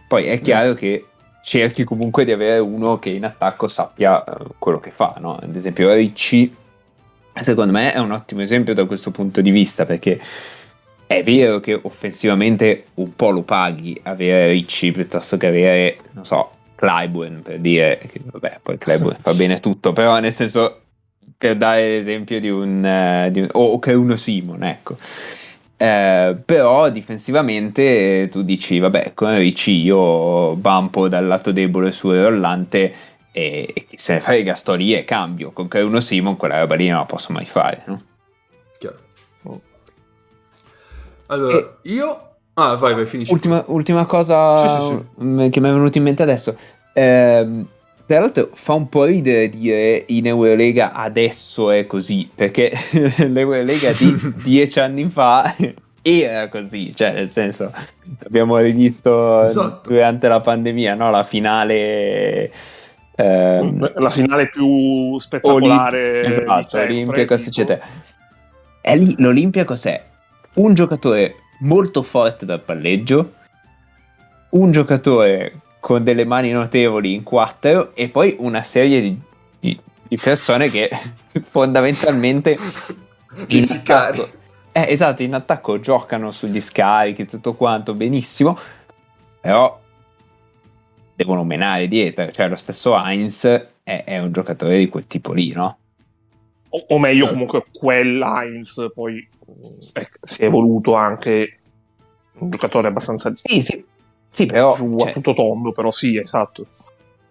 [0.07, 1.05] Poi è chiaro che
[1.43, 5.37] cerchi comunque di avere uno che in attacco sappia eh, quello che fa, no?
[5.37, 6.55] Ad esempio Ricci,
[7.41, 10.19] secondo me è un ottimo esempio da questo punto di vista, perché
[11.07, 16.51] è vero che offensivamente un po' lo paghi avere Ricci piuttosto che avere, non so,
[16.75, 20.81] Clyburn, per dire, che, vabbè, poi Clyburn fa bene tutto, però nel senso,
[21.37, 22.85] per dare l'esempio di un...
[22.85, 24.97] eh, di un- o che uno Simon, ecco.
[25.79, 32.91] Eh, però difensivamente tu dici vabbè con Ricci io bampo dal lato debole sul rollante
[33.31, 36.59] e, e chi se ne frega sto lì e cambio con che uno Simon quella
[36.61, 38.01] roba lì non la posso mai fare no?
[41.27, 42.21] Allora, io...
[42.55, 43.31] Ah, vai, vai, finisci.
[43.31, 44.87] ultima, ultima cosa Sì, sì,
[45.19, 45.23] sì.
[45.25, 46.57] mm, che mi è venuta in mente adesso
[46.93, 47.67] Ehm,
[48.07, 52.71] tra l'altro fa un po' ridere dire in Eurolega adesso è così perché
[53.27, 55.53] l'Eurolega di dieci anni fa
[56.01, 57.71] era così cioè nel senso
[58.25, 59.89] abbiamo rivisto Esatto.
[59.89, 61.11] durante la pandemia no?
[61.11, 62.51] la finale
[63.15, 67.13] ehm, La finale più spettacolare Olimpi- di esatto, tipo.
[67.13, 67.79] eccetera.
[68.81, 70.03] E lì l'Olympiacos è
[70.57, 73.33] un giocatore molto forte dal palleggio,
[74.51, 79.19] un giocatore con delle mani notevoli in quattro e poi una serie di,
[79.59, 80.89] di- di persone che
[81.43, 82.57] fondamentalmente
[83.45, 84.19] Di sicari.
[84.19, 84.37] attacco,
[84.71, 88.57] eh, esatto, in attacco giocano sugli scarichi tutto quanto benissimo,
[89.41, 89.79] però
[91.15, 93.45] devono menare dietro, cioè lo stesso Heinz
[93.83, 95.77] è, è un giocatore di quel tipo lì, no?
[96.69, 99.27] O, o meglio, comunque, quel Heinz poi
[99.93, 101.59] eh, si è evoluto anche
[102.39, 103.83] un giocatore abbastanza Sì, sì,
[104.29, 106.67] sì però più a cioè, tutto tondo, però sì, esatto.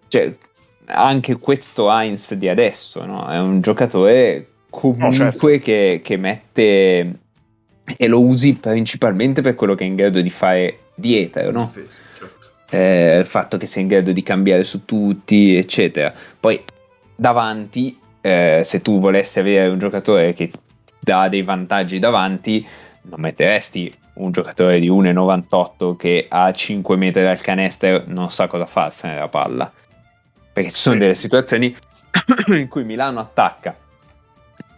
[0.07, 0.35] cioè,
[0.85, 3.27] anche questo Heinz di adesso no?
[3.27, 5.47] è un giocatore comunque No, certo.
[5.47, 7.19] che, che mette
[7.95, 11.71] e lo usi principalmente per quello che è in grado di fare dietro, no?
[11.73, 12.49] Difesa, certo.
[12.69, 16.13] eh, il fatto che sia in grado di cambiare su tutti, eccetera.
[16.37, 16.61] Poi
[17.15, 20.51] davanti, eh, se tu volessi avere un giocatore che
[20.99, 22.65] dà dei vantaggi davanti,
[23.03, 28.65] non metteresti un giocatore di 1,98 che a 5 metri dal canestro non sa cosa
[28.65, 29.71] farsene la palla.
[30.53, 31.01] Perché ci sono Sì.
[31.01, 31.75] delle situazioni
[32.47, 33.75] in cui Milano attacca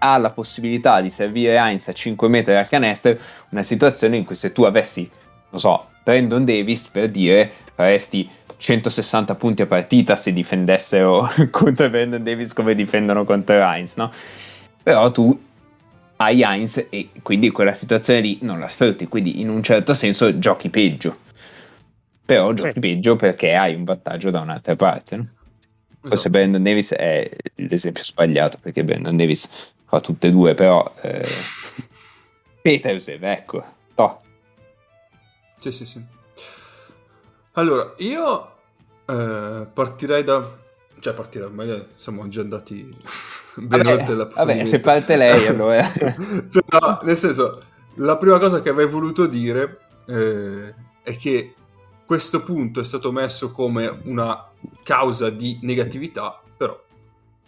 [0.01, 3.17] ha la possibilità di servire Heinz a 5 metri dal canestro,
[3.49, 5.09] una situazione in cui se tu avessi
[5.51, 8.29] non so, Brandon Davis per dire faresti
[8.59, 14.11] 160 punti a partita se difendessero contro Brandon Davis come difendono contro Heinz, no?
[14.83, 15.47] Però tu
[16.17, 20.37] hai Heinz e quindi quella situazione lì non la sfrutti, quindi in un certo senso
[20.39, 21.17] giochi peggio.
[22.25, 22.79] Però giochi Sì.
[22.79, 25.27] peggio perché hai un vantaggio da un'altra parte, no?
[26.01, 26.29] Forse Esatto.
[26.29, 29.49] Brandon Davis è l'esempio sbagliato perché Brandon Davis
[29.85, 31.25] fa tutte e due, però eh,
[32.61, 33.63] Petersen, ecco,
[33.95, 34.21] toh.
[35.59, 36.17] Sì, sì, sì.
[37.59, 38.51] Allora, io
[39.05, 40.57] eh, partirei da...
[40.99, 42.83] Cioè, partirei, ormai siamo già andati
[43.55, 45.83] ben Vabbè, oltre la vabbè, se parte lei allora.
[46.65, 47.61] Però, nel senso,
[47.95, 50.73] la prima cosa che avrei voluto dire eh,
[51.03, 51.53] è che
[52.05, 54.49] questo punto è stato messo come una
[54.83, 56.81] causa di negatività, però,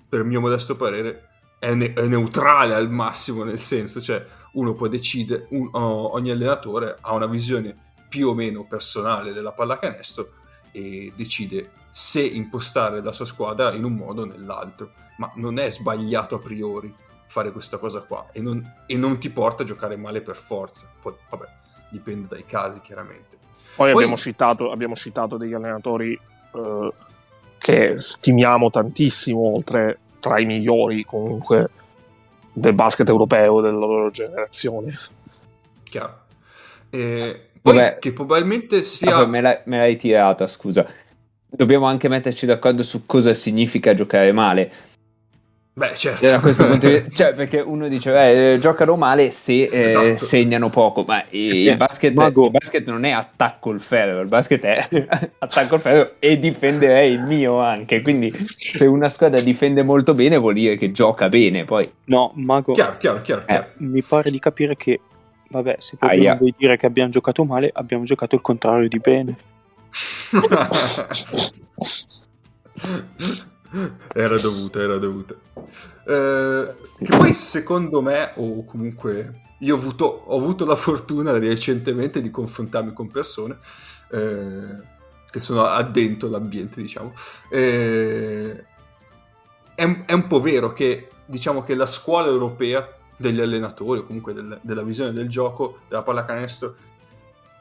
[0.07, 4.23] per il mio modesto parere, è, ne- è neutrale al massimo, nel senso, cioè,
[4.53, 10.31] uno può decidere, un- ogni allenatore ha una visione più o meno personale della pallacanestro
[10.73, 15.69] e decide se impostare la sua squadra in un modo o nell'altro, ma non è
[15.69, 16.93] sbagliato a priori
[17.27, 20.91] fare questa cosa qua e non, e non ti porta a giocare male per forza.
[21.01, 21.45] Poi, vabbè,
[21.89, 23.37] dipende dai casi, chiaramente.
[23.77, 26.11] Poi, Poi- abbiamo, citato, abbiamo citato degli allenatori
[26.53, 26.93] eh,
[27.57, 31.69] che stimiamo tantissimo, oltre tra i migliori comunque
[32.51, 34.93] del basket europeo della loro generazione.
[35.83, 36.19] Chiaro.
[36.89, 37.97] E poi Vabbè.
[37.99, 39.17] che probabilmente sia...
[39.17, 40.85] Ah, me, l'hai, me l'hai tirata, scusa.
[41.47, 44.71] Dobbiamo anche metterci d'accordo su cosa significa giocare male.
[45.73, 46.25] Beh, certo.
[46.25, 50.17] Da questo punto di vista, cioè, perché uno dice, eh, giocano male se eh, Esatto.
[50.17, 52.45] segnano poco, ma il, Eh, basket, Mago.
[52.45, 54.87] il basket non è attacco il ferro, il basket è
[55.39, 58.01] attacco il ferro e difenderei il mio anche.
[58.01, 61.63] Quindi, se una squadra difende molto bene, vuol dire che gioca bene.
[61.63, 63.41] Poi, No, Mago, Chiaro, chiaro, chiaro.
[63.41, 63.45] Eh.
[63.45, 63.67] chiaro.
[63.77, 64.99] mi pare di capire che,
[65.51, 66.29] vabbè, se proprio Aia.
[66.31, 69.37] non vuoi dire che abbiamo giocato male, abbiamo giocato il contrario di bene.
[74.13, 75.35] era dovuta, era dovuta.
[76.05, 82.21] Eh, che poi secondo me, o comunque io ho avuto, ho avuto la fortuna recentemente
[82.21, 83.57] di confrontarmi con persone
[84.11, 84.75] eh,
[85.29, 87.13] che sono addentro all'ambiente, diciamo.
[87.49, 88.65] Eh,
[89.75, 92.87] è, un- è un po' vero che diciamo che la scuola europea
[93.21, 96.75] degli allenatori o comunque del- della visione del gioco della pallacanestro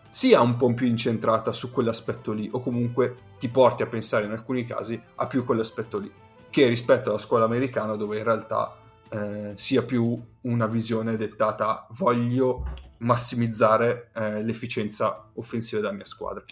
[0.08, 4.32] sia un po' più incentrata su quell'aspetto lì o comunque ti porti a pensare in
[4.32, 6.12] alcuni casi a più quell'aspetto lì
[6.50, 8.76] che rispetto alla scuola americana dove in realtà
[9.08, 12.64] eh, sia più una visione dettata voglio
[12.98, 16.44] massimizzare eh, l'efficienza offensiva della mia squadra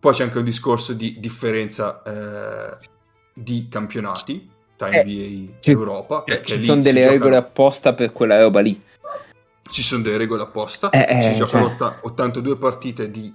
[0.00, 2.88] poi c'è anche un discorso di differenza eh,
[3.34, 7.92] di campionati tra Eh, NBA ci- Europa perché ci lì sono delle giocano- regole apposta
[7.92, 8.80] per quella roba lì.
[9.70, 11.72] ci sono delle regole apposta, Eh, eh, si giocano cioè.
[11.74, 13.30] otta- 82 partite di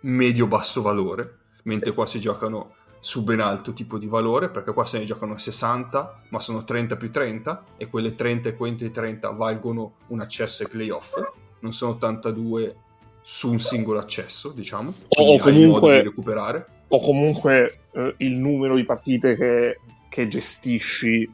[0.00, 4.98] medio-basso valore, mentre qua si giocano su ben alto tipo di valore, perché qua se
[4.98, 9.92] ne giocano 60, ma sono 30 più 30, e quelle 30 e quelle 30 valgono
[10.08, 11.14] un accesso ai playoff,
[11.60, 12.74] non sono 82
[13.22, 16.66] su un singolo accesso, diciamo, O quindi hai modo comunque- di recuperare.
[16.88, 19.78] O comunque eh, il numero di partite che,
[20.08, 21.30] che gestisci,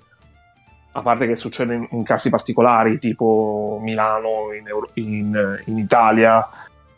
[0.93, 6.47] a parte che succede in, in casi particolari, tipo Milano in, Euro- in- in Italia,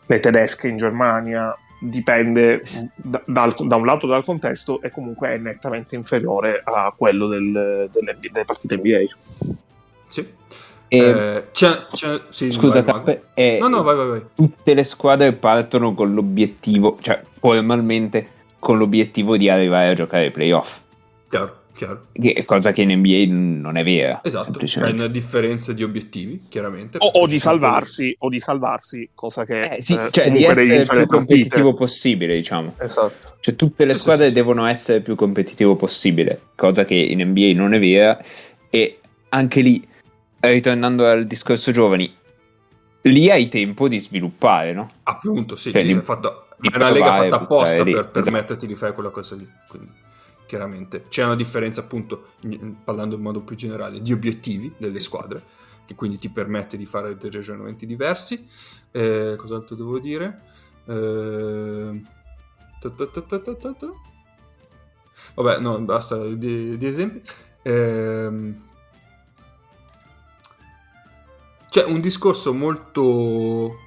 [0.05, 2.61] le tedesche in Germania, dipende
[2.95, 7.87] da, dal- da un lato dal contesto e comunque è nettamente inferiore a quello del-
[7.91, 9.55] delle, delle partite NBA.
[10.09, 10.27] Sì.
[10.89, 12.85] E, Eh, c'è, c'è- sì, scusa, vai.
[12.93, 14.21] Tappe, e No, no, vai, vai, vai.
[14.33, 18.29] tutte le squadre partono con l'obiettivo, cioè formalmente
[18.59, 20.79] con l'obiettivo di arrivare a giocare ai playoff,
[21.29, 22.07] Chiaro, chiaro.
[22.11, 23.25] che è cosa che in NBA
[23.61, 24.21] non è vera.
[24.23, 25.01] Esatto, c'è semplicemente.
[25.03, 26.97] una differenza di obiettivi, chiaramente.
[26.99, 30.81] O, o di salvarsi, o di salvarsi, cosa che Eh, sì, eh, cioè di essere
[30.97, 32.73] più competitivo possibile, diciamo.
[32.79, 33.35] Esatto.
[33.39, 34.35] Cioè tutte le Sì, squadre sì, sì.
[34.35, 38.19] devono essere il più competitivo possibile, cosa che in NBA non è vera.
[38.69, 38.99] E
[39.29, 39.87] anche lì,
[40.39, 42.13] ritornando al discorso giovani,
[43.03, 44.87] lì hai tempo di sviluppare, no?
[45.03, 48.19] Appunto, sì, Cioè, di- è, fatto- di è una lega fatta apposta per esatto.
[48.21, 49.47] permetterti di fare quella cosa lì.
[49.69, 49.89] Quindi,
[50.47, 52.29] chiaramente c'è una differenza, appunto,
[52.83, 55.43] parlando in modo più generale, di obiettivi delle squadre,
[55.85, 58.47] che quindi ti permette di fare dei ragionamenti diversi.
[58.89, 60.41] Eh, cos'altro devo dire?
[60.85, 62.01] Eh.
[65.35, 67.21] Vabbè, no, basta di, di esempi.
[67.61, 68.65] Ehm,
[71.69, 73.85] c'è un discorso molto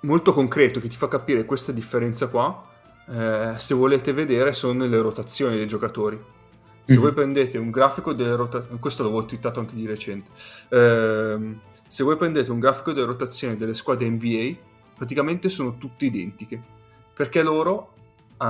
[0.00, 2.70] molto concreto che ti fa capire questa differenza qua
[3.08, 6.20] eh, se volete vedere sono nelle rotazioni dei giocatori
[6.84, 7.00] Se Mhm.
[7.00, 10.30] voi prendete un grafico delle rotazioni, questo l'avevo twittato anche di recente,
[10.70, 14.56] Ehm, se voi prendete un grafico delle rotazioni delle squadre NBA,
[14.96, 16.60] praticamente sono tutte identiche,
[17.14, 17.94] perché loro
[18.32, 18.44] eh,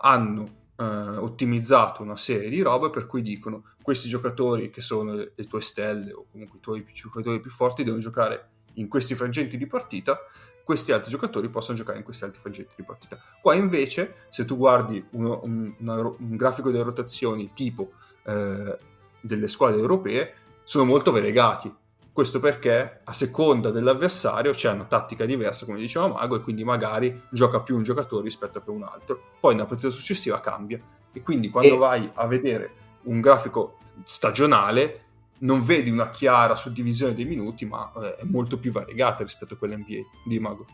[0.00, 0.44] hanno
[0.78, 5.44] eh, ottimizzato una serie di robe per cui dicono questi giocatori che sono le, le
[5.46, 9.66] tue stelle o comunque i tuoi giocatori più forti devono giocare in questi frangenti di
[9.66, 10.18] partita,
[10.66, 13.16] questi altri giocatori possono giocare in questi altri frangenti di partita.
[13.40, 17.92] Qua invece, se tu guardi uno- un, una- un grafico delle rotazioni tipo
[18.24, 18.76] eh,
[19.20, 20.34] delle squadre europee,
[20.64, 21.72] sono molto variegati.
[22.12, 27.22] Questo perché a seconda dell'avversario c'è una tattica diversa, come diceva Mago, e quindi magari
[27.30, 29.20] gioca più un giocatore rispetto che un altro.
[29.38, 30.80] Poi nella partita successiva cambia.
[31.12, 32.72] E quindi quando E- vai a vedere
[33.02, 35.04] un grafico stagionale,
[35.38, 39.56] non vedi una chiara suddivisione dei minuti, ma eh, è molto più variegata rispetto a
[39.56, 40.66] quella NBA di Mago.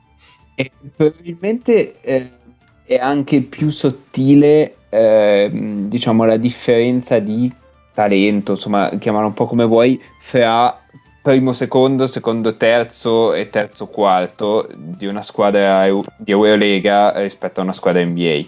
[0.55, 2.31] E probabilmente eh,
[2.85, 7.53] è anche più sottile, ehm, diciamo, la differenza di
[7.93, 10.79] talento, insomma, chiamala un po' come vuoi, fra
[11.23, 17.63] primo, secondo, secondo, terzo e terzo, quarto di una squadra Eu- di Eurolega rispetto a
[17.63, 18.45] una squadra NBA.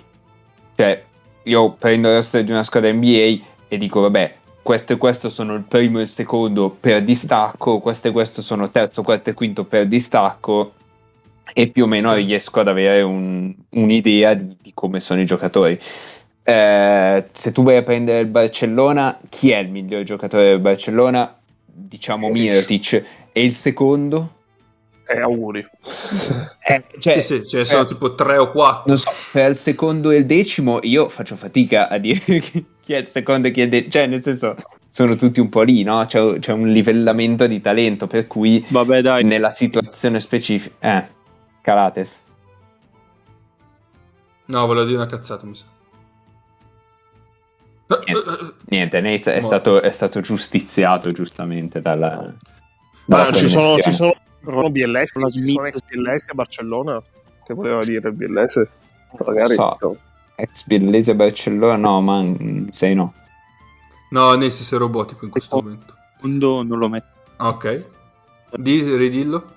[0.76, 1.04] Cioè,
[1.44, 3.38] io prendo il roster di una squadra NBA
[3.68, 4.34] e dico, vabbè,
[4.64, 8.70] questo e questo sono il primo e il secondo per distacco, questo e questo sono
[8.70, 10.72] terzo, quarto e quinto per distacco
[11.52, 15.78] e più o meno riesco ad avere un- un'idea di, di come sono i giocatori.
[16.42, 21.36] Eh, se tu vai a prendere il Barcellona, chi è il migliore giocatore del Barcellona?
[21.66, 22.30] Diciamo.
[22.30, 23.04] Mirotic.
[23.32, 24.32] E il secondo?
[25.06, 25.64] Eh, auguri.
[26.66, 28.84] Eh, cioè, sì, sì, ce ne sono eh, tipo tre o quattro.
[28.86, 32.92] non so, per il secondo e il decimo io faccio fatica a dire chi chi
[32.92, 34.56] è il secondo e chi è il decimo, cioè nel senso
[34.88, 36.04] sono tutti un po' lì, no?
[36.04, 39.24] C'è, c'è un livellamento di talento per cui Vabbè, dai.
[39.24, 40.74] nella situazione specifica...
[40.98, 41.08] Eh,
[41.62, 42.22] Calates.
[44.46, 45.64] No, volevo dire una cazzata, mi sa.
[48.04, 48.54] Niente.
[48.66, 52.34] Niente, Neis è stato, è stato giustiziato giustamente dalla...
[53.06, 57.02] Ma dalla ci sono, ci sono, sono BLS, La ci sono BLS a Barcellona.
[57.44, 58.66] Che voleva dire BLS?
[59.24, 59.54] Magari.
[59.54, 59.98] so.
[60.36, 63.12] Ex Bellese Barcellona, no, ma mm, sei no.
[64.10, 65.94] No, Nessi sei robotico in questo momento.
[66.14, 67.08] Secondo non lo metto.
[67.36, 67.86] Ah, Ok.
[68.56, 69.52] Di, ridillo?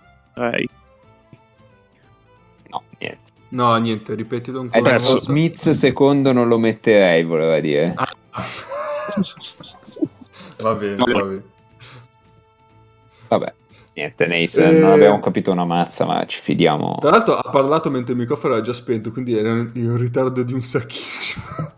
[2.69, 3.19] No, niente.
[3.49, 4.81] No, niente, ripetilo ancora.
[4.81, 5.19] detto volta.
[5.19, 7.93] Smith secondo non lo metterei, voleva dire.
[7.95, 8.09] Ah.
[10.61, 11.43] va bene, No, va bene.
[13.27, 13.53] Vabbè,
[13.97, 14.71] niente, Neis, Eh.
[14.79, 16.97] non abbiamo capito una mazza, ma ci fidiamo.
[16.99, 20.53] Tra l'altro ha parlato mentre il microfono era già spento, quindi era in ritardo di
[20.53, 21.45] un sacchissimo.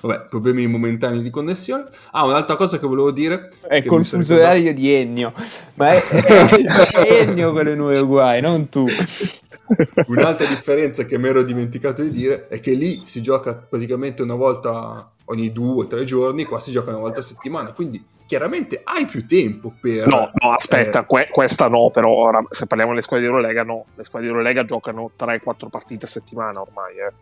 [0.00, 1.84] Vabbè, problemi momentanei di connessione.
[2.12, 3.48] Ah, un'altra cosa che volevo dire.
[3.66, 5.32] È col fuso orario di Ennio,
[5.74, 8.84] ma è, è Ennio quello in Uruguay, non tu.
[10.06, 14.34] Un'altra differenza che mi ero dimenticato di dire è che lì si gioca praticamente una
[14.36, 14.96] volta
[15.26, 19.06] ogni due o tre giorni, qua si gioca una volta a settimana, quindi chiaramente hai
[19.06, 20.06] più tempo per...
[20.06, 23.64] No, no, aspetta, eh, que- questa no, però ora, se parliamo delle squadre di Eurolega,
[23.64, 23.86] no.
[23.94, 27.12] Le squadre di Eurolega giocano 3-4 partite a settimana ormai, eh.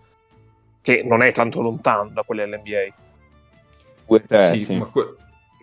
[0.82, 4.24] Che non è tanto lontano da quelle dell'NBA.
[4.26, 4.74] Tre, sì, sì.
[4.74, 5.14] ma que-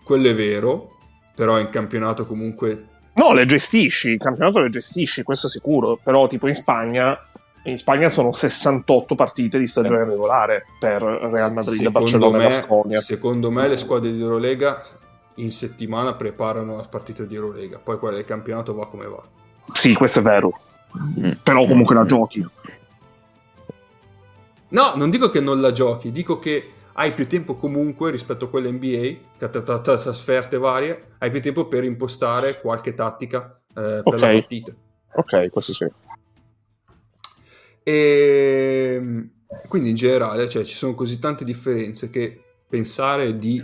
[0.06, 0.96] quello è vero,
[1.36, 2.88] però in campionato comunque...
[3.16, 6.00] No, le gestisci, il campionato le gestisci, questo sicuro.
[6.02, 7.20] Però, tipo in Spagna,
[7.64, 12.46] in Spagna sono 68 partite di stagione regolare per Real Madrid, secondo Barcellona e me,
[12.46, 13.00] Basconia.
[13.00, 14.82] secondo me le squadre di Eurolega
[15.36, 19.24] in settimana preparano la partita di Eurolega, poi quella del campionato va come va.
[19.66, 20.60] Sì, questo è vero.
[21.20, 21.32] Mm.
[21.44, 22.46] Però comunque la giochi.
[24.70, 28.50] No, non dico che non la giochi, dico che hai più tempo comunque rispetto a
[28.50, 34.16] quella NBA, che tra trasferte varie, hai più tempo per impostare qualche tattica eh, per
[34.16, 34.20] Ok.
[34.20, 34.74] la partita.
[35.16, 35.88] Ok, questo sì.
[37.84, 39.30] E Ehm,
[39.68, 43.62] quindi in generale cioè, ci sono così tante differenze che pensare di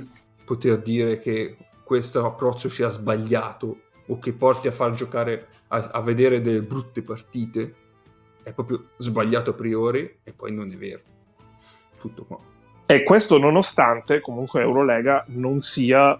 [0.50, 6.02] poter dire che questo approccio sia sbagliato o che porti a far giocare a, a
[6.02, 7.76] vedere delle brutte partite
[8.42, 11.02] è proprio sbagliato a priori e poi non è vero.
[12.00, 12.40] Tutto qua.
[12.88, 16.20] E questo nonostante comunque Eurolega non sia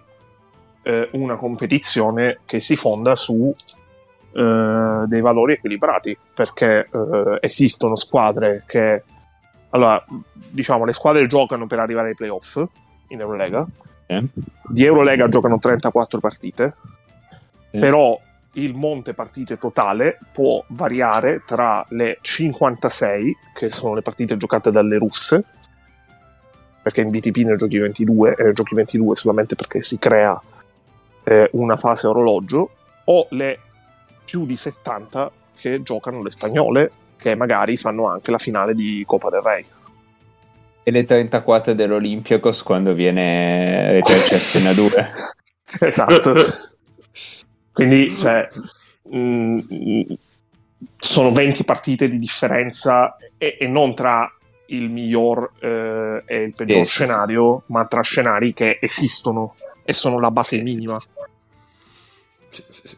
[0.82, 3.52] eh, una competizione che si fonda su
[4.32, 9.02] eh, dei valori equilibrati, perché eh, esistono squadre che...
[9.70, 10.04] Allora,
[10.48, 12.62] diciamo, le squadre giocano per arrivare ai playoff
[13.08, 13.66] in Eurolega.
[14.10, 14.24] Eh?
[14.66, 16.74] Di Eurolega giocano 34 partite,
[17.70, 17.78] Eh.
[17.78, 18.18] però
[18.54, 24.98] il monte partite totale può variare tra le 56, che sono le partite giocate dalle
[24.98, 25.44] russe,
[26.82, 30.40] perché in BTP ne giochi 22 e ne giochi 22 solamente perché si crea
[31.22, 32.70] eh, una fase orologio,
[33.04, 33.60] o le
[34.24, 39.30] più di 70 che giocano le spagnole, che magari fanno anche la finale di Coppa
[39.30, 39.64] del Rey.
[40.82, 45.12] E le 34 dell'Olympiacos quando viene retrocessione a 2.
[45.80, 46.34] esatto.
[47.72, 48.48] Quindi, cioè,
[49.02, 49.60] mh,
[50.98, 54.30] sono 20 partite di differenza e, e non tra
[54.66, 56.88] il miglior eh, e il peggior Yes.
[56.88, 61.00] scenario, ma tra scenari che esistono e sono la base minima.
[62.50, 62.96] Sì, sì, sì.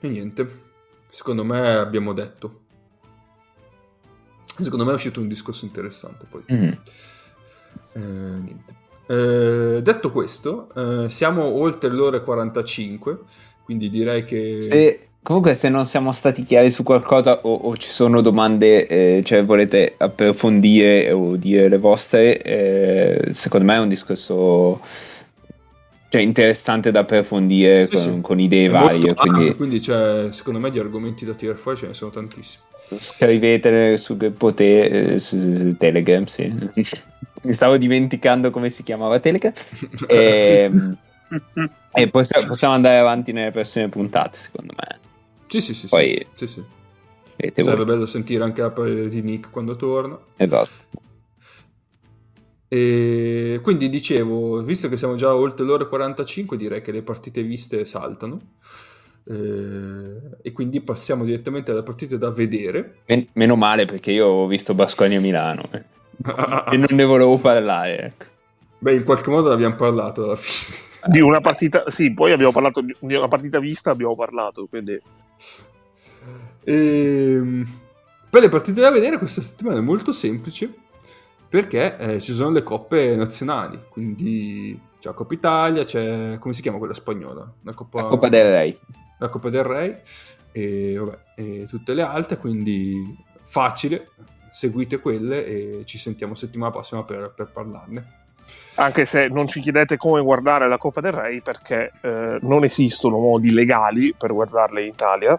[0.00, 0.62] E niente,
[1.08, 2.60] secondo me abbiamo detto.
[4.58, 6.42] Secondo me è uscito un discorso interessante poi.
[6.52, 6.72] Mm.
[7.92, 8.82] Eh, niente.
[9.06, 13.18] Eh, detto questo, eh, siamo oltre l'ora e 45,
[13.64, 14.60] quindi direi che...
[14.60, 19.22] Se, comunque, se non siamo stati chiari su qualcosa o, o ci sono domande, eh,
[19.22, 24.80] cioè volete approfondire o dire le vostre, eh, secondo me è un discorso
[26.08, 28.20] cioè, interessante da approfondire Sì, con, sì.
[28.22, 29.14] con idee È varie.
[29.14, 32.62] Quindi quindi c'è, secondo me di argomenti da tirare fuori ce ne sono tantissimi.
[32.98, 36.24] Scrivetele su Pote, eh, su Telegram.
[36.24, 36.52] Sì.
[37.42, 39.52] Mi stavo dimenticando come si chiamava Telegram.
[40.06, 40.70] E,
[41.92, 44.98] e possiamo, possiamo andare avanti nelle prossime puntate, secondo me.
[45.48, 45.88] Sì, sì, sì.
[45.88, 46.62] Poi- sì, sì.
[47.56, 50.18] Sarebbe bello sentire anche la parere di Nick quando torna.
[50.36, 51.02] Esatto.
[52.68, 57.42] E quindi dicevo, visto che siamo già oltre l'ora e 45, direi che le partite
[57.42, 58.40] viste saltano.
[59.26, 62.98] Eh, e quindi passiamo direttamente alle partite da vedere.
[63.06, 65.82] Men- meno male perché io ho visto Basconia Milano eh.
[66.72, 68.02] e non ne volevo parlare.
[68.02, 68.24] ecco.
[68.78, 70.78] Beh, in qualche modo ne abbiamo parlato alla fine.
[71.12, 74.98] Di una partita, sì, poi abbiamo parlato di una partita vista, abbiamo parlato, quindi
[76.64, 77.66] Ehm,
[78.30, 80.72] per le partite da vedere questa settimana è molto semplice
[81.48, 86.62] perché eh, ci sono le coppe nazionali, quindi c'è la Coppa Italia, c'è come si
[86.62, 87.52] chiama quella spagnola?
[87.62, 88.78] La Coppa, La Coppa del Re.
[89.18, 90.02] La Coppa del Re
[90.52, 94.08] e, vabbè, e tutte le altre, quindi facile,
[94.50, 98.22] seguite quelle e ci sentiamo settimana prossima per, per parlarne.
[98.76, 103.18] anche se non ci chiedete come guardare la Coppa del Re perché eh, non esistono
[103.18, 105.38] modi legali per guardarle in Italia,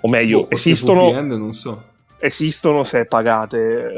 [0.00, 1.82] o meglio, qualche esistono, VPN, non so.
[2.18, 3.92] esistono se pagate,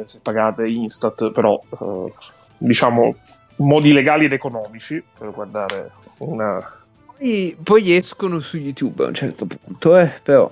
[0.00, 2.12] eh, se pagate Instat, però eh,
[2.58, 3.14] diciamo
[3.56, 6.74] modi legali ed economici per guardare una...
[7.20, 10.50] Poi, poi escono su YouTube a un certo punto, eh, però.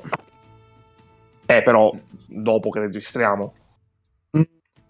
[1.46, 1.90] Eh, però
[2.26, 3.54] dopo che registriamo.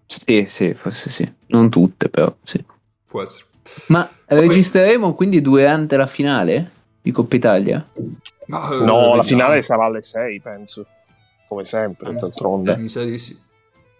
[0.05, 1.33] Sì, sì, forse sì.
[1.47, 2.61] Non tutte, però, sì.
[3.05, 3.45] Può essere.
[3.87, 7.87] Ma registreremo quindi durante la finale di Coppa Italia?
[7.93, 8.01] Eh,
[8.47, 9.23] No, la vediamo.
[9.23, 10.85] finale sarà alle 6, penso.
[11.47, 12.75] Come sempre, d'altronde.
[12.75, 13.39] Mi sa di sì.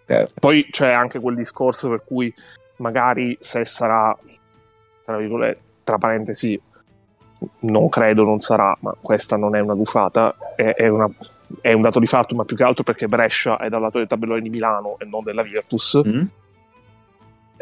[0.06, 0.34] Certo.
[0.38, 2.32] Poi c'è anche quel discorso per cui
[2.76, 4.16] magari se sarà,
[5.04, 6.60] tra virgolette, tra parentesi,
[7.60, 11.10] non credo non sarà, ma questa non è una gufata, è, è una-
[11.60, 14.06] è un dato di fatto, ma più che altro perché Brescia è dal lato del
[14.06, 16.00] tabellone di Milano e non della Virtus.
[16.06, 16.22] Mm?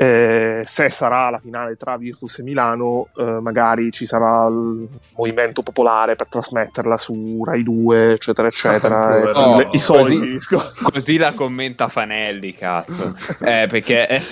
[0.00, 4.86] Eh, se sarà la finale tra Virtus e Milano, eh, magari ci sarà il
[5.16, 9.16] movimento popolare per trasmetterla su Rai 2, eccetera, eccetera.
[9.18, 9.56] E no.
[9.56, 10.18] le- I soldi.
[10.34, 10.56] Così-
[10.92, 13.12] Così la commenta Fanelli, cazzo.
[13.40, 14.22] Eh, perché eh,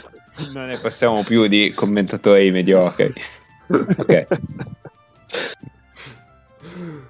[0.54, 3.12] non ne possiamo più di commentatori mediocri.
[3.68, 4.26] Ok.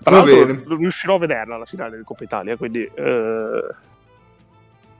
[0.02, 0.62] Tra l'altro bene.
[0.78, 3.60] riuscirò a vederla alla finale del Coppa Italia, quindi eh,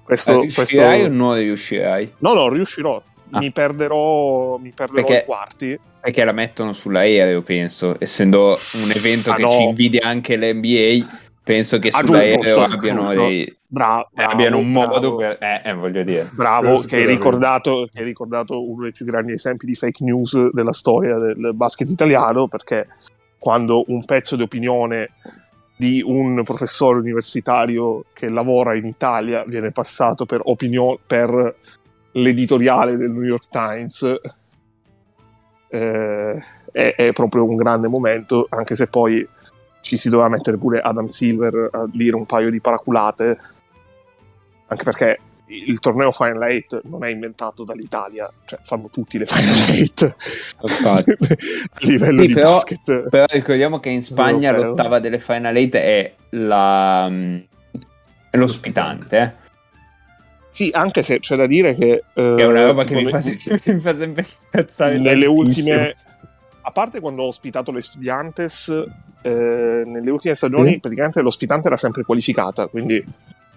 [0.02, 2.12] questo, Eh, riuscirai questo- o non riuscirai?
[2.18, 3.02] No, no, riuscirò.
[3.30, 3.38] Ah.
[3.40, 5.80] Mi perderò, mi perderò Perché- i quarti.
[6.00, 7.96] Perché la mettono sull'aereo, penso.
[7.98, 9.50] Essendo un evento Ah, che no.
[9.50, 11.04] ci invidia anche l'NBA,
[11.46, 13.14] penso che Ah, sull'aereo giusto, abbiano, giusto.
[13.14, 14.92] dei- Bra- eh, bravo, abbiano un bravo.
[14.94, 15.38] modo per...
[15.40, 16.28] Eh, eh, voglio dire.
[16.32, 20.50] Bravo, che hai, ricordato, che hai ricordato uno dei più grandi esempi di fake news
[20.52, 22.88] della storia del basket italiano, perché
[23.38, 25.10] quando un pezzo di opinione
[25.76, 31.54] di un professore universitario che lavora in Italia viene passato per, opinio- per
[32.12, 34.20] l'editoriale del New York Times,
[35.68, 39.26] eh, è, è proprio un grande momento, anche se poi
[39.86, 43.38] ci si doveva mettere pure Adam Silver a dire un paio di paraculate,
[44.66, 45.18] anche perché
[45.48, 49.54] il torneo Final 8 non è inventato dall'Italia, cioè fanno tutti le Final
[49.88, 50.14] 8
[50.62, 51.10] Infatti.
[51.70, 53.08] a livello Sì, di però- basket.
[53.08, 54.70] Però ricordiamo che in Spagna Europeo.
[54.70, 57.06] l'ottava delle Final 8 è la...
[57.08, 57.36] mm,
[58.30, 59.44] è l'ospitante, eh.
[60.50, 62.02] Sì, anche se c'è da dire che...
[62.12, 63.36] eh, è una roba che mi fa, ne-
[63.74, 64.98] mi fa sempre incazzare.
[64.98, 65.94] nelle ultime...
[66.68, 68.68] A parte quando ho ospitato le Studiantes,
[69.22, 70.78] eh, nelle ultime stagioni Sì.
[70.80, 73.04] praticamente l'ospitante era sempre qualificata, quindi...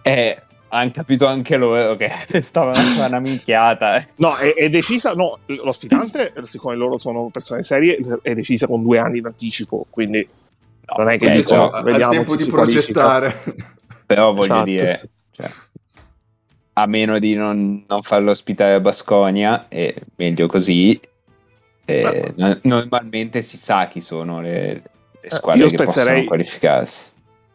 [0.03, 0.39] Eh,
[0.71, 2.07] hanno capito anche loro che
[2.41, 2.71] stava
[3.07, 3.95] una minchiata.
[3.97, 4.07] eh.
[4.17, 5.13] No, è, è decisa...
[5.13, 10.27] No, l'ospitante, siccome loro sono persone serie, è decisa con due anni d'anticipo, quindi...
[10.85, 12.91] No, Non è che però, ha vediamo tempo chi di si qualifica.
[13.01, 13.55] progettare.
[14.05, 14.63] però voglio Esatto.
[14.65, 15.09] dire...
[15.31, 15.49] cioè,
[16.73, 20.99] a meno di non, non farlo ospitare a Basconia, è meglio così.
[21.89, 24.81] Eh, no- normalmente si sa chi sono le,
[25.21, 27.05] le squadre io che possono spezzerei- qualificarsi.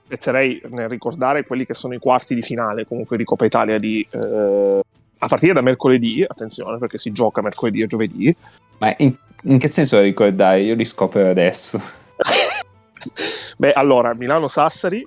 [0.07, 4.07] Spezierei nel ricordare quelli che sono i quarti di finale comunque di Coppa Italia di,
[4.11, 4.81] eh,
[5.19, 8.37] a partire da mercoledì, attenzione perché si gioca mercoledì e giovedì.
[8.79, 10.61] Ma in, in che senso ricordare?
[10.63, 11.81] Io li scopro adesso.
[13.57, 15.07] Beh, allora, Milano-Sassari,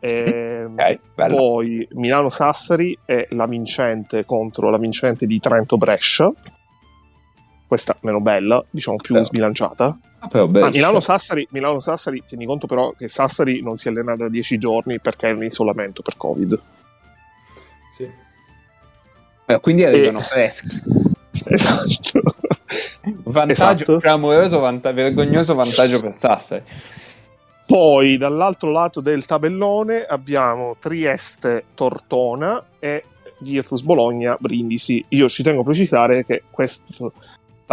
[0.00, 1.36] ehm, Ok, bello.
[1.36, 6.32] poi Milano-Sassari è la vincente contro la vincente di Trento-Brescia.
[7.70, 9.96] Questa meno bella, diciamo più Però- sbilanciata.
[10.18, 10.70] Ah, però Ah.
[10.70, 15.32] Milano-Sassari, Milano-Sassari, tieni conto però che Sassari non si allena da 10 giorni perché è
[15.32, 16.60] in isolamento per Covid.
[17.96, 18.10] Sì.
[19.46, 20.68] Eh, Quindi arrivano E- freschi.
[21.44, 22.22] Esatto.
[23.22, 23.98] Vantaggio, Esatto.
[23.98, 26.62] clamoroso, vanta- vergognoso vantaggio per Sassari.
[27.68, 33.04] Poi dall'altro lato del tabellone abbiamo Trieste, Tortona e
[33.38, 35.04] Virtus Bologna, Brindisi.
[35.10, 37.12] Io ci tengo a precisare che questo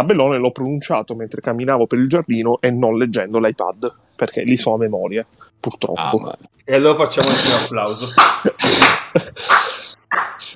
[0.02, 4.74] tabellone l'ho pronunciato mentre camminavo per il giardino e non leggendo l'iPad, perché li so
[4.74, 6.18] a memoria, Ah, purtroppo.
[6.18, 8.06] ma- E allora facciamo anche un applauso.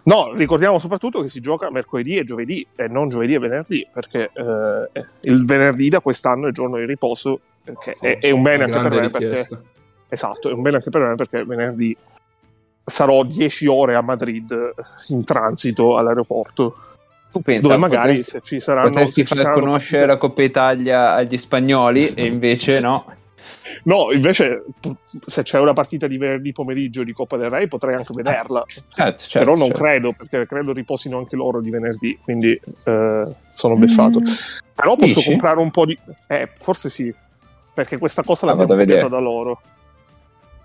[0.04, 4.30] No, ricordiamo soprattutto che si gioca mercoledì e giovedì e non giovedì e venerdì, perché
[4.34, 7.38] eh, il venerdì da quest'anno è giorno di riposo,
[7.80, 9.46] che è, è un bene anche per me perché.
[10.08, 11.96] Esatto, è un bene anche per me perché venerdì
[12.84, 14.74] sarò 10 ore a Madrid
[15.08, 16.74] in transito all'aeroporto,
[17.32, 18.88] tu pensa, dove magari potresti, se ci saranno...
[18.88, 23.06] potresti se ci far saranno conoscere la Coppa Italia agli spagnoli e invece no.
[23.84, 24.64] No, invece
[25.24, 29.24] se c'è una partita di venerdì pomeriggio di Coppa del Re potrei anche vederla, Certo,
[29.24, 29.82] certo, però non certo.
[29.82, 32.52] credo perché credo riposino anche loro di venerdì, quindi
[32.84, 34.20] eh, sono beffato.
[34.74, 35.30] Però posso Dici?
[35.30, 35.96] comprare un po' di...
[36.26, 37.12] Eh, forse sì,
[37.72, 39.08] perché questa cosa Ah, l'abbiamo copiata vedere.
[39.08, 39.60] da loro.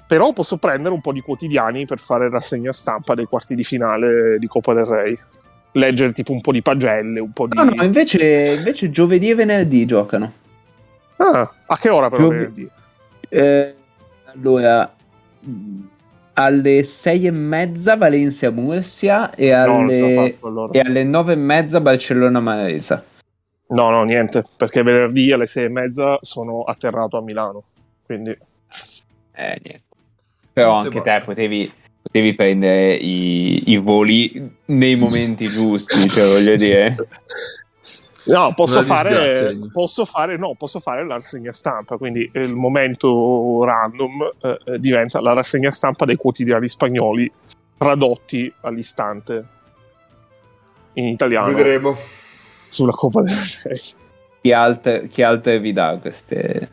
[0.07, 4.37] Però posso prendere un po' di quotidiani per fare rassegna stampa dei quarti di finale
[4.39, 5.19] di Coppa del Re.
[5.77, 7.55] Leggere tipo un po' di pagelle, un po' di...
[7.55, 10.33] No, no, invece, invece giovedì e venerdì giocano.
[11.17, 12.39] Ah, a che ora però Giovedì.
[12.45, 12.69] venerdì?
[13.29, 13.75] Eh,
[14.25, 14.91] allora,
[15.39, 15.79] mh,
[16.33, 20.71] alle sei e mezza Valencia Mursia e No, alle, fatto allora.
[20.73, 23.03] e alle nove e mezza Barcellona Maresa.
[23.69, 27.63] No, no, niente, perché venerdì alle sei e mezza sono atterrato a Milano.
[28.05, 28.31] Quindi...
[28.31, 29.81] Eh, niente.
[30.53, 31.19] Però anche basta.
[31.19, 31.71] te potevi,
[32.17, 36.95] potevi prendere i, i voli nei momenti giusti, cioè voglio dire.
[38.27, 44.33] No, posso fare, posso fare, no, posso fare la rassegna stampa, quindi il momento random
[44.41, 47.31] eh, eh, diventa la rassegna stampa dei quotidiani spagnoli
[47.77, 49.45] tradotti all'istante
[50.95, 51.95] in italiano Vedremo.
[52.67, 53.81] sulla Coppa del Re.
[54.41, 56.69] Chi altre, chi altre vi dà queste...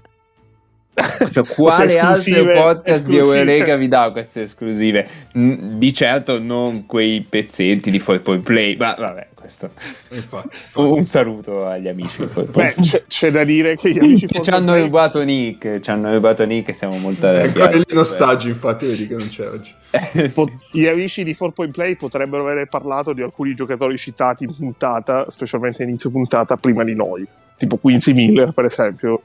[0.94, 3.38] Cioè, quale altro esclusive- podcast di esclusive.
[3.52, 5.08] Eureka vi dà queste esclusive?
[5.32, 9.70] Di certo non quei pezzetti di 4 Play, ma vabbè, questo...
[10.10, 10.60] Infatti.
[10.64, 10.88] infatti.
[10.88, 14.50] Un saluto agli amici di 4 Beh, c'è, c'è da dire che gli amici Ci
[14.50, 17.76] hanno Play- rubato Nick, ci hanno rubato Nick e siamo molto È ancora arrabbiati.
[17.78, 19.74] lì in ostaggio, infatti, vedi che non c'è oggi.
[19.90, 20.44] Eh, sì.
[20.70, 25.28] gli amici di 4 Point Play potrebbero aver parlato di alcuni giocatori citati in puntata,
[25.28, 27.26] specialmente inizio puntata, prima di noi.
[27.56, 29.20] Tipo Quincy Miller, per esempio,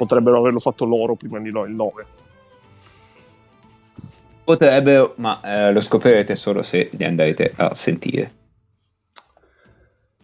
[0.00, 2.06] potrebbero averlo fatto loro prima di noi il nome.
[4.42, 8.32] Potrebbero, ma eh, lo scoprirete solo se li andrete a sentire.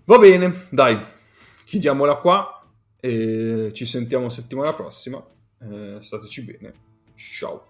[0.05, 0.99] Va bene, dai,
[1.67, 2.65] chiudiamola qua
[2.99, 5.23] e ci sentiamo settimana prossima.
[5.61, 6.73] Eh, stateci bene.
[7.15, 7.67] Ciao.